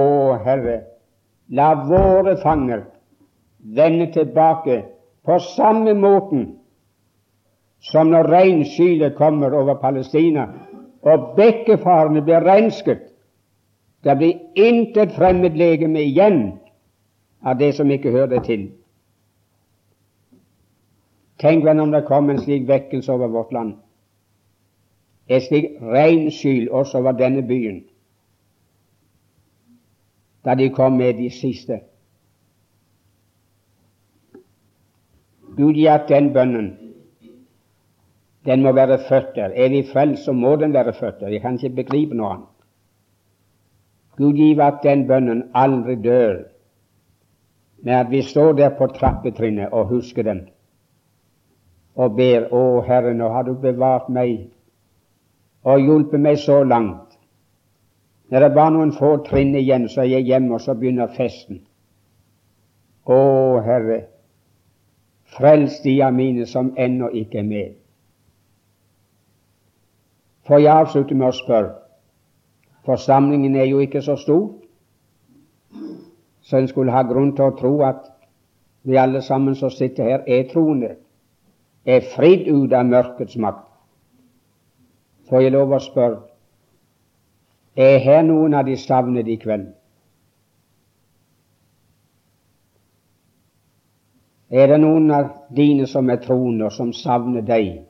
Herre, 0.46 0.78
la 1.50 1.74
våre 1.88 2.36
fanger 2.42 2.84
vende 3.76 4.12
tilbake 4.14 4.82
på 5.26 5.38
samme 5.56 5.94
måten 5.98 6.52
som 7.82 8.12
når 8.14 8.30
regnskylet 8.30 9.18
kommer 9.18 9.54
over 9.58 9.80
Palestina 9.82 10.46
og 11.02 11.34
bekkefarene 11.38 12.22
blir 12.22 12.46
rensket. 12.46 13.08
Det 14.06 14.18
blir 14.18 14.38
intet 14.58 15.14
fremmedlegeme 15.18 16.02
igjen 16.02 16.42
av 17.46 17.58
det 17.58 17.74
som 17.78 17.90
ikke 17.92 18.14
hører 18.14 18.36
det 18.36 18.44
til. 18.46 18.68
Tenk 21.42 21.66
vel 21.66 21.82
om 21.82 21.94
det 21.94 22.06
kom 22.06 22.30
en 22.30 22.42
slik 22.42 22.68
vekkelse 22.70 23.14
over 23.14 23.32
vårt 23.34 23.54
land, 23.54 23.74
et 25.26 25.42
slikt 25.48 25.80
regnskyl 25.82 26.70
også 26.70 27.00
over 27.00 27.18
denne 27.18 27.42
byen, 27.48 27.82
da 30.46 30.56
de 30.56 30.70
kom 30.70 30.98
med 30.98 31.18
de 31.18 31.30
siste. 31.30 31.80
Gud 35.58 35.76
gi 35.76 35.86
at 35.88 36.08
den 36.10 36.32
bønnen 36.34 36.72
den 38.46 38.64
må 38.64 38.72
være 38.74 38.98
født 39.10 39.36
der. 39.36 39.52
Er 39.54 39.70
vi 39.70 39.84
frelst, 39.94 40.24
så 40.26 40.32
må 40.32 40.56
den 40.56 40.74
være 40.74 40.94
født 40.94 41.20
der. 41.20 41.28
Jeg 41.28 41.42
kan 41.42 41.54
ikke 41.54 41.76
begripe 41.76 42.16
noe 42.18 42.32
annet. 42.34 42.48
Gud 44.18 44.34
gi 44.34 44.56
at 44.60 44.82
den 44.84 45.06
bønnen 45.08 45.44
aldri 45.54 45.96
dør, 45.96 46.40
men 47.84 47.94
at 47.94 48.12
vi 48.12 48.22
står 48.22 48.54
der 48.54 48.74
på 48.78 48.88
trappetrinnet 48.88 49.70
og 49.72 49.88
husker 49.88 50.24
den 50.24 50.48
og 51.96 52.16
ber 52.16 52.48
Å 52.56 52.82
Herre, 52.88 53.14
nå 53.14 53.30
har 53.34 53.44
du 53.44 53.54
bevart 53.60 54.10
meg 54.10 54.48
og 55.68 55.82
hjulpet 55.84 56.22
meg 56.22 56.40
så 56.40 56.62
langt 56.64 57.11
Når 58.32 58.40
det 58.40 58.48
er 58.48 58.56
bare 58.56 58.72
noen 58.72 58.94
få 58.96 59.10
trinn 59.28 59.52
igjen, 59.60 59.90
så 59.92 60.06
er 60.06 60.14
jeg 60.14 60.30
hjemme, 60.30 60.54
og 60.56 60.62
så 60.64 60.74
begynner 60.80 61.12
festen. 61.12 61.60
Å, 63.04 63.18
Herre, 63.66 63.98
frels 65.36 65.82
de 65.84 65.98
av 66.06 66.16
mine 66.16 66.46
som 66.48 66.72
ennå 66.80 67.10
ikke 67.12 67.42
er 67.42 67.50
med. 67.50 67.74
For 70.48 70.64
jeg 70.64 70.72
avslutter 70.72 71.16
med 71.16 71.28
å 71.28 71.36
spørre 71.36 71.78
Forsamlingen 72.82 73.54
er 73.62 73.68
jo 73.70 73.78
ikke 73.84 74.00
så 74.02 74.16
stor, 74.18 74.48
så 76.42 76.58
en 76.58 76.70
skulle 76.72 76.96
ha 76.96 77.04
grunn 77.06 77.36
til 77.38 77.52
å 77.52 77.58
tro 77.60 77.76
at 77.86 78.08
vi 78.82 78.98
alle 78.98 79.22
sammen 79.22 79.54
som 79.60 79.70
sitter 79.70 80.08
her, 80.08 80.24
er 80.26 80.48
troende, 80.50 80.96
er 81.86 82.02
fridd 82.16 82.48
ut 82.50 82.74
av 82.74 82.90
mørkets 82.90 83.38
makt. 83.38 83.68
Får 85.30 85.46
jeg 85.46 85.54
lov 85.54 85.76
å 85.78 85.84
spørre 85.84 86.31
er 87.82 88.02
her 88.04 88.24
noen 88.28 88.54
av 88.54 88.66
de 88.68 88.76
savnede 88.78 89.32
i 89.32 89.40
kveld? 89.42 89.70
Er 94.52 94.68
det 94.68 94.82
noen 94.84 95.12
av 95.16 95.30
dine 95.56 95.88
som 95.88 96.10
er 96.12 96.20
troende, 96.26 96.68
og 96.68 96.76
som 96.76 96.92
savner 96.94 97.46
deg? 97.48 97.86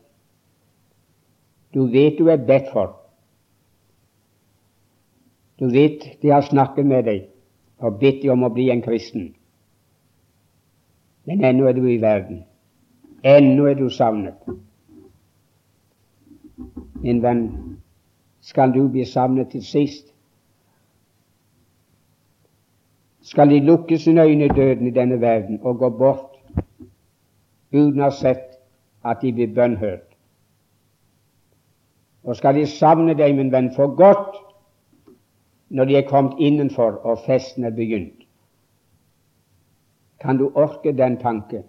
Du 1.74 1.88
vet 1.90 2.20
du 2.20 2.30
er 2.30 2.38
bedt 2.38 2.70
for. 2.74 2.94
Du 5.58 5.70
vet 5.74 6.06
de 6.22 6.30
har 6.30 6.46
snakket 6.46 6.86
med 6.86 7.06
deg 7.10 7.28
og 7.82 7.98
bedt 7.98 8.22
deg 8.22 8.34
om 8.34 8.46
å 8.46 8.54
bli 8.54 8.70
en 8.70 8.84
kristen. 8.86 9.32
Men 11.26 11.44
ennå 11.46 11.68
er 11.70 11.78
du 11.78 11.88
i 11.90 11.98
verden. 12.02 12.44
Ennå 13.26 13.66
er 13.70 13.78
du 13.78 13.88
savnet. 13.90 14.38
Min 17.02 17.22
venn, 17.22 17.48
skal 18.42 18.74
du 18.74 18.88
bli 18.88 19.06
savnet 19.06 19.52
til 19.52 19.66
sist? 19.66 20.08
Skal 23.22 23.50
de 23.50 23.60
lukke 23.60 23.98
sine 23.98 24.24
øyne 24.24 24.46
i 24.46 24.56
døden 24.56 24.88
i 24.88 24.92
denne 24.92 25.22
verden 25.22 25.60
og 25.62 25.78
gå 25.78 25.90
bort 25.90 26.32
uten 27.72 28.02
å 28.02 28.10
ha 28.10 28.16
sett 28.16 28.58
at 29.04 29.22
de 29.22 29.32
blir 29.34 29.54
bønnhørt. 29.56 30.08
Og 32.24 32.36
skal 32.38 32.56
de 32.56 32.66
savne 32.70 33.16
deg, 33.18 33.34
min 33.36 33.52
venn, 33.54 33.72
for 33.76 33.96
godt 33.98 34.36
når 35.70 35.88
de 35.90 35.96
er 35.98 36.10
kommet 36.10 36.40
innenfor 36.40 37.00
og 37.08 37.24
festen 37.26 37.64
er 37.64 37.74
begynt. 37.74 38.28
Kan 40.22 40.38
du 40.38 40.52
orke 40.54 40.92
den 40.94 41.18
tanke 41.18 41.64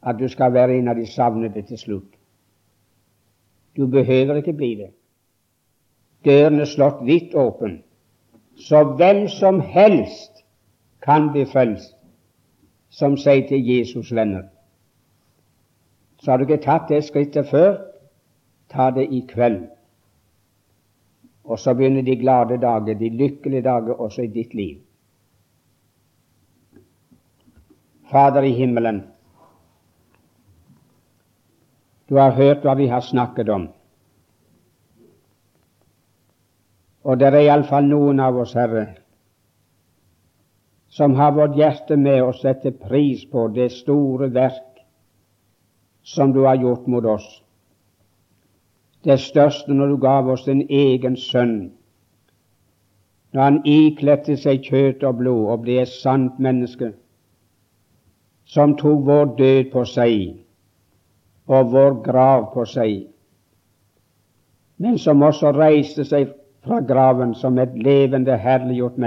at 0.00 0.16
du 0.16 0.28
skal 0.28 0.54
være 0.54 0.78
en 0.78 0.88
av 0.88 0.96
de 0.96 1.06
savnede 1.06 1.62
til 1.68 1.78
slutt? 1.78 2.14
Du 3.76 3.86
behøver 3.86 4.40
ikke 4.40 4.56
bli 4.56 4.74
det. 4.74 4.90
Døren 6.24 6.60
er 6.60 6.68
slått 6.68 7.00
vidt 7.06 7.34
åpen, 7.34 7.80
så 8.60 8.82
hvem 8.96 9.28
som 9.28 9.60
helst 9.60 10.44
kan 11.00 11.30
bli 11.32 11.46
frelst, 11.48 11.94
som 12.90 13.16
sier 13.16 13.46
til 13.48 13.64
Jesus 13.64 14.10
venner. 14.12 14.50
Så 16.20 16.30
har 16.30 16.38
du 16.38 16.44
ikke 16.44 16.64
tatt 16.64 16.90
det 16.90 17.04
skrittet 17.06 17.48
før, 17.48 17.78
ta 18.68 18.90
det 18.92 19.06
i 19.08 19.22
kveld. 19.28 19.62
Og 21.44 21.58
så 21.58 21.72
begynner 21.74 22.04
de 22.04 22.18
glade 22.20 22.60
dager, 22.60 22.94
de 22.94 23.08
lykkelige 23.08 23.64
dager 23.64 23.96
også 23.96 24.22
i 24.22 24.32
ditt 24.34 24.54
liv. 24.54 24.76
Fader 28.10 28.42
i 28.42 28.52
himmelen, 28.52 29.04
du 32.10 32.16
har 32.18 32.34
hørt 32.34 32.64
hva 32.66 32.74
vi 32.74 32.88
har 32.90 33.04
snakket 33.06 33.48
om. 33.48 33.68
Og 37.04 37.20
det 37.20 37.30
er 37.30 37.46
iallfall 37.46 37.86
noen 37.88 38.20
av 38.20 38.36
oss, 38.42 38.52
Herre, 38.54 38.86
som 40.90 41.14
har 41.16 41.32
vårt 41.32 41.56
hjerte 41.56 41.96
med 41.96 42.20
å 42.24 42.32
sette 42.36 42.72
pris 42.76 43.22
på 43.30 43.46
det 43.54 43.70
store 43.72 44.28
verk 44.34 44.82
som 46.04 46.32
du 46.34 46.42
har 46.44 46.58
gjort 46.60 46.88
mot 46.90 47.04
oss. 47.04 47.28
Det 49.04 49.16
største 49.20 49.72
når 49.72 49.94
du 49.94 50.00
gav 50.02 50.28
oss 50.28 50.44
din 50.44 50.66
egen 50.68 51.16
sønn, 51.16 51.70
når 53.32 53.42
han 53.42 53.60
ikledte 53.64 54.36
seg 54.36 54.66
kjøtt 54.66 55.06
og 55.06 55.20
blod 55.22 55.46
og 55.54 55.62
ble 55.64 55.78
et 55.80 55.92
sant 55.92 56.40
menneske, 56.42 56.90
som 58.44 58.74
tok 58.76 59.06
vår 59.06 59.32
død 59.38 59.70
på 59.72 59.86
seg 59.86 60.34
og 61.50 61.70
vår 61.72 62.00
grav 62.04 62.50
på 62.52 62.66
seg, 62.66 63.06
men 64.82 64.98
som 64.98 65.22
også 65.22 65.54
reiste 65.54 66.04
seg 66.08 66.34
fra 66.64 66.80
graven 66.80 67.34
som 67.34 67.58
et 67.58 67.72
levende, 67.74 68.36
herliggjort 68.38 68.98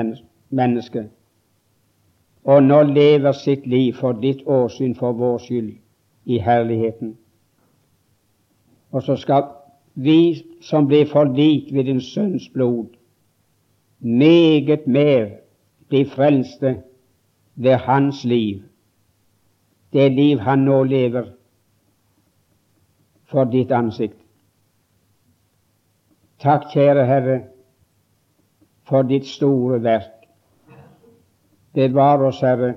menneske, 0.49 1.09
og 2.43 2.63
nå 2.63 2.81
lever 2.83 3.31
sitt 3.31 3.67
liv 3.67 3.93
for 3.93 4.17
ditt 4.19 4.41
åsyn 4.45 4.95
for 4.95 5.15
vår 5.15 5.37
skyld 5.45 5.69
i 6.25 6.39
herligheten. 6.39 7.13
Og 8.91 9.03
så 9.03 9.15
skal 9.15 9.43
vi 9.95 10.43
som 10.61 10.87
blir 10.87 11.05
forlikt 11.05 11.73
ved 11.73 11.83
din 11.83 12.01
sønns 12.01 12.49
blod, 12.49 12.87
meget 13.99 14.87
mer 14.87 15.29
bli 15.89 16.05
frelste 16.05 16.81
ved 17.55 17.75
hans 17.75 18.25
liv, 18.25 18.63
det 19.93 20.11
liv 20.11 20.39
han 20.39 20.59
nå 20.59 20.83
lever 20.83 21.31
for 23.29 23.43
ditt 23.43 23.71
ansikt. 23.71 24.22
Takk, 26.43 26.63
kjære 26.73 27.05
Herre, 27.07 27.41
for 28.83 29.05
ditt 29.07 29.25
store 29.25 29.77
verk. 29.83 30.25
Bevar 31.73 32.19
oss, 32.27 32.41
Herre, 32.43 32.73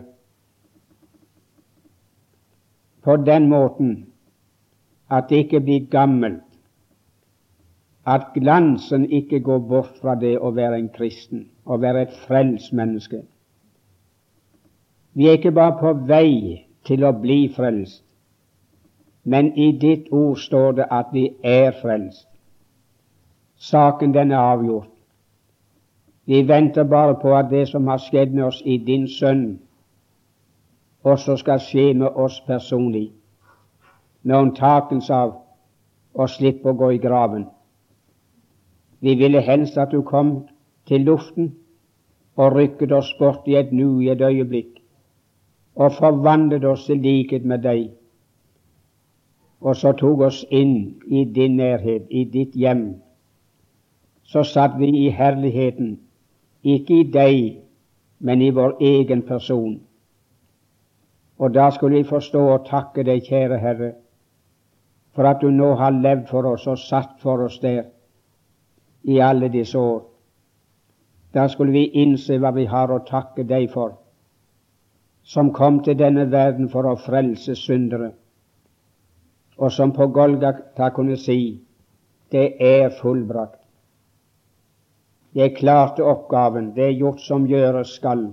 på 3.02 3.16
den 3.16 3.48
måten 3.50 3.90
at 5.10 5.26
det 5.30 5.36
ikke 5.36 5.60
blir 5.60 5.88
gammelt, 5.90 6.44
at 8.06 8.28
glansen 8.34 9.08
ikke 9.10 9.40
går 9.40 9.58
bort 9.58 9.98
fra 9.98 10.14
det 10.14 10.36
å 10.38 10.52
være 10.54 10.78
en 10.78 10.88
kristen, 10.94 11.48
å 11.66 11.80
være 11.82 12.06
et 12.06 12.14
frelst 12.28 12.70
menneske. 12.72 13.24
Vi 15.18 15.26
er 15.26 15.40
ikke 15.40 15.54
bare 15.58 15.74
på 15.82 15.92
vei 16.06 16.62
til 16.86 17.02
å 17.02 17.10
bli 17.18 17.48
frelst, 17.56 18.04
men 19.24 19.50
i 19.58 19.72
ditt 19.74 20.06
ord 20.14 20.38
står 20.38 20.78
det 20.78 20.90
at 20.90 21.10
vi 21.12 21.28
er 21.42 21.74
frelst. 21.82 22.28
Saken 23.56 24.14
den 24.14 24.30
er 24.30 24.38
avgjort. 24.38 24.88
Vi 26.26 26.48
venter 26.48 26.84
bare 26.84 27.14
på 27.22 27.34
at 27.36 27.50
det 27.50 27.68
som 27.68 27.86
har 27.86 27.98
skjedd 27.98 28.34
med 28.34 28.44
oss 28.44 28.62
i 28.64 28.76
din 28.76 29.08
sønn, 29.08 29.58
også 31.06 31.36
skal 31.36 31.60
skje 31.62 31.92
med 31.94 32.18
oss 32.18 32.40
personlig, 32.46 33.12
med 34.22 34.36
unntakelse 34.36 35.14
av 35.14 35.36
å 36.14 36.26
slippe 36.26 36.72
å 36.72 36.74
gå 36.74 36.90
i 36.96 36.98
graven. 36.98 37.46
Vi 39.00 39.14
ville 39.14 39.40
helst 39.40 39.78
at 39.78 39.94
du 39.94 40.02
kom 40.02 40.48
til 40.90 41.06
luften 41.06 41.52
og 42.36 42.56
rykket 42.56 42.92
oss 42.92 43.12
bort 43.18 43.46
i 43.46 43.54
et 43.56 43.72
nu, 43.72 44.02
i 44.02 44.10
et 44.10 44.20
øyeblikk, 44.20 44.82
og 45.76 45.94
forvandlet 45.94 46.64
oss 46.64 46.88
til 46.90 46.98
likhet 47.04 47.44
med 47.44 47.62
deg, 47.62 47.90
og 49.60 49.76
så 49.76 49.92
tok 49.96 50.26
oss 50.26 50.44
inn 50.50 50.96
i 51.06 51.24
din 51.24 51.56
nærhet, 51.56 52.10
i 52.10 52.24
ditt 52.24 52.56
hjem. 52.56 53.05
Så 54.26 54.42
satt 54.42 54.78
vi 54.78 54.88
i 55.06 55.08
herligheten, 55.10 56.00
ikke 56.62 57.00
i 57.00 57.10
deg, 57.14 57.42
men 58.18 58.42
i 58.42 58.50
vår 58.50 58.76
egen 58.82 59.22
person. 59.22 59.76
Og 61.38 61.54
da 61.54 61.70
skulle 61.70 62.00
vi 62.00 62.08
forstå 62.08 62.42
og 62.54 62.66
takke 62.66 63.04
deg, 63.06 63.22
kjære 63.28 63.58
Herre, 63.62 63.92
for 65.14 65.28
at 65.30 65.40
du 65.40 65.50
nå 65.50 65.74
har 65.74 65.94
levd 65.94 66.26
for 66.28 66.48
oss 66.50 66.66
og 66.66 66.78
satt 66.78 67.20
for 67.22 67.44
oss 67.44 67.58
der 67.62 67.84
i 69.06 69.18
alle 69.22 69.48
disse 69.48 69.78
år. 69.78 70.02
Da 71.34 71.46
skulle 71.48 71.72
vi 71.72 71.84
innse 72.02 72.38
hva 72.40 72.50
vi 72.56 72.64
har 72.64 72.90
å 72.92 73.04
takke 73.06 73.44
deg 73.44 73.68
for, 73.72 73.94
som 75.22 75.52
kom 75.52 75.82
til 75.84 75.98
denne 75.98 76.26
verden 76.32 76.70
for 76.72 76.88
å 76.88 76.96
frelse 77.00 77.54
syndere, 77.60 78.10
og 79.56 79.72
som 79.72 79.92
på 79.92 80.08
Golgata 80.12 80.90
kunne 80.96 81.16
si 81.20 81.38
det 82.32 82.48
er 82.60 82.90
fullbrakt. 83.00 83.65
Jeg 85.36 85.52
klarte 85.58 86.04
oppgaven, 86.04 86.72
det 86.74 86.84
er 86.84 86.98
gjort 86.98 87.20
som 87.20 87.44
gjøres 87.46 87.98
skal 87.98 88.30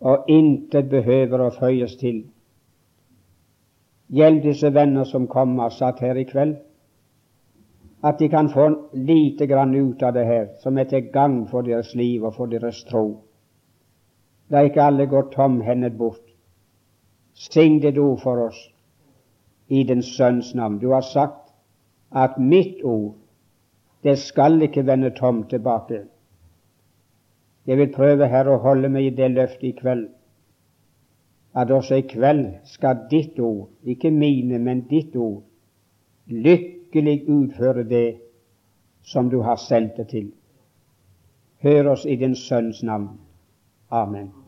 og 0.00 0.30
intet 0.32 0.88
behøver 0.88 1.42
å 1.44 1.52
føyes 1.52 1.96
til. 2.00 2.22
Hjelp 4.10 4.42
disse 4.42 4.70
venner 4.74 5.04
som 5.06 5.28
kommer 5.30 5.70
satt 5.74 6.00
her 6.02 6.18
i 6.18 6.26
kveld, 6.26 6.56
at 8.02 8.16
de 8.18 8.30
kan 8.32 8.48
få 8.48 8.66
lite 8.96 9.46
grann 9.46 9.74
ut 9.76 10.02
av 10.02 10.14
det 10.16 10.24
her 10.24 10.46
som 10.62 10.78
er 10.80 10.88
til 10.88 11.10
gagn 11.12 11.42
for 11.50 11.66
deres 11.66 11.92
liv 11.94 12.24
og 12.24 12.34
for 12.38 12.48
deres 12.48 12.80
tro. 12.88 13.04
La 14.50 14.64
ikke 14.66 14.82
alle 14.82 15.06
gå 15.06 15.20
tomhendet 15.34 15.98
bort. 15.98 16.24
Sing 17.34 17.78
ditt 17.82 17.98
ord 18.00 18.18
for 18.24 18.40
oss 18.48 18.58
i 19.68 19.84
den 19.84 20.00
Sønns 20.02 20.54
navn. 20.56 20.80
Du 20.80 20.90
har 20.90 21.04
sagt 21.06 21.52
at 22.10 22.40
mitt 22.40 22.80
ord 22.82 23.19
Det 24.02 24.18
skal 24.18 24.62
ikke 24.62 24.86
vende 24.86 25.10
tomt 25.10 25.50
tilbake. 25.50 26.02
Jeg 27.66 27.78
vil 27.78 27.92
prøve, 27.92 28.28
her 28.28 28.48
å 28.48 28.56
holde 28.62 28.88
meg 28.88 29.06
i 29.06 29.14
det 29.14 29.30
løftet 29.30 29.68
i 29.68 29.76
kveld, 29.76 30.08
at 31.54 31.70
også 31.70 32.00
i 32.00 32.06
kveld 32.08 32.46
skal 32.64 33.04
ditt 33.10 33.38
ord, 33.38 33.68
ikke 33.84 34.10
mine, 34.10 34.58
men 34.58 34.86
ditt 34.90 35.16
ord, 35.16 35.42
lykkelig 36.26 37.28
utføre 37.28 37.84
det 37.84 38.06
som 39.02 39.30
du 39.30 39.40
har 39.42 39.60
sendt 39.60 39.96
det 39.96 40.08
til. 40.14 40.30
Hør 41.60 41.92
oss 41.92 42.06
i 42.06 42.16
din 42.16 42.34
Sønns 42.34 42.82
navn. 42.82 43.18
Amen. 43.90 44.39